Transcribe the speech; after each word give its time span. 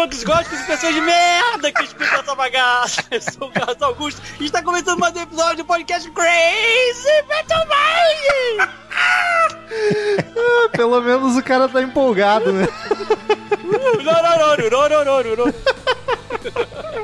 punks 0.00 0.24
góticos 0.24 0.58
e 0.60 0.64
pessoas 0.64 0.94
de 0.94 1.00
merda 1.02 1.70
que 1.70 1.84
escutam 1.84 2.20
essa 2.20 2.34
bagaça. 2.34 3.04
Eu 3.10 3.20
sou 3.20 3.48
o 3.48 3.52
Carlos 3.52 3.82
Augusto 3.82 4.22
e 4.40 4.46
está 4.46 4.62
começando 4.62 4.98
mais 4.98 5.14
um 5.14 5.20
episódio 5.20 5.58
do 5.58 5.64
podcast 5.66 6.10
Crazy 6.10 7.22
Metal 7.28 7.66
Mind! 7.66 8.70
Ah, 9.72 10.68
pelo 10.72 11.00
menos 11.00 11.36
o 11.36 11.42
cara 11.42 11.68
tá 11.68 11.80
empolgado, 11.80 12.52
né? 12.52 12.66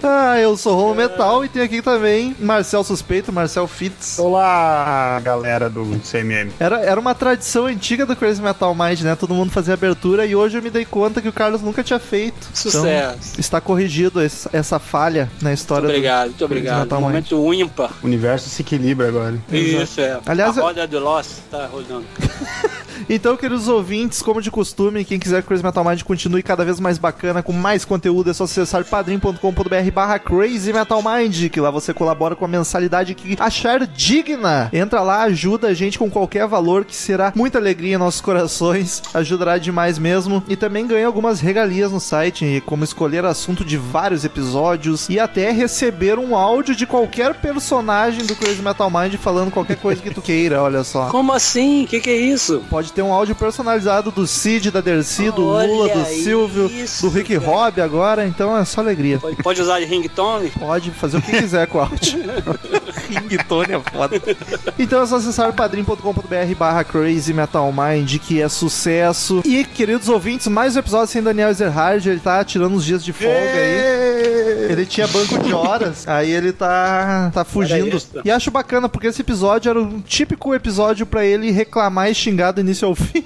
Ah, 0.03 0.39
eu 0.39 0.57
sou 0.57 0.75
o 0.75 0.81
Rolo 0.81 0.95
Metal 0.95 1.45
e 1.45 1.49
tem 1.49 1.63
aqui 1.63 1.81
também 1.83 2.37
Marcel 2.39 2.85
Suspeito, 2.85 3.33
Marcel 3.33 3.67
Fitz. 3.67 4.19
Olá, 4.19 5.21
galera 5.23 5.69
do 5.71 5.85
CMM. 6.01 6.51
Era, 6.61 6.81
era 6.81 7.01
uma 7.01 7.15
tradição 7.15 7.67
antiga 7.67 8.05
do 8.07 8.15
Crazy 8.15 8.41
Metal 8.43 8.75
Mind, 8.75 9.01
né? 9.01 9.17
Todo 9.17 9.35
mundo 9.35 9.51
fazia 9.51 9.75
abertura 9.75 10.25
e 10.27 10.37
hoje 10.37 10.59
eu 10.59 10.63
me 10.63 10.71
dei 10.71 10.85
conta 10.85 11.21
que 11.21 11.29
o 11.29 11.33
Carlos 11.33 11.63
nunca 11.63 11.83
tinha 11.83 11.99
feito. 11.99 12.49
Sucesso. 12.55 12.87
Então, 12.87 13.19
está 13.41 13.61
corrigido 13.61 14.23
esse- 14.23 14.49
essa 14.53 14.79
falha 14.79 15.31
na 15.41 15.53
história 15.53 15.85
Muito 15.85 15.97
obrigado, 15.97 16.25
do 16.25 16.29
muito 16.29 16.39
Crazy 16.39 16.53
obrigado. 16.55 16.79
Metal 16.81 16.99
Mind. 17.01 17.09
Momento 17.09 17.55
ímpar. 17.55 17.91
O 18.03 18.07
universo 18.07 18.49
se 18.49 18.63
equilibra 18.63 19.09
agora. 19.09 19.35
Isso, 19.51 20.01
é. 20.01 20.21
Aliás, 20.27 20.57
a 20.57 20.61
eu- 20.61 20.65
roda 20.67 20.87
do 20.87 20.99
Lost 21.01 21.31
tá 21.51 21.67
rodando. 21.67 22.05
Então, 23.09 23.37
queridos 23.37 23.69
ouvintes, 23.69 24.21
como 24.21 24.43
de 24.43 24.51
costume, 24.51 25.05
quem 25.05 25.19
quiser 25.19 25.41
que 25.41 25.47
o 25.47 25.49
Crazy 25.49 25.63
Metal 25.63 25.85
Mind 25.85 26.03
continue 26.03 26.43
cada 26.43 26.65
vez 26.65 26.81
mais 26.81 26.99
bacana, 26.99 27.41
com 27.41 27.53
mais 27.53 27.85
conteúdo, 27.85 28.31
é 28.31 28.35
só 28.35 28.45
acessar 28.45 28.85
padrim.com.br 28.85 29.91
barra 29.95 30.19
Crazy 30.19 30.73
Metal 30.73 31.01
Mind, 31.01 31.49
que 31.49 31.61
lá 31.61 31.71
você 31.71 31.95
colabora 31.95 32.35
com 32.35 32.45
a 32.45 32.49
mensalidade 32.49 33.15
que 33.15 33.37
achar 33.39 33.87
digna. 33.87 34.69
Entra 34.73 35.03
lá, 35.03 35.23
ajuda 35.23 35.69
a 35.69 35.75
gente 35.75 36.01
com 36.01 36.11
qualquer 36.11 36.49
valor, 36.49 36.85
que 36.85 36.97
será 36.97 37.33
muita 37.37 37.59
alegria 37.59 37.95
em 37.95 37.99
nossos 37.99 38.21
corações, 38.21 39.01
ajudará 39.15 39.57
demais 39.57 40.01
mesmo. 40.01 40.43
E 40.49 40.57
também 40.57 40.85
ganha 40.85 41.07
algumas 41.07 41.39
regalias 41.39 41.93
no 41.93 42.01
site, 42.01 42.61
como 42.67 42.83
escolher 42.83 43.25
assunto 43.25 43.65
de 43.65 43.77
vários 43.77 44.25
episódios 44.25 45.09
e 45.09 45.21
até 45.21 45.53
receber 45.53 46.19
um 46.19 46.35
áudio 46.35 46.75
de 46.75 46.87
qualquer 46.87 47.35
personagem 47.35 48.27
do 48.27 48.35
Crazy 48.35 48.63
Metal 48.63 48.91
Mind 48.91 49.15
falando 49.15 49.53
qualquer 49.53 49.77
coisa 49.77 50.03
que 50.03 50.13
tu 50.13 50.21
queira, 50.21 50.61
olha 50.61 50.83
só. 50.83 51.09
Como 51.09 51.33
assim? 51.33 51.85
O 51.85 51.87
que, 51.87 52.01
que 52.01 52.11
é 52.11 52.17
isso? 52.17 52.65
Pode 52.69 52.96
ter 52.97 53.03
um 53.03 53.13
áudio 53.13 53.35
personalizado 53.35 54.11
do 54.11 54.27
Cid, 54.27 54.71
da 54.71 54.81
Dercy, 54.81 55.31
do 55.31 55.49
Olha 55.49 55.69
Lula, 55.69 55.89
do 55.91 56.07
Silvio, 56.07 56.65
isso, 56.67 57.03
do 57.03 57.13
Rick 57.13 57.39
cara. 57.39 57.47
Robb 57.47 57.81
agora, 57.83 58.27
então 58.27 58.57
é 58.57 58.65
só 58.65 58.81
alegria. 58.81 59.19
Pode, 59.19 59.37
pode 59.37 59.61
usar 59.61 59.81
de 59.81 59.85
ringtone? 59.85 60.49
Pode 60.49 60.91
fazer 60.93 61.19
o 61.19 61.23
que 61.23 61.31
quiser 61.31 61.67
com 61.67 61.77
o 61.77 61.81
áudio. 61.83 62.19
Ringtone 63.07 63.75
é 63.75 63.81
foda. 63.81 64.21
Então 64.79 65.03
é 65.03 65.07
só 65.07 65.17
acessar 65.17 65.53
padrim.com.br 65.53 66.55
barra 66.59 66.83
Crazy 66.83 67.35
Metal 67.35 67.71
Mind, 67.71 68.19
que 68.19 68.41
é 68.41 68.49
sucesso. 68.49 69.43
E, 69.45 69.63
queridos 69.65 70.09
ouvintes, 70.09 70.47
mais 70.47 70.75
um 70.75 70.79
episódio 70.79 71.09
sem 71.09 71.23
Daniel 71.23 71.51
Ezerhard, 71.51 72.09
ele 72.09 72.19
tá 72.19 72.43
tirando 72.45 72.75
uns 72.75 72.85
dias 72.85 73.05
de 73.05 73.13
folga 73.13 73.31
aí. 73.31 74.07
Ele 74.71 74.87
tinha 74.87 75.07
banco 75.07 75.39
de 75.39 75.53
horas, 75.53 76.07
aí 76.09 76.31
ele 76.31 76.53
tá, 76.53 77.31
tá 77.33 77.45
fugindo. 77.45 78.03
E 78.25 78.31
acho 78.31 78.51
bacana, 78.51 78.89
porque 78.89 79.07
esse 79.07 79.21
episódio 79.21 79.71
era 79.71 79.81
um 79.81 80.01
típico 80.01 80.55
episódio 80.55 81.07
pra 81.07 81.25
ele 81.25 81.51
reclamar 81.51 82.11
e 82.11 82.15
xingar 82.15 82.53
do 82.53 82.61
início 82.61 82.86
ao 82.87 82.95
fim. 82.95 83.25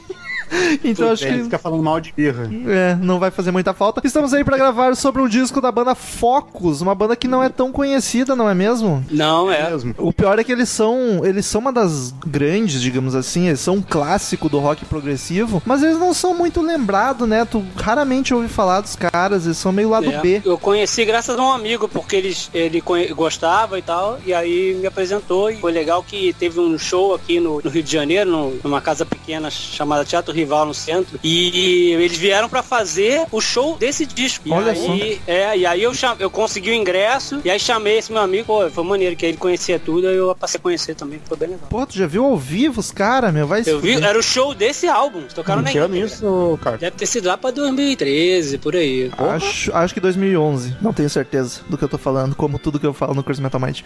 Então 0.84 1.10
acho 1.10 1.24
Ele 1.24 1.38
que 1.38 1.44
fica 1.44 1.58
falando 1.58 1.82
mal 1.82 2.00
de 2.00 2.12
birra. 2.16 2.48
é, 2.68 2.94
não 3.00 3.18
vai 3.18 3.30
fazer 3.30 3.50
muita 3.50 3.72
falta. 3.74 4.00
Estamos 4.04 4.32
aí 4.34 4.44
pra 4.44 4.56
gravar 4.56 4.94
sobre 4.96 5.20
um 5.22 5.28
disco 5.28 5.60
da 5.60 5.70
banda 5.70 5.94
Focus, 5.94 6.80
uma 6.80 6.94
banda 6.94 7.16
que 7.16 7.26
não 7.28 7.42
é 7.42 7.48
tão 7.48 7.72
conhecida, 7.72 8.34
não 8.36 8.48
é 8.48 8.54
mesmo? 8.54 9.04
Não, 9.10 9.50
é. 9.50 9.70
Mesmo. 9.70 9.94
O 9.98 10.12
pior 10.12 10.38
é 10.38 10.44
que 10.44 10.52
eles 10.52 10.68
são, 10.68 11.24
eles 11.24 11.46
são 11.46 11.60
uma 11.60 11.72
das 11.72 12.12
grandes, 12.26 12.80
digamos 12.80 13.14
assim, 13.14 13.48
eles 13.48 13.60
são 13.60 13.76
um 13.76 13.82
clássico 13.82 14.48
do 14.48 14.58
rock 14.58 14.84
progressivo, 14.84 15.62
mas 15.66 15.82
eles 15.82 15.98
não 15.98 16.12
são 16.14 16.34
muito 16.34 16.60
lembrados, 16.60 17.28
né? 17.28 17.44
Tu 17.44 17.64
raramente 17.76 18.32
ouve 18.34 18.48
falar 18.48 18.80
dos 18.80 18.96
caras, 18.96 19.44
eles 19.46 19.58
são 19.58 19.72
meio 19.72 19.88
lado 19.88 20.10
É. 20.10 20.20
B. 20.20 20.42
Eu 20.44 20.58
conheci 20.58 21.04
graças 21.04 21.38
a 21.38 21.42
um 21.42 21.52
amigo, 21.52 21.88
porque 21.88 22.16
ele, 22.16 22.36
ele 22.54 22.82
gostava 23.14 23.78
e 23.78 23.82
tal, 23.82 24.18
e 24.24 24.32
aí 24.34 24.74
me 24.80 24.86
apresentou. 24.86 25.50
E 25.50 25.56
foi 25.56 25.72
legal 25.72 26.02
que 26.02 26.32
teve 26.34 26.60
um 26.60 26.78
show 26.78 27.14
aqui 27.14 27.40
no, 27.40 27.60
no 27.62 27.70
Rio 27.70 27.82
de 27.82 27.92
Janeiro, 27.92 28.30
no- 28.30 28.54
numa 28.62 28.80
casa 28.80 29.04
pequena 29.04 29.50
chamada 29.50 30.04
Teatro 30.04 30.32
Rival 30.40 30.66
no 30.66 30.74
centro. 30.74 31.18
E 31.22 31.92
eles 31.92 32.16
vieram 32.16 32.48
pra 32.48 32.62
fazer 32.62 33.26
o 33.30 33.40
show 33.40 33.76
desse 33.76 34.04
disco. 34.06 34.48
E 34.48 34.52
Olha 34.52 34.72
aí, 34.72 35.20
É, 35.26 35.56
e 35.56 35.66
aí 35.66 35.82
eu, 35.82 35.94
cham, 35.94 36.16
eu 36.18 36.30
consegui 36.30 36.70
o 36.70 36.74
ingresso, 36.74 37.40
e 37.44 37.50
aí 37.50 37.58
chamei 37.58 37.98
esse 37.98 38.12
meu 38.12 38.22
amigo, 38.22 38.46
pô, 38.46 38.68
foi 38.70 38.84
maneiro, 38.84 39.16
que 39.16 39.26
ele 39.26 39.36
conhecia 39.36 39.78
tudo, 39.78 40.06
aí 40.08 40.16
eu 40.16 40.34
passei 40.34 40.58
a 40.58 40.62
conhecer 40.62 40.94
também, 40.94 41.20
foi 41.24 41.36
bem 41.36 41.48
legal. 41.50 41.68
Pô, 41.68 41.86
tu 41.86 41.96
já 41.96 42.06
viu 42.06 42.24
ao 42.24 42.36
vivo 42.36 42.80
os 42.80 42.90
caras, 42.90 43.32
meu? 43.32 43.46
Vai 43.46 43.62
Eu 43.66 43.80
vi, 43.80 43.94
era 43.94 44.18
o 44.18 44.22
show 44.22 44.54
desse 44.54 44.88
álbum, 44.88 45.22
tocaram 45.34 45.62
na 45.62 45.70
isso, 45.70 46.58
cara? 46.62 46.76
Deve 46.78 46.96
ter 46.96 47.06
sido 47.06 47.26
lá 47.26 47.36
pra 47.36 47.50
2013, 47.50 48.58
por 48.58 48.74
aí. 48.76 49.10
Acho, 49.16 49.74
acho 49.74 49.94
que 49.94 50.00
2011. 50.00 50.76
Não 50.80 50.92
tenho 50.92 51.10
certeza 51.10 51.60
do 51.68 51.76
que 51.76 51.84
eu 51.84 51.88
tô 51.88 51.98
falando, 51.98 52.34
como 52.34 52.58
tudo 52.58 52.78
que 52.78 52.86
eu 52.86 52.92
falo 52.92 53.14
no 53.14 53.22
Curso 53.22 53.42
Metal 53.42 53.60
Mind. 53.60 53.80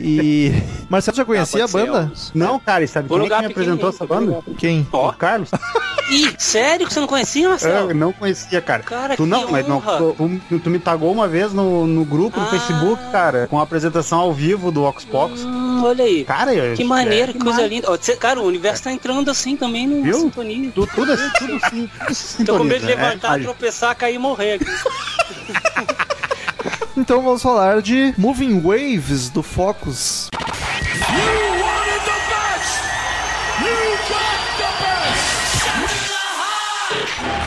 E. 0.00 0.52
Marcelo 0.88 1.16
já 1.16 1.24
conhecia 1.24 1.62
Ah, 1.62 1.64
a 1.64 1.68
ser, 1.68 1.86
banda? 1.86 1.98
Elvis. 2.00 2.32
Não, 2.34 2.58
cara, 2.58 2.84
e 2.84 2.88
sabe 2.88 3.12
um 3.12 3.16
quem 3.16 3.26
é 3.26 3.28
que 3.28 3.40
me 3.40 3.46
apresentou 3.46 3.88
essa 3.88 4.06
banda? 4.06 4.42
Quem? 4.58 4.86
Ó. 4.92 5.08
O 5.08 5.12
Carlos? 5.12 5.50
Ih, 6.10 6.34
sério 6.38 6.86
que 6.86 6.92
você 6.92 7.00
não 7.00 7.06
conhecia, 7.06 7.48
Marcelo? 7.48 7.90
Eu 7.90 7.94
não 7.94 8.12
conhecia, 8.12 8.60
cara. 8.60 8.82
Cara, 8.82 9.16
tu 9.16 9.22
que 9.24 9.28
não, 9.28 9.50
mas 9.50 9.66
não, 9.66 9.76
honra. 9.78 9.96
tu, 9.98 10.40
tu- 10.48 10.58
tu 10.60 10.70
me 10.70 10.78
tagou 10.78 11.10
uma 11.10 11.26
vez 11.26 11.52
no, 11.52 11.86
no 11.86 12.04
grupo, 12.04 12.38
no 12.38 12.46
Ah. 12.46 12.50
Facebook, 12.50 13.02
cara, 13.10 13.46
com 13.48 13.58
a 13.58 13.62
apresentação 13.62 14.18
ao 14.20 14.32
vivo 14.32 14.70
do 14.70 14.82
Ox 14.84 15.04
Pox. 15.04 15.40
Hum, 15.42 15.82
olha 15.84 16.04
aí. 16.04 16.24
Cara, 16.24 16.54
eu- 16.54 16.76
Que 16.76 16.84
maneiro, 16.84 17.30
é, 17.30 17.32
que 17.32 17.38
coisa 17.38 17.58
massa. 17.58 17.68
linda. 17.68 17.90
Ó, 17.90 17.96
cê- 18.00 18.16
cara, 18.16 18.40
o 18.40 18.44
universo 18.46 18.84
tá 18.84 18.92
entrando 18.92 19.30
assim 19.30 19.56
também 19.56 19.86
no 19.86 20.02
Viu? 20.02 20.20
sintonia. 20.20 20.70
Tu- 20.74 20.86
Tudo 20.94 21.12
assim, 21.12 21.30
tudo 21.38 21.60
assim. 21.62 21.90
tudo 22.36 22.46
Tô 22.46 22.58
com 22.58 22.64
medo 22.64 22.80
de 22.86 22.94
né? 22.94 22.94
levantar, 23.02 23.40
É, 23.40 23.42
tropeçar, 23.42 23.96
cair 23.96 24.14
e 24.16 24.18
morrer. 24.18 24.60
Então 26.96 27.20
vamos 27.22 27.42
falar 27.42 27.82
de 27.82 28.14
Moving 28.16 28.60
Waves 28.60 29.28
do 29.28 29.42
Focus. 29.42 30.28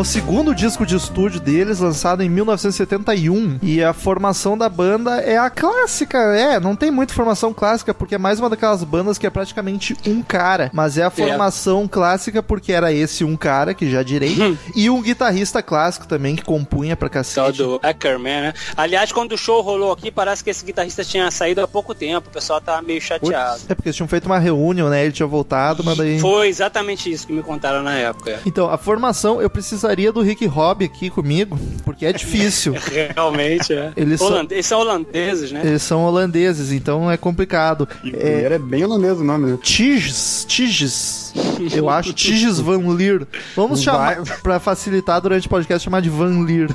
O 0.00 0.04
segundo 0.04 0.54
disco 0.54 0.86
de 0.86 0.96
estúdio 0.96 1.38
deles, 1.40 1.78
lançado 1.80 2.22
em 2.22 2.28
1971. 2.28 3.58
E 3.62 3.84
a 3.84 3.92
formação 3.92 4.56
da 4.56 4.66
banda 4.66 5.20
é 5.20 5.36
a 5.36 5.50
clássica. 5.50 6.16
É, 6.18 6.58
não 6.58 6.74
tem 6.74 6.90
muita 6.90 7.12
formação 7.12 7.52
clássica, 7.52 7.92
porque 7.92 8.14
é 8.14 8.18
mais 8.18 8.40
uma 8.40 8.48
daquelas 8.48 8.82
bandas 8.82 9.18
que 9.18 9.26
é 9.26 9.30
praticamente 9.30 9.94
um 10.06 10.22
cara. 10.22 10.70
Mas 10.72 10.96
é 10.96 11.02
a 11.02 11.10
formação 11.10 11.86
clássica 11.86 12.42
porque 12.42 12.72
era 12.72 12.90
esse 12.92 13.24
um 13.24 13.36
cara, 13.36 13.74
que 13.74 13.90
já 13.90 14.02
direi. 14.02 14.56
e 14.74 14.88
um 14.88 15.02
guitarrista 15.02 15.62
clássico 15.62 16.06
também, 16.06 16.34
que 16.34 16.44
compunha 16.44 16.96
pra 16.96 17.08
Tal 17.10 17.22
cacete. 17.22 17.58
do 17.58 17.78
Ackerman, 17.82 18.40
né? 18.40 18.54
Aliás, 18.76 19.12
quando 19.12 19.32
o 19.32 19.38
show 19.38 19.60
rolou 19.60 19.92
aqui, 19.92 20.10
parece 20.10 20.42
que 20.42 20.48
esse 20.48 20.64
guitarrista 20.64 21.04
tinha 21.04 21.30
saído 21.30 21.60
há 21.60 21.68
pouco 21.68 21.94
tempo. 21.94 22.28
O 22.28 22.32
pessoal 22.32 22.58
tá 22.58 22.80
meio 22.80 23.02
chateado. 23.02 23.60
É 23.68 23.74
porque 23.74 23.88
eles 23.90 23.96
tinham 23.96 24.08
feito 24.08 24.24
uma 24.24 24.38
reunião, 24.38 24.88
né? 24.88 25.04
Ele 25.04 25.12
tinha 25.12 25.26
voltado, 25.26 25.84
mas 25.84 25.98
daí. 25.98 26.18
Foi 26.18 26.48
exatamente 26.48 27.12
isso 27.12 27.26
que 27.26 27.34
me 27.34 27.42
contaram 27.42 27.82
na 27.82 27.94
época. 27.96 28.40
Então, 28.46 28.70
a 28.70 28.78
formação, 28.78 29.42
eu 29.42 29.50
precisaria 29.90 30.12
do 30.12 30.20
Rick 30.22 30.46
Hobby 30.46 30.84
aqui 30.84 31.10
comigo, 31.10 31.58
porque 31.84 32.06
é 32.06 32.12
difícil. 32.12 32.74
Realmente, 33.14 33.72
é. 33.72 33.92
Eles 33.96 34.18
são- 34.20 34.28
Holande- 34.28 34.54
Eles 34.54 34.66
são 34.66 34.80
holandeses, 34.80 35.52
né? 35.52 35.62
Eles 35.64 35.82
são 35.82 36.04
holandeses, 36.04 36.72
então 36.72 37.10
é 37.10 37.16
complicado. 37.16 37.88
E 38.04 38.14
É, 38.14 38.52
é 38.52 38.58
bem 38.58 38.84
holandês 38.84 39.18
o 39.18 39.24
nome, 39.24 39.50
né? 39.52 39.58
Tiges, 39.62 40.44
Tiges. 40.48 41.29
Eu 41.74 41.88
acho 41.90 42.12
Tiges 42.12 42.58
Van 42.58 42.78
Leer. 42.88 43.26
Vamos 43.56 43.82
chamar, 43.82 44.22
Vai. 44.22 44.36
pra 44.42 44.58
facilitar 44.60 45.20
durante 45.20 45.46
o 45.46 45.50
podcast, 45.50 45.84
chamar 45.84 46.00
de 46.02 46.08
Van 46.10 46.40
Leer. 46.44 46.68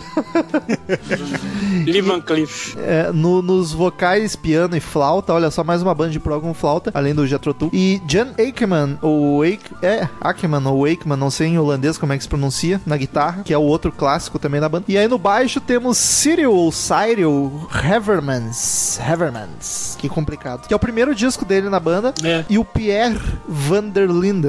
Lee 1.85 2.01
Van 2.01 2.21
Cleef. 2.21 2.75
É, 2.77 3.11
no- 3.11 3.41
nos 3.41 3.71
vocais, 3.73 4.35
piano 4.35 4.75
e 4.75 4.79
flauta, 4.79 5.33
olha 5.33 5.51
só, 5.51 5.63
mais 5.63 5.81
uma 5.81 5.93
banda 5.93 6.11
de 6.11 6.19
prog 6.19 6.41
com 6.41 6.53
flauta, 6.53 6.91
além 6.93 7.13
do 7.13 7.25
Jethro 7.27 7.53
Tull. 7.53 7.69
E 7.73 8.01
Jan 8.07 8.29
Akeman, 8.39 8.97
ou 9.01 9.43
Ake, 9.43 9.71
é, 9.81 10.07
Akeman 10.21 10.65
ou 10.67 10.85
Akeman, 10.85 11.17
não 11.17 11.29
sei 11.29 11.47
em 11.47 11.57
holandês 11.59 11.97
como 11.97 12.13
é 12.13 12.17
que 12.17 12.23
se 12.23 12.29
pronuncia, 12.29 12.79
na 12.85 12.97
guitarra, 12.97 13.43
que 13.43 13.53
é 13.53 13.57
o 13.57 13.61
outro 13.61 13.91
clássico 13.91 14.39
também 14.39 14.59
da 14.61 14.69
banda. 14.69 14.85
E 14.87 14.97
aí 14.97 15.07
no 15.07 15.17
baixo 15.17 15.59
temos 15.59 15.97
Cyril 15.97 16.53
ou 16.53 16.71
Cyril 16.71 17.67
Havermans, 17.71 18.99
Havermans, 18.99 19.95
que 19.99 20.07
complicado. 20.09 20.67
Que 20.67 20.73
é 20.73 20.77
o 20.77 20.79
primeiro 20.79 21.13
disco 21.13 21.45
dele 21.45 21.69
na 21.69 21.79
banda. 21.79 22.13
É. 22.23 22.45
E 22.49 22.57
o 22.57 22.65
Pierre 22.65 23.19
van 23.47 23.83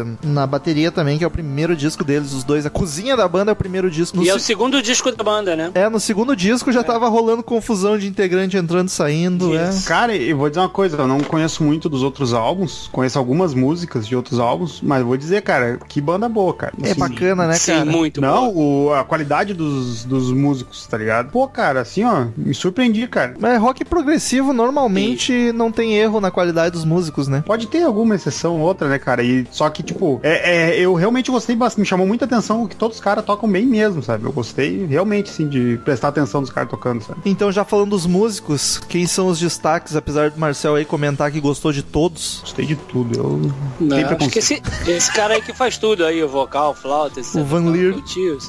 Linden 0.05 0.19
na 0.23 0.47
bateria 0.47 0.91
também, 0.91 1.19
que 1.19 1.25
é 1.25 1.27
o 1.27 1.31
primeiro 1.31 1.75
disco 1.77 2.05
deles, 2.05 2.33
os 2.33 2.45
dois. 2.45 2.67
A 2.67 2.71
cozinha 2.71 3.17
da 3.17 3.27
banda 3.29 3.51
é 3.51 3.55
o 3.55 3.57
primeiro 3.57 3.91
disco. 3.91 4.17
No 4.17 4.23
E 4.25 4.29
é 4.29 4.35
o 4.35 4.39
se- 4.39 4.47
segundo 4.47 4.81
disco 4.83 5.11
da 5.13 5.23
banda, 5.25 5.57
né? 5.57 5.71
é, 5.75 5.89
no 5.89 5.99
segundo 6.01 6.35
disco 6.37 6.71
já 6.73 6.83
tava 6.83 7.09
rolando 7.09 7.43
confusão 7.43 7.99
de 7.99 8.07
integrante 8.07 8.57
entrando 8.57 8.89
e 8.89 8.91
saindo, 8.93 9.57
é. 9.57 9.71
Cara, 9.87 10.15
eu 10.17 10.37
vou 10.37 10.49
dizer 10.49 10.61
uma 10.61 10.69
coisa, 10.69 10.97
eu 10.97 11.07
não 11.09 11.21
conheço 11.21 11.63
muito 11.63 11.89
dos 11.89 12.03
outros 12.03 12.33
álbuns, 12.33 12.89
conheço 12.93 13.19
algumas 13.19 13.55
músicas 13.55 14.07
de 14.07 14.15
outros 14.17 14.39
álbuns, 14.39 14.81
mas 14.83 15.03
vou 15.05 15.17
dizer, 15.17 15.43
cara, 15.43 15.79
que 15.89 16.01
banda 16.01 16.29
boa, 16.29 16.53
cara. 16.55 16.73
É 16.83 16.91
Assim, 16.91 17.01
bacana, 17.01 17.47
né, 17.47 17.55
Sim, 17.55 17.73
cara? 17.73 17.85
muito 17.85 18.21
Não, 18.21 18.53
o- 18.55 18.93
a 18.95 19.05
qualidade 19.05 19.55
dos, 19.55 20.05
dos 20.05 20.33
músicos, 20.33 20.87
tá 20.87 20.97
ligado? 20.99 21.31
Pô, 21.31 21.47
cara, 21.49 21.81
assim, 21.81 22.05
ó, 22.05 22.27
me 22.37 22.55
surpreendi, 22.55 23.07
cara. 23.07 23.35
Mas 23.39 23.61
rock 23.61 23.85
progressivo 23.85 24.53
normalmente 24.53 25.53
não 25.53 25.71
tem 25.73 25.95
erro 25.95 26.21
na 26.21 26.31
qualidade 26.31 26.73
dos 26.73 26.85
músicos, 26.85 27.29
né? 27.29 27.43
Pode 27.47 27.67
ter 27.67 27.83
alguma 27.83 28.15
exceção 28.15 28.55
ou 28.55 28.61
outra, 28.61 28.89
né, 28.89 28.99
cara? 28.99 29.23
E 29.23 29.47
só 29.51 29.69
que, 29.71 29.83
tipo, 29.87 30.21
é, 30.23 30.75
é, 30.75 30.81
eu 30.81 30.95
realmente 30.95 31.31
gostei 31.31 31.57
bastante. 31.57 31.81
Me 31.81 31.87
chamou 31.87 32.07
muita 32.07 32.25
atenção 32.25 32.67
que 32.67 32.77
todos 32.77 32.97
os 32.97 33.03
caras 33.03 33.25
tocam 33.25 33.49
bem 33.49 33.65
mesmo, 33.65 34.03
sabe? 34.03 34.25
Eu 34.25 34.33
gostei 34.33 34.85
realmente, 34.87 35.31
assim, 35.31 35.49
de 35.49 35.81
prestar 35.85 36.09
atenção 36.09 36.41
nos 36.41 36.51
caras 36.51 36.69
tocando, 36.69 37.03
sabe? 37.03 37.21
Então, 37.25 37.51
já 37.51 37.65
falando 37.65 37.91
dos 37.91 38.07
músicos, 38.07 38.79
quem 38.89 39.07
são 39.07 39.29
os 39.29 39.39
destaques, 39.39 39.97
apesar 39.97 40.31
do 40.31 40.39
Marcel 40.39 40.75
aí 40.75 40.85
comentar 40.85 41.31
que 41.31 41.41
gostou 41.41 41.73
de 41.73 41.83
todos? 41.83 42.41
Gostei 42.43 42.67
de 42.67 42.77
tudo. 42.77 43.17
Eu 43.19 43.53
Não, 43.81 43.97
acho 43.97 44.31
que 44.31 44.39
esse, 44.39 44.63
esse 44.87 45.13
cara 45.13 45.35
aí 45.35 45.43
que 45.43 45.53
faz 45.53 45.79
tudo 45.79 46.05
aí, 46.05 46.23
o 46.23 46.29
vocal, 46.29 46.75
flauta, 46.75 47.21
esse 47.21 47.39
O 47.39 47.45
Van 47.45 47.71
Leer. 47.71 47.95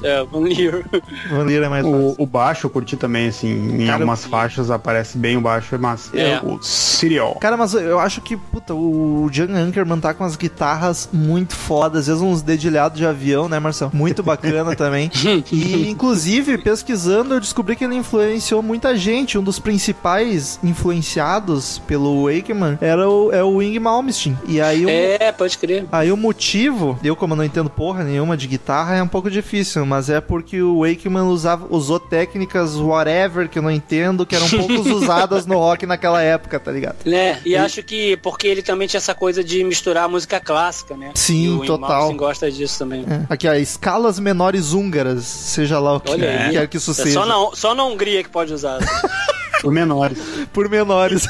É, 0.04 0.22
o 0.22 0.28
Van 0.28 0.40
Leer. 0.40 0.86
Van 1.30 1.44
Leer 1.44 1.64
é 1.64 1.70
mais 1.70 1.86
O, 1.86 2.16
o 2.18 2.26
baixo 2.26 2.66
eu 2.66 2.70
curti 2.72 2.98
também, 2.98 3.28
assim, 3.28 3.48
em 3.48 3.86
Cara, 3.86 3.94
algumas 3.94 4.26
faixas 4.26 4.72
aparece 4.72 5.18
bem 5.18 5.38
o 5.38 5.42
baixo, 5.42 5.76
é 5.76 5.78
massa. 5.78 6.18
É. 6.18 6.40
O 6.44 6.62
Serial. 6.62 7.36
Cara, 7.36 7.56
mas 7.56 7.74
eu 7.74 8.00
acho 8.00 8.22
que, 8.22 8.36
puta, 8.36 8.74
o 8.74 9.30
Jan 9.32 9.54
Ankerman 9.54 10.00
tá 10.00 10.14
com 10.14 10.24
as 10.24 10.36
guitarras 10.36 11.10
muito 11.28 11.56
fodas, 11.56 12.02
às 12.02 12.08
vezes 12.08 12.22
uns 12.22 12.42
dedilhados 12.42 12.98
de 12.98 13.06
avião, 13.06 13.50
né, 13.50 13.60
Marcel? 13.60 13.92
Muito 13.94 14.24
bacana 14.24 14.74
também. 14.78 15.12
E, 15.52 15.90
inclusive, 15.90 16.58
pesquisando, 16.58 17.34
eu 17.34 17.40
descobri 17.40 17.76
que 17.76 17.84
ele 17.84 17.96
influenciou 17.96 18.64
muita 18.64 18.96
gente. 18.96 19.38
Um 19.38 19.44
dos 19.44 19.60
principais 19.60 20.58
influenciados 20.64 21.80
pelo 21.86 22.26
Wakeman 22.26 22.78
era 22.80 23.10
o, 23.10 23.32
é 23.32 23.44
o 23.44 23.58
Wing 23.58 23.78
Malmsteen. 23.80 24.38
E 24.48 24.62
aí 24.62 24.86
o, 24.86 24.90
É, 24.90 25.32
pode 25.32 25.58
crer. 25.58 25.86
Aí 25.92 26.12
o 26.12 26.18
motivo, 26.18 26.98
eu 27.04 27.16
como 27.16 27.36
não 27.36 27.44
entendo 27.44 27.70
porra 27.70 28.04
nenhuma 28.04 28.38
de 28.38 28.48
guitarra, 28.48 28.96
é 28.96 29.04
um 29.04 29.08
pouco 29.08 29.30
difícil, 29.30 29.86
mas 29.86 30.10
é 30.10 30.22
porque 30.22 30.62
o 30.62 30.80
Wakeman 30.82 31.24
usava, 31.24 31.68
usou 31.70 32.00
técnicas 32.00 32.76
whatever 32.76 33.50
que 33.50 33.60
eu 33.60 33.64
não 33.64 33.72
entendo, 33.72 34.26
que 34.26 34.36
eram 34.36 34.50
poucos 34.50 34.88
usadas 34.88 35.46
no 35.46 35.58
rock 35.58 35.86
naquela 35.86 36.22
época, 36.22 36.60
tá 36.60 36.72
ligado? 36.72 36.98
Né? 37.06 37.40
E 37.46 37.56
acho 37.56 37.84
que 37.84 38.16
porque 38.18 38.48
ele 38.48 38.62
também 38.62 38.88
tinha 38.88 39.00
essa 39.00 39.14
coisa 39.14 39.44
de 39.44 39.64
misturar 39.64 40.06
a 40.06 40.08
música 40.08 40.40
clássica, 40.40 40.96
né? 40.96 41.12
Sim, 41.18 41.44
e 41.46 41.50
o 41.50 41.66
total. 41.66 41.90
Malmsteen 41.90 42.18
gosta 42.18 42.52
disso 42.52 42.78
também. 42.80 43.02
É. 43.10 43.26
Aqui, 43.28 43.48
ó, 43.48 43.54
escalas 43.56 44.20
menores 44.20 44.72
húngaras, 44.74 45.24
seja 45.24 45.80
lá 45.80 45.94
o 45.96 46.00
que 46.00 46.12
Olha 46.12 46.30
aí. 46.48 46.52
quer 46.52 46.68
que 46.68 46.78
isso 46.78 46.92
É 46.92 46.94
seja. 46.94 47.12
só 47.14 47.26
na, 47.26 47.56
só 47.56 47.74
na 47.74 47.84
Hungria 47.86 48.24
que 48.24 48.30
pode 48.30 48.54
usar. 48.54 48.78
Por 49.62 49.72
menores. 49.72 50.18
Por 50.54 50.70
menores. 50.70 51.28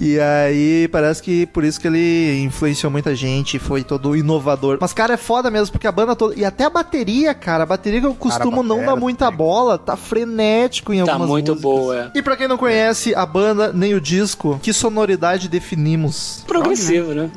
e 0.00 0.18
aí, 0.20 0.88
parece 0.88 1.22
que 1.22 1.46
por 1.46 1.64
isso 1.64 1.80
que 1.80 1.86
ele 1.86 2.40
influenciou 2.42 2.90
muita 2.90 3.14
gente, 3.14 3.58
foi 3.58 3.82
todo 3.82 4.14
inovador. 4.16 4.78
Mas, 4.80 4.92
cara, 4.92 5.14
é 5.14 5.16
foda 5.16 5.50
mesmo, 5.50 5.72
porque 5.72 5.86
a 5.86 5.92
banda 5.92 6.14
toda. 6.14 6.34
E 6.34 6.44
até 6.44 6.64
a 6.64 6.70
bateria, 6.70 7.34
cara, 7.34 7.62
a 7.62 7.66
bateria 7.66 8.00
que 8.00 8.06
eu 8.06 8.14
costumo 8.14 8.62
não 8.62 8.76
batera 8.76 8.94
dar 8.94 9.00
muita 9.00 9.24
também. 9.26 9.38
bola, 9.38 9.78
tá 9.78 9.96
frenético 9.96 10.92
em 10.92 11.04
tá 11.04 11.12
algumas 11.12 11.28
muito 11.30 11.52
músicas. 11.52 11.62
boa, 11.62 11.96
é. 11.98 12.10
E 12.14 12.22
pra 12.22 12.36
quem 12.36 12.48
não 12.48 12.56
conhece 12.58 13.14
a 13.14 13.24
banda 13.26 13.72
nem 13.72 13.94
o 13.94 14.00
disco, 14.00 14.58
que 14.62 14.72
sonoridade 14.72 15.48
definimos? 15.48 16.44
Progressivo, 16.46 17.12
né? 17.14 17.30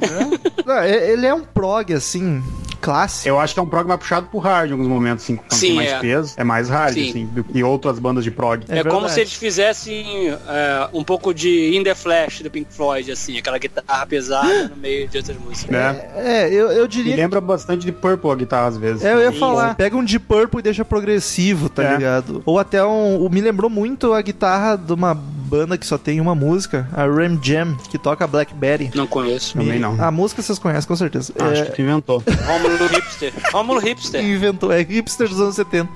Não, 0.66 0.76
é- 0.76 1.12
ele 1.12 1.26
é 1.26 1.34
um 1.34 1.42
prog, 1.42 1.94
assim, 1.94 2.44
clássico. 2.78 3.28
Eu 3.28 3.40
acho 3.40 3.54
que 3.54 3.60
é 3.60 3.64
um 3.64 3.68
prog 3.68 3.88
mais 3.88 4.00
puxado 4.00 4.28
pro 4.28 4.40
hard 4.40 4.70
em 4.70 4.74
alguns 4.74 4.88
momentos, 4.88 5.24
assim, 5.24 5.36
quando 5.36 5.54
Sim, 5.54 5.68
tem 5.68 5.76
mais 5.76 5.92
é. 5.92 6.00
peso. 6.00 6.34
É 6.38 6.44
mais 6.44 6.70
hard, 6.70 6.94
Sim. 6.94 7.10
assim, 7.10 7.26
do 7.26 7.44
que 7.44 7.64
outras 7.64 8.00
bandas 8.00 8.24
de 8.24 8.32
prog. 8.32 8.64
É 8.70 8.80
É, 8.80 8.84
como 8.84 9.10
se 9.10 9.20
eles 9.22 9.34
fizessem 9.34 10.30
é, 10.30 10.90
um 10.94 11.04
pouco 11.04 11.34
de 11.34 11.76
In 11.76 11.84
The 11.84 11.96
Flash 11.96 12.42
do 12.42 12.50
Pink 12.52 12.74
Floyd, 12.74 13.12
assim, 13.12 13.38
aquela 13.38 13.58
guitarra 13.58 14.06
pesada 14.06 14.70
no 14.70 14.76
meio 14.76 15.08
de 15.08 15.18
outras 15.18 15.38
músicas. 15.38 15.72
né? 15.72 16.02
É, 16.16 16.48
eu, 16.54 16.72
eu 16.72 16.86
E 16.86 16.88
diria 16.88 17.16
lembra 17.16 17.42
bastante 17.42 17.86
de 17.86 17.92
Purple 17.92 18.30
a 18.32 18.36
guitarra, 18.36 18.68
às 18.68 18.78
vezes. 18.78 19.04
É, 19.04 19.14
eu 19.14 19.20
ia 19.22 19.32
Sim. 19.32 19.40
falar, 19.40 19.76
pega 19.76 19.96
um 19.98 20.04
Deep 20.04 20.26
Purple 20.26 20.60
e 20.60 20.64
deixa 20.64 20.86
progressivo, 20.86 21.70
tá 21.70 21.84
É. 21.84 21.96
ligado? 21.96 22.42
Ou 22.46 22.60
até 22.60 22.84
um. 22.86 23.28
Me 23.30 23.42
lembrou 23.42 23.70
muito 23.70 24.14
a 24.14 24.22
guitarra 24.22 24.76
de 24.76 24.94
uma 24.94 25.14
banda 25.48 25.78
que 25.78 25.86
só 25.86 25.98
tem 25.98 26.20
uma 26.22 26.36
música, 26.36 26.88
a 26.94 27.04
Ram 27.06 27.40
Jam, 27.42 27.76
que 27.90 27.98
toca 27.98 28.28
Blackberry. 28.28 28.92
Não 28.94 29.08
conheço. 29.08 29.58
Também 29.58 29.80
não. 29.80 30.02
A 30.04 30.12
música 30.12 30.42
vocês 30.42 30.60
conhecem, 30.60 30.88
com 30.88 30.96
certeza. 30.96 31.34
Acho 31.40 31.62
É, 31.62 31.66
que 31.66 31.72
tu 31.76 31.82
inventou. 31.82 32.24
Rômulo 32.46 32.88
Hipster. 32.88 33.34
Rômulo 33.52 33.80
Hipster. 33.80 34.24
inventou, 34.24 34.72
é 34.72 34.82
hipster 34.82 35.28
dos 35.30 35.40
anos 35.40 35.56
70. 35.56 35.90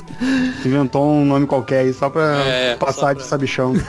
Tu 0.62 0.68
inventou 0.68 1.06
um 1.12 1.26
nome 1.26 1.46
qualquer 1.46 1.80
aí 1.82 1.94
só 1.94 2.10
pra 2.10 2.22
É, 2.46 2.76
passar 2.76 2.94
só 3.02 3.10
de 3.14 3.20
pra- 3.20 3.28
sabichão. 3.28 3.74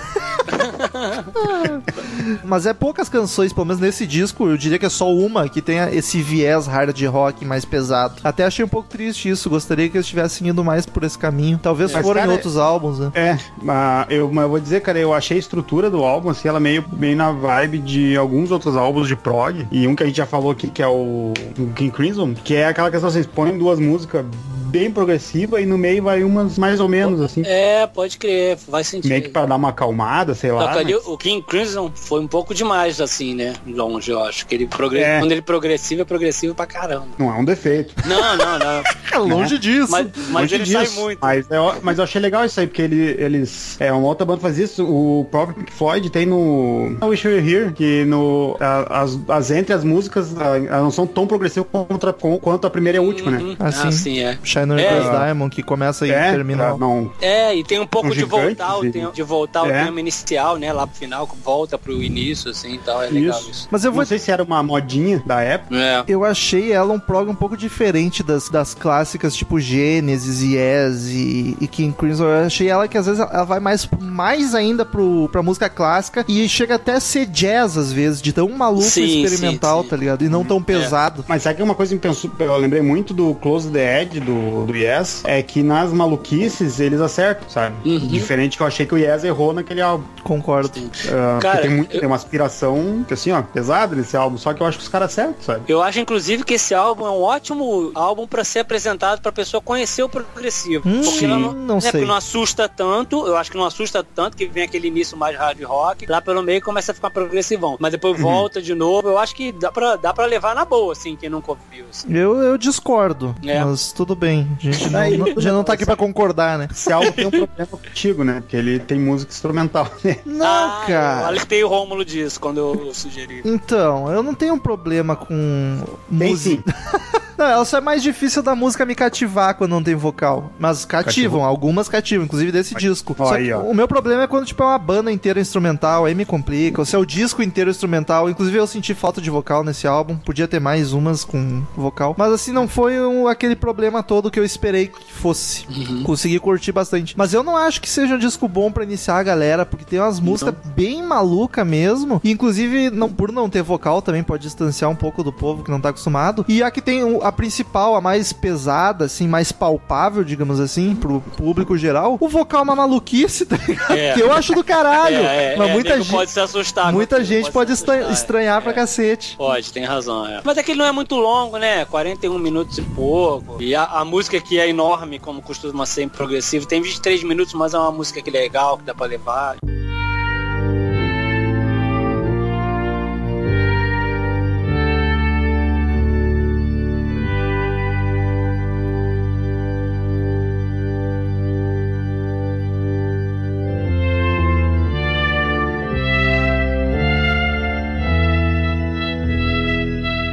Mas 2.45 2.67
é 2.67 2.73
poucas 2.73 3.09
canções, 3.09 3.53
pelo 3.53 3.67
menos 3.67 3.81
nesse 3.81 4.07
disco, 4.07 4.49
eu 4.49 4.57
diria 4.57 4.79
que 4.79 4.87
é 4.87 4.89
só 4.89 5.13
uma 5.13 5.49
que 5.49 5.61
tenha 5.61 5.91
esse 5.93 6.21
viés 6.23 6.67
hard 6.67 7.01
rock 7.07 7.45
mais 7.45 7.65
pesado. 7.65 8.15
Até 8.23 8.45
achei 8.45 8.65
um 8.65 8.69
pouco 8.69 8.89
triste 8.89 9.29
isso, 9.29 9.49
gostaria 9.51 9.89
que 9.89 9.97
eles 9.97 10.07
tivessem 10.07 10.49
ido 10.49 10.63
mais 10.65 10.87
por 10.87 11.03
esse 11.05 11.19
caminho. 11.19 11.59
Talvez 11.63 11.93
Mas, 11.93 12.03
foram 12.03 12.21
em 12.21 12.23
cara, 12.23 12.33
outros 12.33 12.57
álbuns, 12.57 12.99
né? 12.99 13.11
É, 13.15 13.39
mas 13.61 14.07
eu, 14.11 14.31
mas 14.33 14.43
eu 14.45 14.49
vou 14.51 14.61
dizer, 14.61 14.81
cara, 14.81 14.99
eu 14.99 15.13
achei 15.13 15.37
a 15.37 15.41
estrutura 15.53 15.91
do 15.91 16.03
álbum, 16.03 16.31
assim, 16.31 16.49
ela 16.49 16.59
meio, 16.59 16.85
meio 16.93 17.15
na 17.15 17.31
vibe 17.31 17.79
de 17.79 18.17
alguns 18.17 18.51
outros 18.51 18.75
álbuns 18.75 19.07
de 19.07 19.15
prog. 19.15 19.67
E 19.71 19.87
um 19.87 19.95
que 19.95 20.03
a 20.03 20.07
gente 20.07 20.17
já 20.17 20.27
falou 20.27 20.51
aqui, 20.51 20.69
que 20.69 20.83
é 20.83 20.87
o, 20.87 21.35
King 21.77 21.91
Crimson, 21.91 22.35
que 22.35 22.55
é 22.55 22.67
aquela 22.67 22.91
questão, 22.91 23.11
vocês 23.11 23.27
põem 23.27 23.59
duas 23.59 23.79
músicas 23.79 24.25
bem 24.73 24.91
progressivas 24.91 25.63
e 25.63 25.67
no 25.67 25.77
meio 25.77 26.03
vai 26.03 26.25
umas 26.25 26.57
mais 26.59 26.81
ou 26.81 26.89
menos, 26.89 27.21
assim. 27.21 27.43
É, 27.45 27.87
pode 27.87 28.17
crer, 28.19 28.57
faz 28.57 28.87
sentido. 28.89 29.11
Meio 29.11 29.23
que 29.23 29.29
pra 29.29 29.47
dar 29.47 29.57
uma 29.57 29.69
acalmada, 29.69 30.35
sei 30.35 30.51
lá. 30.51 30.65
Só 30.65 30.73
que 30.73 30.79
ali 30.79 30.95
mas- 30.95 31.07
o 31.07 31.17
King 31.19 31.43
Crimson 31.47 31.91
foi 31.95 32.21
um 32.21 32.27
pouco 32.27 32.55
demais, 32.55 33.01
assim, 33.01 33.35
né? 33.35 33.53
Longe, 33.67 34.11
eu 34.11 34.23
acho. 34.23 34.47
Que 34.47 34.55
ele 34.55 34.67
progre... 34.67 35.01
É. 35.01 35.19
Quando 35.19 35.31
ele 35.33 35.41
é 35.41 35.45
progressivo, 35.45 36.03
é 36.03 36.05
progressivo 36.05 36.55
pra 36.55 36.67
caramba. 36.67 37.07
Não 37.19 37.31
é 37.31 37.39
um 37.39 37.45
defeito. 37.45 37.95
Não, 38.07 38.37
não, 38.37 38.59
não. 38.59 38.83
É 39.13 39.19
longe 39.19 39.59
disso. 39.59 39.91
Mas, 39.91 40.07
mas 40.31 40.43
Longe 40.43 40.55
ele 40.55 40.65
disso. 40.65 40.87
sai 40.95 41.03
muito. 41.03 41.19
Mas 41.21 41.51
eu, 41.51 41.75
mas 41.83 41.99
eu 41.99 42.05
achei 42.05 42.19
legal 42.19 42.47
isso 42.47 42.59
aí, 42.59 42.67
porque 42.67 42.81
ele, 42.81 43.15
eles. 43.19 43.77
É, 43.79 43.93
uma 43.93 44.07
outra 44.09 44.25
banda 44.25 44.41
faz 44.41 44.59
isso. 44.59 44.85
O 44.87 45.27
próprio 45.31 45.57
Pink 45.57 45.71
Floyd 45.71 46.09
tem 46.09 46.25
no. 46.25 46.89
No 46.99 47.09
Wish 47.09 47.27
You 47.29 47.35
Were 47.35 47.47
Here, 47.55 47.73
que 47.75 48.07
no. 48.07 48.57
a- 48.59 49.03
As, 49.03 49.19
as 49.29 49.51
entre 49.51 49.75
as 49.75 49.85
músicas 49.85 50.35
a- 50.41 50.57
elas 50.57 50.83
não 50.83 50.91
são 50.91 51.07
tão 51.07 51.27
progressivas 51.27 51.69
contra, 51.71 52.11
com- 52.15 52.39
quanto 52.39 52.67
a 52.67 52.71
primeira 52.71 52.97
e 52.97 53.01
a 53.01 53.03
última, 53.03 53.31
né? 53.33 53.39
Uhum. 53.39 53.57
Ah, 53.61 53.67
Ah, 53.67 53.73
sim. 53.73 53.93
sim, 53.93 54.19
é. 54.21 54.39
Shiner 54.67 54.79
É. 54.85 54.89
Cross 54.89 55.11
Diamond, 55.11 55.55
que 55.55 55.63
começa 55.63 56.07
e 56.07 56.11
É, 56.11 56.31
termina. 56.33 56.77
não. 56.77 57.11
É, 57.21 57.55
e 57.55 57.63
tem 57.65 57.79
um 57.81 57.87
pouco 57.87 58.09
Um 58.09 58.11
de 58.13 58.25
voltar, 58.25 58.77
o 58.79 58.83
sim. 58.83 58.91
tema, 58.91 59.13
de 59.13 59.23
voltar 59.23 59.63
o 59.65 59.71
É. 59.71 59.85
tema 59.85 60.01
inicial, 60.01 60.57
né? 60.57 60.73
Lá 60.73 60.87
pro 60.87 60.97
final, 60.97 61.29
volta 61.45 61.79
pro 61.79 62.03
início, 62.03 62.51
assim 62.51 62.75
e 62.75 62.79
tal. 62.79 63.03
É 63.03 63.09
legal 63.09 63.39
Isso. 63.39 63.51
isso. 63.51 63.69
Mas 63.71 63.85
eu 63.85 63.93
vou 63.93 64.01
Não 64.03 64.07
sei 64.07 64.19
se 64.19 64.31
era 64.31 64.43
uma 64.43 64.63
modinha 64.63 65.23
da 65.25 65.41
época. 65.41 65.77
É. 65.77 66.05
Eu 66.09 66.25
achei 66.25 66.73
ela 66.73 66.93
um 66.93 66.99
prog 66.99 67.29
um 67.31 67.35
pouco 67.35 67.57
diferente 67.57 68.23
das, 68.23 68.49
das 68.49 68.75
clássicas 68.75 69.35
tipo 69.35 69.59
Genesis, 69.61 70.43
Yes 70.43 71.07
e, 71.09 71.57
e 71.61 71.67
King 71.69 71.95
Crimson. 71.97 72.25
Eu 72.25 72.47
achei 72.47 72.69
ela 72.69 72.87
que 72.89 72.99
às 72.99 73.07
vezes 73.07 73.21
ela 73.21 73.45
vai 73.45 73.61
mais, 73.61 73.89
mais 74.01 74.55
ainda 74.55 74.85
pro, 74.85 75.29
pra 75.31 75.43
música 75.43 75.69
clássica 75.69 76.25
e 76.29 76.49
chega 76.49 76.75
até 76.77 76.93
a 76.95 77.01
ser 77.01 77.27
jazz 77.27 77.77
às 77.77 77.93
vezes, 77.93 78.21
de 78.21 78.33
tão 78.33 78.49
maluco 78.51 78.83
Sim, 78.83 79.23
experimental, 79.23 79.79
sim, 79.79 79.85
sim. 79.85 79.91
tá 79.91 79.97
ligado? 79.97 80.25
E 80.25 80.29
não 80.29 80.45
tão 80.45 80.63
pesado. 80.63 81.25
Mas 81.29 81.43
sabe 81.43 81.57
que 81.57 81.63
uma 81.63 81.75
coisa 81.75 81.97
que 81.97 82.07
eu 82.07 82.57
lembrei 82.57 82.83
muito 82.83 83.15
do 83.15 83.35
Close 83.37 83.71
the 83.71 84.03
Edge 84.03 84.21
do, 84.21 84.33
do 84.67 84.77
Yes, 84.77 85.23
é 85.25 85.43
que 85.43 85.63
nas 85.63 85.93
maluquices 85.93 86.79
eles 86.81 87.01
acertam, 87.01 87.49
sabe? 87.49 87.75
Uhum. 87.89 87.99
Diferente 88.09 88.57
que 88.57 88.63
eu 88.63 88.67
achei 88.67 88.87
que 88.87 88.95
o 88.95 88.99
Yes 88.99 89.25
errou 89.25 89.53
naquele 89.53 89.81
álbum. 89.81 90.05
Concordo. 90.23 90.71
Ah, 91.09 91.39
Cara, 91.41 91.55
porque 91.57 91.69
tem, 91.69 91.77
muito, 91.77 91.95
eu- 91.95 92.01
tem 92.01 92.07
uma 92.07 92.17
aspiração, 92.17 93.05
assim, 93.11 93.33
ó, 93.33 93.43
pesada 93.43 93.97
nesse 93.97 94.17
álbum, 94.17 94.37
só 94.39 94.53
que 94.55 94.63
eu 94.63 94.67
acho 94.67 94.79
que 94.79 94.85
os 94.85 94.89
caras 94.89 95.11
acertam, 95.11 95.35
sabe? 95.43 95.63
Eu 95.69 95.83
acho, 95.83 95.99
inclusive, 96.01 96.45
que 96.45 96.55
esse 96.55 96.75
álbum 96.75 97.07
é 97.07 97.11
um 97.11 97.23
ótimo 97.23 97.91
álbum 97.95 98.27
pra 98.27 98.45
ser 98.45 98.61
apresentado 98.61 99.21
pra 99.21 99.33
pessoa 99.33 99.61
conhecer 99.61 100.03
o 100.03 100.09
progressivo. 100.09 100.89
Hum, 100.89 101.01
porque 101.03 101.27
não, 101.27 101.53
não 101.53 101.75
né, 101.77 101.81
sei. 101.81 101.91
porque 101.93 102.07
não 102.07 102.15
assusta 102.15 102.69
tanto, 102.69 103.27
eu 103.27 103.37
acho 103.37 103.51
que 103.51 103.57
não 103.57 103.65
assusta 103.67 104.05
tanto, 104.05 104.37
que 104.37 104.47
vem 104.47 104.65
aquele 104.65 104.89
início 104.89 105.17
mais 105.17 105.37
hard 105.37 105.61
rock, 105.63 106.07
lá 106.07 106.21
pelo 106.21 106.43
meio 106.43 106.61
começa 106.63 106.93
a 106.93 106.95
ficar 106.95 107.11
progressivão. 107.11 107.77
Mas 107.81 107.93
depois 107.93 108.17
Uhum. 108.17 108.23
volta 108.23 108.61
de 108.63 108.75
novo, 108.75 109.09
eu 109.09 109.19
acho 109.19 109.35
que 109.35 109.53
dá 109.53 109.71
pra, 109.73 109.97
dá 109.97 110.13
pra 110.13 110.27
levar 110.27 110.55
na 110.55 110.65
boa, 110.65 110.93
assim, 110.93 111.17
quem 111.17 111.29
nunca 111.29 111.51
ouviu. 111.53 111.85
assim. 111.91 112.13
Eu, 112.15 112.37
eu 112.39 112.57
discordo, 112.59 113.35
É. 113.45 113.63
mas 113.65 113.93
tudo 113.93 114.15
bem. 114.15 114.42
A 114.59 114.63
gente 114.63 114.91
não, 114.91 115.01
Aí, 115.01 115.17
não- 115.17 115.27
gente 115.27 115.47
não 115.49 115.65
tá 115.65 115.73
aqui 115.75 115.85
pra 115.85 115.97
concordar, 115.97 116.59
né? 116.59 116.69
Esse 116.71 116.93
álbum 116.93 117.13
tem 117.13 117.27
um 117.27 117.31
problema 117.31 117.67
contigo, 117.71 118.25
né? 118.25 118.41
Porque 118.41 118.57
ele 118.57 118.79
tem 118.79 118.99
música 118.99 119.33
instrumental, 119.33 119.89
né? 120.05 120.17
Não, 120.25 120.47
Ah, 120.47 120.81
Eu 120.83 120.87
cara. 120.95 121.27
alertei 121.27 121.63
o 121.65 121.69
Rômulo 121.69 122.05
disso 122.05 122.41
quando 122.41 122.59
eu 122.59 122.95
sugeri. 122.95 123.43
Então, 123.45 124.11
eu 124.13 124.23
não 124.23 124.35
tenho 124.35 124.55
um 124.55 124.59
problema 124.59 125.17
com 125.17 125.79
música. 126.11 126.39
sim. 126.39 126.63
Não, 127.39 127.47
ela 127.47 127.65
só 127.65 127.79
é 127.79 127.81
mais 127.81 128.03
difícil 128.03 128.43
da 128.43 128.55
música 128.55 128.85
me 128.85 128.95
cativar 128.95 129.55
quando 129.57 129.71
não 129.73 129.83
tem 129.83 129.95
vocal. 129.97 130.53
Mas 130.61 130.85
cativam, 130.85 131.13
Cativou. 131.41 131.43
algumas 131.45 131.89
cativam, 131.89 132.25
inclusive 132.27 132.53
desse 132.53 132.73
disco. 132.75 133.17
Aí, 133.33 133.53
o 133.55 133.73
meu 133.75 133.89
problema 133.89 134.23
é 134.25 134.27
quando, 134.29 134.45
tipo, 134.47 134.63
é 134.63 134.67
uma 134.67 134.79
banda 134.79 135.11
inteira 135.11 135.41
instrumental, 135.41 136.05
aí 136.05 136.15
me 136.15 136.27
complica. 136.27 136.83
Ou 136.83 136.85
se 136.85 136.95
é 136.95 136.99
o 136.99 137.07
disco 137.07 137.43
inteiro 137.43 137.71
instrumental. 137.71 138.29
Inclusive 138.31 138.59
eu 138.59 138.67
senti 138.67 138.95
falta 138.95 139.21
de 139.21 139.31
vocal 139.31 139.65
nesse 139.65 139.89
álbum. 139.89 140.15
Podia 140.19 140.47
ter 140.47 140.61
mais 140.61 140.93
umas 140.93 141.25
com 141.25 141.63
vocal. 141.75 142.15
Mas 142.19 142.33
assim, 142.33 142.53
não 142.53 142.69
foi 142.69 143.01
um- 143.01 143.27
aquele 143.27 143.57
problema 143.57 144.03
todo 144.05 144.31
que 144.33 144.41
eu 144.41 144.45
esperei 144.45 144.89
que 144.89 145.13
fosse. 145.13 145.67
Consegui 146.03 146.39
curtir 146.39 146.73
bastante. 146.73 147.15
Mas 147.17 147.33
eu 147.35 147.43
não 147.43 147.57
acho 147.57 147.81
que 147.81 147.89
seja 147.89 148.15
um 148.15 148.19
disco 148.19 148.49
bom 148.49 148.73
pra 148.73 148.83
iniciar 148.83 149.19
a 149.19 149.23
galera, 149.23 149.67
porque 149.67 149.85
tem 149.85 150.01
umas 150.01 150.19
músicas 150.19 150.55
bem 150.75 151.03
maluca 151.03 151.65
mesmo. 151.65 152.21
E, 152.25 152.31
inclusive, 152.31 152.91
não, 152.91 153.09
por 153.09 153.31
não 153.31 153.49
ter 153.49 153.63
vocal 153.63 154.03
também 154.03 154.23
pode 154.23 154.43
distanciar 154.43 154.91
um 154.91 154.97
pouco 154.97 155.23
do 155.23 155.33
povo 155.33 155.63
que 155.63 155.71
não 155.71 155.81
tá 155.81 155.91
acostumado. 155.91 156.45
E 156.49 156.63
a 156.63 156.71
que 156.71 156.81
tem 156.81 157.03
a 157.23 157.31
principal, 157.31 157.95
a 157.95 158.01
mais 158.01 158.33
pesada, 158.33 159.05
assim, 159.05 159.29
mais 159.29 159.53
palpável, 159.53 160.25
digamos 160.25 160.59
assim, 160.59 160.95
pro 160.95 161.21
público 161.37 161.77
geral, 161.77 162.17
o 162.19 162.29
vocal 162.29 162.61
é 162.61 162.65
uma 162.65 162.77
maluquice, 162.77 163.45
tá 163.47 163.57
ligado? 163.57 163.93
É. 163.93 164.15
Que 164.15 164.21
eu 164.21 164.33
acho 164.33 164.55
do 164.55 164.65
caralho. 164.65 165.17
É, 165.17 165.55
é, 165.55 165.57
mas 165.57 165.69
é, 165.69 165.73
muita 165.73 165.97
gente. 166.01 166.11
pode 166.11 166.31
se 166.31 166.41
assustar. 166.41 166.93
Muita 166.93 167.23
gente 167.23 167.51
pode 167.51 167.73
estranhar 167.73 168.59
é. 168.59 168.61
pra 168.61 168.73
cacete. 168.73 169.37
Pode, 169.37 169.73
tem 169.73 169.85
razão, 169.85 170.27
é. 170.27 170.41
Mas 170.43 170.57
é 170.57 170.63
que 170.63 170.73
ele 170.73 170.79
não 170.79 170.87
é 170.87 170.93
muito 170.93 171.17
longo, 171.17 171.59
né? 171.59 171.85
41 171.85 172.39
minutos 172.39 172.79
e 172.79 172.83
pouco. 172.83 173.63
E 173.63 173.75
a, 173.75 173.85
a 173.85 174.05
música 174.13 174.39
que 174.43 174.61
é 174.61 174.69
enorme, 174.69 175.19
como 175.19 175.41
costuma 175.41 175.87
ser 175.87 176.03
em 176.03 176.09
progressivo, 176.09 176.67
tem 176.67 176.83
23 176.83 177.23
minutos, 177.23 177.55
mas 177.55 177.73
é 177.73 177.79
uma 177.79 177.91
música 177.91 178.21
que 178.21 178.29
é 178.29 178.33
legal, 178.33 178.77
que 178.77 178.85
dá 178.85 178.95
pra 178.95 179.07
levar. 179.07 179.57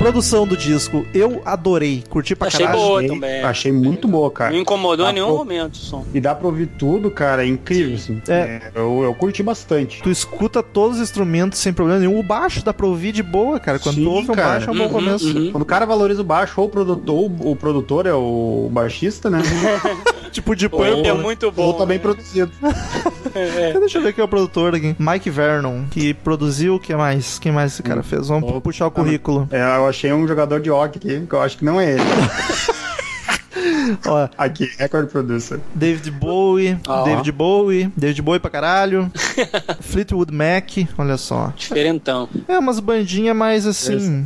Produção 0.10 0.48
do 0.48 0.58
disco, 0.58 1.06
eu 1.14 1.40
adorei. 1.46 2.04
Curti 2.10 2.36
pra 2.36 2.48
Achei 2.48 2.66
caralho. 2.66 2.82
boa 2.82 2.98
Achei- 3.00 3.10
também. 3.10 3.44
Achei 3.44 3.72
muito 3.72 4.08
boa, 4.08 4.32
cara. 4.32 4.52
Não 4.52 4.60
incomodou 4.60 5.08
em 5.08 5.14
nenhum 5.14 5.28
bom. 5.28 5.38
momento 5.38 5.76
o 5.76 5.78
som. 5.78 6.04
E 6.12 6.20
dá 6.20 6.34
pra 6.34 6.48
ouvir 6.48 6.66
tudo, 6.66 7.12
cara, 7.12 7.44
é 7.44 7.48
incrível, 7.48 7.94
assim. 7.94 8.20
É. 8.28 8.34
É, 8.34 8.72
eu, 8.74 9.04
eu 9.04 9.14
curti 9.14 9.44
bastante. 9.44 10.02
Tu 10.02 10.10
escuta 10.10 10.64
todos 10.64 10.98
os 10.98 11.04
instrumentos 11.04 11.60
sem 11.60 11.72
problema 11.72 12.00
nenhum. 12.00 12.20
O 12.20 12.24
baixo 12.24 12.66
dá 12.66 12.74
pra 12.74 12.88
ouvir 12.88 13.12
de 13.12 13.22
boa, 13.22 13.60
cara. 13.60 13.78
Quando 13.78 13.96
Sim, 13.96 14.04
tu 14.04 14.10
ouve 14.12 14.32
um 14.32 14.36
baixo 14.36 14.68
é 14.70 14.74
um 14.74 14.78
bom 14.78 14.84
Uhum, 14.86 14.90
começo. 14.90 15.28
uhum. 15.38 15.52
Quando 15.52 15.62
o 15.62 15.66
cara 15.66 15.86
valoriza 15.86 16.22
o 16.22 16.26
baixo, 16.26 16.60
ou 16.60 16.66
o 16.66 16.70
produtor, 16.70 17.16
ou 17.16 17.52
o 17.52 17.56
produtor 17.56 18.08
é 18.08 18.14
o 18.14 18.68
baixista, 18.72 19.30
né? 19.30 19.40
Tipo 20.30 20.56
de 20.56 20.68
O 20.68 20.70
Purple. 20.70 21.08
é 21.08 21.14
muito 21.14 21.52
bom. 21.52 21.64
ou 21.64 21.74
tá 21.74 21.86
bem 21.86 21.98
né? 21.98 22.02
produzido. 22.04 22.52
É. 23.36 23.74
Deixa 23.80 24.00
eu 24.00 24.02
ver 24.02 24.12
quem 24.14 24.24
é 24.24 24.26
o 24.26 24.28
produtor 24.28 24.74
aqui. 24.74 24.96
Mike 24.98 25.30
Vernon, 25.30 25.84
que 25.92 26.16
produziu 26.16 26.76
o 26.76 26.80
que 26.80 26.96
mais? 26.96 27.38
Quem 27.38 27.52
mais 27.52 27.74
esse 27.74 27.84
cara 27.84 28.02
fez? 28.02 28.28
Vamos 28.28 28.50
Opa. 28.50 28.60
puxar 28.62 28.88
o 28.88 28.92
currículo. 28.92 29.48
É, 29.52 29.62
eu 29.62 29.88
achei 29.88 30.12
um 30.12 30.28
jogador 30.28 30.60
de 30.60 30.72
hockey 30.72 30.98
aqui, 30.98 31.28
que 31.28 31.34
eu 31.36 31.40
acho 31.42 31.56
que 31.58 31.64
não 31.64 31.80
é 31.80 31.92
ele. 31.92 32.02
Ó, 34.06 34.28
Aqui, 34.38 34.70
Record 34.78 35.08
Producer. 35.10 35.60
David 35.74 36.12
Bowie. 36.12 36.78
David 37.06 37.32
Bowie, 37.32 37.92
David 37.96 38.22
Bowie 38.22 38.40
pra 38.40 38.50
caralho. 38.50 39.12
Fleetwood 39.82 40.34
Mac, 40.34 40.70
olha 40.98 41.18
só. 41.18 41.54
Diferentão. 41.56 42.28
É 42.48 42.58
umas 42.58 42.80
bandinhas 42.80 43.36
mais 43.36 43.66
assim. 43.66 44.26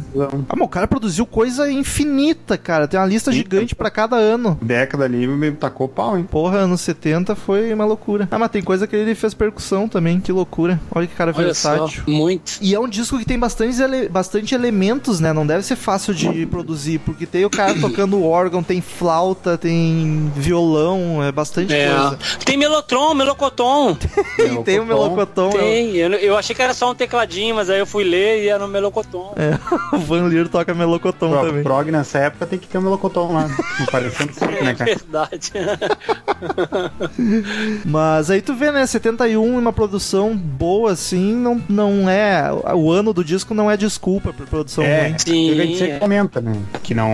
Ah, 0.50 0.56
mas 0.56 0.66
o 0.66 0.68
cara 0.68 0.88
produziu 0.88 1.26
coisa 1.26 1.70
infinita, 1.72 2.58
cara. 2.58 2.88
Tem 2.88 3.00
uma 3.00 3.06
lista 3.06 3.32
Sim. 3.32 3.38
gigante 3.38 3.76
pra 3.76 3.90
cada 3.90 4.16
ano. 4.16 4.58
Década 4.62 5.06
ali 5.06 5.28
me 5.28 5.52
tacou 5.52 5.88
pau, 5.88 6.18
hein? 6.18 6.24
Porra, 6.30 6.60
anos 6.60 6.82
70 6.82 7.36
foi 7.36 7.74
uma 7.74 7.86
loucura. 7.86 8.28
Ah, 8.32 8.40
mas 8.40 8.52
tem 8.52 8.62
coisa 8.64 8.88
que 8.88 8.96
ele 8.96 9.16
fez 9.16 9.34
percussão 9.34 9.88
também, 9.88 10.20
que 10.20 10.32
loucura. 10.32 10.80
Olha 10.94 11.08
que 11.08 11.16
cara 11.16 11.34
Olha 11.36 11.54
só, 11.54 11.72
versátil. 11.76 12.04
muito. 12.08 12.54
E 12.62 12.74
é 12.74 12.80
um 12.80 12.88
disco 12.88 13.18
que 13.18 13.26
tem 13.26 13.38
bastante, 13.40 13.82
ele- 13.82 14.10
bastante 14.10 14.54
elementos, 14.56 15.20
né? 15.20 15.34
Não 15.34 15.46
deve 15.46 15.64
ser 15.64 15.76
fácil 15.76 16.14
de 16.14 16.46
produzir, 16.46 17.00
porque 17.00 17.26
tem 17.26 17.46
o 17.46 17.50
cara 17.50 17.74
tocando 17.80 18.24
órgão, 18.24 18.64
tem 18.64 18.82
flauta, 18.82 19.53
tem 19.58 20.32
violão, 20.36 21.24
é 21.24 21.32
bastante 21.32 21.74
É. 21.74 21.88
coisa. 21.90 22.18
Tem 22.46 22.58
melotron, 22.58 23.14
melocotom. 23.14 23.98
E 24.40 24.64
tem 24.64 24.80
o 24.80 24.86
melocotão, 24.86 25.50
é 25.50 25.58
Tem. 25.58 25.96
Eu, 25.96 26.12
eu 26.14 26.38
achei 26.38 26.56
que 26.56 26.62
era 26.62 26.74
só 26.74 26.92
um 26.92 26.96
tecladinho, 26.96 27.56
mas 27.56 27.70
aí 27.70 27.80
eu 27.80 27.86
fui 27.86 28.04
ler 28.04 28.44
e 28.44 28.48
era 28.50 28.64
um 28.64 28.68
melocotom. 28.68 29.34
é, 29.36 29.58
o 29.96 30.00
Van 30.00 30.24
Leer 30.28 30.48
toca 30.50 30.74
melocotão 30.74 31.32
Pro, 31.32 31.46
também. 31.48 31.64
prog 31.64 31.92
nessa 31.92 32.20
época 32.20 32.46
tem 32.46 32.60
que 32.60 32.68
ter 32.68 32.78
um 32.78 32.82
melocotão 32.82 33.32
lá. 33.34 33.50
Parecendo 33.92 34.34
sempre, 34.34 34.64
né, 34.64 34.72
É 34.72 34.76
cara? 34.76 34.92
verdade. 34.96 35.52
Mas 37.86 38.30
aí 38.32 38.42
tu 38.42 38.54
vê, 38.54 38.72
né? 38.72 38.86
71 38.86 39.58
uma 39.58 39.74
produção 39.74 40.36
boa 40.36 40.92
assim, 40.92 41.34
não, 41.36 41.62
não 41.70 42.10
é. 42.10 42.44
O 42.76 42.92
ano 42.92 43.14
do 43.14 43.24
disco 43.24 43.54
não 43.54 43.70
é 43.70 43.78
desculpa 43.78 44.34
pra 44.34 44.46
produção 44.46 44.84
É, 44.84 45.08
ruim. 45.08 45.16
Sim, 45.20 45.52
a 45.52 45.56
gente 45.66 45.78
sempre 45.78 45.94
é. 45.96 46.00
comenta, 46.00 46.42
né? 46.42 46.54
Que 46.82 46.94
não 46.94 47.10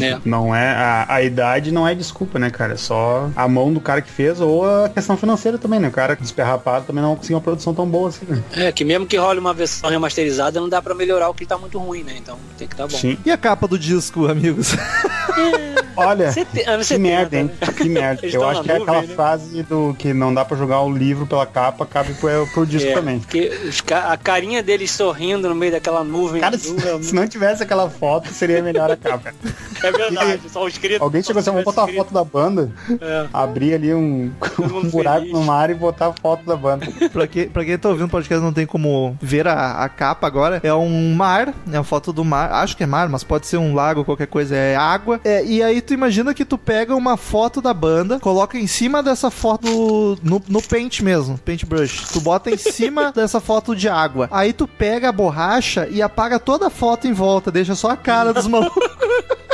É. 0.00 0.18
não 0.24 0.54
é 0.54 0.68
a, 0.74 1.06
a 1.08 1.22
idade 1.22 1.70
não 1.78 1.86
é 1.86 1.94
desculpa, 1.94 2.38
né, 2.38 2.50
cara? 2.50 2.74
É 2.74 2.76
só 2.76 3.30
a 3.36 3.46
mão 3.46 3.72
do 3.72 3.80
cara 3.80 4.02
que 4.02 4.10
fez 4.10 4.40
ou 4.40 4.66
a 4.66 4.88
questão 4.88 5.16
financeira 5.16 5.56
também, 5.58 5.78
né? 5.78 5.88
O 5.88 5.92
cara 5.92 6.16
desperrapado 6.16 6.86
também 6.86 7.02
não 7.02 7.14
conseguiu 7.14 7.36
uma 7.36 7.42
produção 7.42 7.72
tão 7.72 7.86
boa 7.86 8.08
assim, 8.08 8.26
né? 8.26 8.42
É, 8.52 8.72
que 8.72 8.84
mesmo 8.84 9.06
que 9.06 9.16
role 9.16 9.38
uma 9.38 9.54
versão 9.54 9.88
remasterizada, 9.88 10.60
não 10.60 10.68
dá 10.68 10.82
pra 10.82 10.94
melhorar 10.94 11.28
o 11.28 11.34
que 11.34 11.46
tá 11.46 11.56
muito 11.56 11.78
ruim, 11.78 12.02
né? 12.02 12.14
Então 12.16 12.36
tem 12.56 12.66
que 12.66 12.74
tá 12.74 12.86
bom. 12.86 12.96
Sim. 12.96 13.16
E 13.24 13.30
a 13.30 13.36
capa 13.36 13.68
do 13.68 13.78
disco, 13.78 14.26
amigos? 14.26 14.74
Olha, 16.06 16.32
Sete- 16.32 16.50
que 16.52 16.84
70, 16.84 16.98
merda, 16.98 17.36
hein? 17.38 17.44
né? 17.60 17.72
Que 17.72 17.88
merda. 17.88 18.20
Eles 18.22 18.34
Eu 18.34 18.48
acho 18.48 18.62
que 18.62 18.70
é 18.70 18.78
nuvem, 18.78 18.88
aquela 18.94 19.06
né? 19.06 19.14
frase 19.14 19.62
do 19.62 19.94
que 19.98 20.12
não 20.14 20.32
dá 20.32 20.44
pra 20.44 20.56
jogar 20.56 20.80
o 20.82 20.92
livro 20.92 21.26
pela 21.26 21.46
capa, 21.46 21.84
cabe 21.86 22.14
pro, 22.14 22.46
pro 22.52 22.66
disco 22.66 22.88
É, 22.90 22.94
também. 22.94 23.18
Porque 23.18 23.50
a 23.92 24.16
carinha 24.16 24.62
deles 24.62 24.90
sorrindo 24.90 25.48
no 25.48 25.54
meio 25.54 25.72
daquela 25.72 26.02
nuvem. 26.04 26.40
Cara, 26.40 26.56
azul, 26.56 26.78
se, 26.78 26.88
é, 26.88 27.02
se 27.02 27.14
não 27.14 27.26
tivesse 27.26 27.62
aquela 27.62 27.88
foto, 27.90 28.28
seria 28.32 28.62
melhor 28.62 28.90
a 28.90 28.96
capa. 28.96 29.32
é 29.82 29.92
verdade, 29.92 30.40
só 30.50 30.64
o 30.64 30.68
escrito. 30.68 31.02
Alguém 31.02 31.22
chegou 31.22 31.40
assim, 31.40 31.50
vamos 31.50 31.64
botar 31.64 31.84
a 31.84 31.88
foto 31.88 32.12
da 32.14 32.24
banda, 32.24 32.70
É. 33.00 33.26
abrir 33.32 33.74
ali 33.74 33.94
um, 33.94 34.30
um 34.58 34.88
buraco 34.90 35.20
feliz. 35.20 35.32
no 35.32 35.42
mar 35.42 35.70
e 35.70 35.74
botar 35.74 36.08
a 36.08 36.12
foto 36.12 36.44
da 36.44 36.56
banda. 36.56 36.86
pra, 37.12 37.26
quem, 37.26 37.48
pra 37.48 37.64
quem 37.64 37.76
tá 37.78 37.88
ouvindo 37.88 38.06
o 38.06 38.10
podcast 38.10 38.42
não 38.44 38.52
tem 38.52 38.66
como 38.66 39.16
ver 39.20 39.46
a, 39.46 39.82
a 39.84 39.88
capa 39.88 40.26
agora. 40.26 40.60
É 40.62 40.72
um 40.74 41.14
mar, 41.14 41.54
é 41.72 41.78
uma 41.78 41.84
foto 41.84 42.12
do 42.12 42.24
mar. 42.24 42.52
Acho 42.52 42.76
que 42.76 42.82
é 42.82 42.86
mar, 42.86 43.08
mas 43.08 43.24
pode 43.24 43.46
ser 43.46 43.56
um 43.56 43.74
lago, 43.74 44.04
qualquer 44.04 44.26
coisa. 44.26 44.54
É 44.56 44.76
água. 44.76 45.20
É, 45.24 45.44
e 45.44 45.62
aí 45.62 45.80
tu 45.88 45.94
imagina 45.94 46.34
que 46.34 46.44
tu 46.44 46.58
pega 46.58 46.94
uma 46.94 47.16
foto 47.16 47.62
da 47.62 47.72
banda, 47.72 48.20
coloca 48.20 48.58
em 48.58 48.66
cima 48.66 49.02
dessa 49.02 49.30
foto 49.30 50.18
no, 50.22 50.40
no 50.46 50.62
paint 50.62 51.00
mesmo, 51.00 51.38
paintbrush. 51.38 52.08
Tu 52.12 52.20
bota 52.20 52.50
em 52.50 52.58
cima 52.58 53.10
dessa 53.16 53.40
foto 53.40 53.74
de 53.74 53.88
água. 53.88 54.28
Aí 54.30 54.52
tu 54.52 54.68
pega 54.68 55.08
a 55.08 55.12
borracha 55.12 55.88
e 55.90 56.02
apaga 56.02 56.38
toda 56.38 56.66
a 56.66 56.70
foto 56.70 57.08
em 57.08 57.14
volta, 57.14 57.50
deixa 57.50 57.74
só 57.74 57.90
a 57.90 57.96
cara 57.96 58.34
dos 58.34 58.46
malucos. 58.46 58.86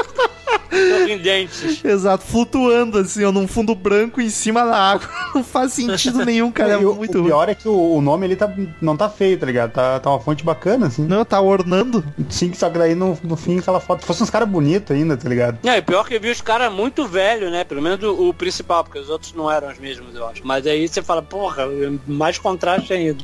Sorridentes. 0.74 1.84
Exato, 1.84 2.24
flutuando 2.24 2.98
assim, 2.98 3.24
ó, 3.24 3.32
num 3.32 3.46
fundo 3.46 3.74
branco 3.74 4.20
em 4.20 4.28
cima 4.28 4.64
da 4.64 4.76
água. 4.76 5.08
Não 5.34 5.44
faz 5.44 5.72
sentido 5.72 6.22
nenhum, 6.26 6.50
cara. 6.50 6.74
É 6.74 6.82
E 6.82 6.84
o, 6.84 6.94
muito 6.94 7.16
o 7.18 7.20
ruim. 7.20 7.30
pior 7.30 7.48
é 7.48 7.54
que 7.54 7.68
o, 7.68 7.96
o 7.96 8.00
nome 8.00 8.26
ali 8.26 8.36
tá, 8.36 8.52
não 8.80 8.96
tá 8.96 9.08
feio, 9.08 9.38
tá 9.38 9.46
ligado? 9.46 9.72
Tá, 9.72 9.98
tá 10.00 10.10
uma 10.10 10.20
fonte 10.20 10.44
bacana, 10.44 10.86
assim. 10.86 11.04
Não, 11.06 11.24
tá 11.24 11.40
ornando. 11.40 12.04
Sim, 12.28 12.52
só 12.54 12.70
que 12.70 12.78
daí 12.78 12.94
no, 12.94 13.18
no 13.22 13.36
fim 13.36 13.58
aquela 13.58 13.80
foto 13.80 14.04
fosse 14.04 14.22
uns 14.22 14.30
caras 14.30 14.48
bonitos 14.48 14.94
ainda, 14.94 15.16
tá 15.16 15.28
ligado? 15.28 15.58
E 15.64 15.82
pior 15.82 16.04
que 16.06 16.14
eu 16.14 16.20
vi 16.20 16.30
os 16.30 16.40
caras 16.40 16.72
muito 16.72 17.06
velhos, 17.06 17.50
né? 17.50 17.64
Pelo 17.64 17.82
menos 17.82 18.02
o, 18.02 18.28
o 18.28 18.34
principal, 18.34 18.84
porque 18.84 18.98
os 18.98 19.08
outros 19.08 19.32
não 19.34 19.50
eram 19.50 19.68
os 19.68 19.78
mesmos, 19.78 20.14
eu 20.14 20.26
acho. 20.26 20.46
Mas 20.46 20.66
aí 20.66 20.86
você 20.88 21.02
fala, 21.02 21.22
porra, 21.22 21.64
mais 22.06 22.38
contraste 22.38 22.92
ainda. 22.92 23.22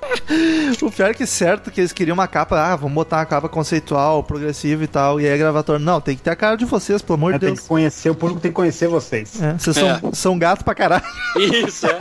O 0.82 0.90
pior 0.90 1.10
é 1.10 1.14
que 1.14 1.26
certo 1.26 1.70
que 1.70 1.80
eles 1.80 1.92
queriam 1.92 2.14
uma 2.14 2.26
capa, 2.26 2.58
ah, 2.60 2.76
vamos 2.76 2.94
botar 2.94 3.18
uma 3.18 3.26
capa 3.26 3.48
conceitual, 3.48 4.22
progressiva 4.22 4.82
e 4.84 4.86
tal. 4.86 5.20
E 5.20 5.26
aí 5.26 5.32
a 5.32 5.36
gravatora, 5.36 5.78
não, 5.78 6.00
tem 6.00 6.16
que 6.16 6.22
ter 6.22 6.30
a 6.30 6.36
cara 6.36 6.56
de 6.56 6.64
vocês, 6.64 7.00
pelo 7.02 7.14
amor 7.14 7.30
É, 7.30 7.34
de 7.34 7.40
tem 7.40 7.48
Deus. 7.50 7.60
que 7.60 7.68
conhecer, 7.68 8.10
o 8.10 8.14
público 8.14 8.40
tem 8.40 8.50
que 8.50 8.54
conhecer 8.56 8.88
vocês. 8.88 9.40
É, 9.40 9.52
vocês 9.58 9.76
são, 9.76 9.88
É. 9.88 10.00
são 10.12 10.38
gato 10.38 10.64
pra 10.64 10.74
caralho. 10.74 11.04
Isso, 11.36 11.86
é. 11.86 11.98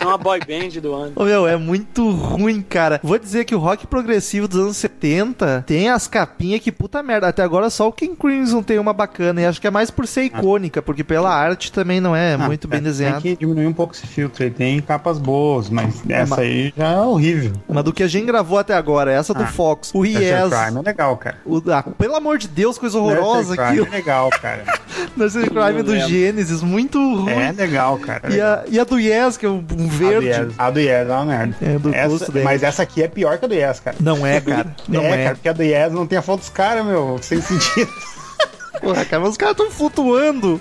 É 0.00 0.04
uma 0.04 0.16
boy 0.18 0.38
band 0.40 0.80
do 0.80 0.94
ano. 0.94 1.12
Ô, 1.16 1.24
meu, 1.24 1.46
é 1.46 1.56
muito 1.56 2.08
ruim, 2.10 2.60
cara. 2.62 3.00
Vou 3.02 3.18
dizer 3.18 3.44
que 3.44 3.54
o 3.54 3.58
rock 3.58 3.86
progressivo 3.86 4.46
dos 4.46 4.58
anos 4.60 4.76
70 4.76 5.64
tem 5.66 5.88
as 5.88 6.06
capinhas 6.06 6.60
que 6.60 6.70
puta 6.70 7.02
merda. 7.02 7.28
Até 7.28 7.42
agora 7.42 7.68
só 7.70 7.88
o 7.88 7.92
King 7.92 8.14
Crimson 8.16 8.62
tem 8.62 8.78
uma 8.78 8.92
bacana. 8.92 9.40
E 9.40 9.46
acho 9.46 9.60
que 9.60 9.66
é 9.66 9.70
mais 9.70 9.90
por 9.90 10.06
ser 10.06 10.22
icônica, 10.24 10.80
porque 10.80 11.02
pela 11.02 11.34
arte 11.34 11.72
também 11.72 12.00
não 12.00 12.14
é 12.14 12.34
Ah, 12.34 12.38
muito 12.38 12.68
bem 12.68 12.78
é, 12.78 12.82
desenhado. 12.82 13.22
Tem 13.22 13.34
que 13.34 13.40
diminuir 13.40 13.66
um 13.66 13.72
pouco 13.72 13.92
esse 13.94 14.06
filtro 14.06 14.44
aí. 14.44 14.50
Tem 14.50 14.80
capas 14.80 15.18
boas, 15.18 15.68
mas 15.68 16.02
essa 16.08 16.40
aí 16.42 16.72
já 16.76 16.88
é 16.92 17.00
horrível. 17.00 17.37
Mas 17.68 17.84
do 17.84 17.92
que 17.92 18.02
a 18.02 18.06
gente 18.08 18.26
gravou 18.26 18.58
até 18.58 18.74
agora, 18.74 19.12
essa 19.12 19.32
do 19.34 19.42
Ah, 19.42 19.46
Fox, 19.46 19.90
o 19.94 20.04
Yes. 20.04 20.18
Crime 20.48 20.78
é 20.78 20.82
legal, 20.82 21.16
cara. 21.16 21.36
O, 21.44 21.62
ah, 21.70 21.82
pelo 21.82 22.16
amor 22.16 22.38
de 22.38 22.48
Deus, 22.48 22.78
coisa 22.78 22.98
horrorosa 22.98 23.54
Nursery 23.54 23.56
Crime 23.68 23.80
aqui. 23.82 23.88
é 23.88 23.96
legal, 23.98 24.30
cara. 24.30 24.64
Nursery 25.16 25.50
Crime 25.50 25.82
do 25.82 25.92
lembro. 25.92 26.08
Gênesis, 26.08 26.62
muito 26.62 26.98
ruim. 26.98 27.30
É 27.32 27.52
legal, 27.52 27.98
cara. 27.98 28.32
E 28.34 28.40
a, 28.40 28.64
e 28.68 28.78
a 28.80 28.84
do 28.84 28.98
Yes, 28.98 29.36
que 29.36 29.46
é 29.46 29.48
um 29.48 29.60
verde. 29.88 30.30
A 30.32 30.40
do 30.40 30.46
Yes, 30.48 30.54
a 30.58 30.70
do 30.70 30.80
Yes 30.80 31.08
é 31.08 31.12
uma 31.12 31.24
merda. 31.24 31.56
É, 31.60 31.78
do 31.78 31.94
Essa- 31.94 32.32
mas 32.42 32.62
essa 32.62 32.82
aqui 32.82 33.02
é 33.02 33.08
pior 33.08 33.38
que 33.38 33.44
a 33.44 33.48
do 33.48 33.54
Yes, 33.54 33.80
cara. 33.80 33.96
Não 34.00 34.26
é, 34.26 34.40
cara. 34.40 34.74
Não 34.88 35.02
é, 35.02 35.10
é. 35.20 35.24
cara, 35.24 35.34
porque 35.36 35.48
a 35.48 35.52
do 35.52 35.62
Yes 35.62 35.92
não 35.92 36.06
tem 36.06 36.18
a 36.18 36.22
foto 36.22 36.40
dos 36.40 36.48
caras, 36.50 36.84
meu, 36.84 37.18
sem 37.22 37.40
sentido. 37.40 37.90
Porra, 38.80 39.04
cara, 39.04 39.20
mas 39.20 39.30
os 39.32 39.36
caras 39.36 39.56
tão 39.56 39.70
flutuando. 39.70 40.60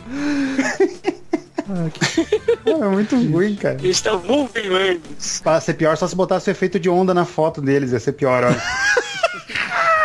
É 2.66 2.90
muito 2.90 3.16
ruim, 3.16 3.56
cara. 3.56 3.76
Eles 3.76 3.98
estão 3.98 4.22
moving 4.24 4.70
lands. 4.70 5.42
Pra 5.42 5.60
ser 5.60 5.74
pior, 5.74 5.98
só 5.98 6.08
se 6.08 6.16
botasse 6.16 6.50
o 6.50 6.52
efeito 6.52 6.80
de 6.80 6.90
onda 6.90 7.14
na 7.14 7.26
foto 7.26 7.62
deles, 7.62 7.92
ia 7.92 8.00
ser 8.00 8.14
pior, 8.14 8.44
ó. 8.44 8.52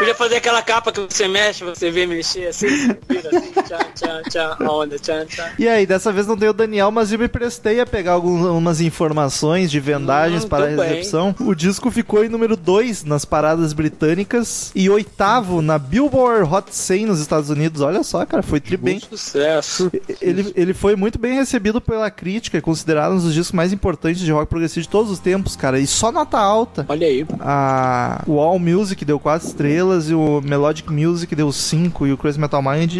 Podia 0.03 0.15
fazer 0.15 0.37
aquela 0.37 0.63
capa 0.63 0.91
que 0.93 1.01
você 1.01 1.29
mexe, 1.29 1.63
você 1.65 1.91
vê 1.91 2.07
mexer 2.07 2.49
assim, 2.49 2.67
vira 3.09 3.29
assim, 3.37 3.53
tchan, 3.63 3.79
tchan, 3.95 4.23
tchan, 4.29 4.57
onda, 4.69 4.99
tchan, 4.99 5.25
tchan. 5.27 5.49
E 5.59 5.69
aí, 5.69 5.87
dessa 5.87 6.13
vez 6.13 6.27
não 6.27 6.37
tem 6.37 6.49
o 6.49 6.53
Daniel, 6.53 6.91
mas 6.91 7.13
eu 7.13 7.19
me 7.19 7.29
prestei 7.29 7.81
a 7.81 7.87
pegar 7.87 8.13
algumas 8.13 8.81
informações 8.81 9.71
de 9.71 9.79
vendagens 9.79 10.45
Hum, 10.45 10.49
para 10.49 10.65
a 10.65 10.69
muito 10.69 10.81
bem. 10.81 10.89
recepção. 10.89 11.35
O 11.41 11.55
disco 11.55 11.91
ficou 11.91 12.25
em 12.25 12.29
número 12.29 12.57
2 12.57 13.05
nas 13.05 13.25
paradas 13.25 13.73
britânicas 13.73 14.73
e 14.75 14.89
oitavo 14.91 15.61
na 15.63 15.79
Billboard 15.79 16.49
Hot 16.53 16.75
100 16.75 17.07
nos 17.07 17.21
Estados 17.21 17.51
Unidos. 17.51 17.81
Olha 17.81 18.03
só, 18.03 18.25
cara, 18.27 18.43
foi 18.43 18.61
tri 18.61 18.77
bem. 18.77 18.99
Sucesso. 18.99 19.91
Ele, 20.21 20.53
ele 20.57 20.75
foi 20.75 20.97
muito 20.97 21.19
bem 21.19 21.35
recebido 21.35 21.81
pela 21.81 22.11
crítica, 22.11 22.59
é 22.59 22.61
considerado 22.61 23.13
um 23.13 23.19
dos 23.19 23.35
discos 23.35 23.53
mais 23.53 23.73
importantes 23.73 24.23
de 24.23 24.33
rock 24.33 24.49
progressivo 24.49 24.83
de 24.83 24.89
todos 24.89 25.11
os 25.13 25.19
tempos, 25.19 25.55
cara. 25.55 25.79
E 25.79 25.87
só 25.87 26.11
nota 26.11 26.39
alta. 26.39 26.87
Olha 26.89 27.07
aí. 27.07 27.25
A, 27.41 28.23
o 28.27 28.41
All 28.41 28.59
Music 28.59 29.05
deu 29.05 29.19
4 29.21 29.47
estrelas 29.49 29.92
e 30.09 30.15
o 30.15 30.41
Melodic 30.41 30.91
Music 30.91 31.35
deu 31.35 31.53
5 31.53 32.07
e 32.07 32.13
o 32.13 32.17
Crazy 32.17 32.41
Metal 32.41 32.63
Mind 32.63 32.93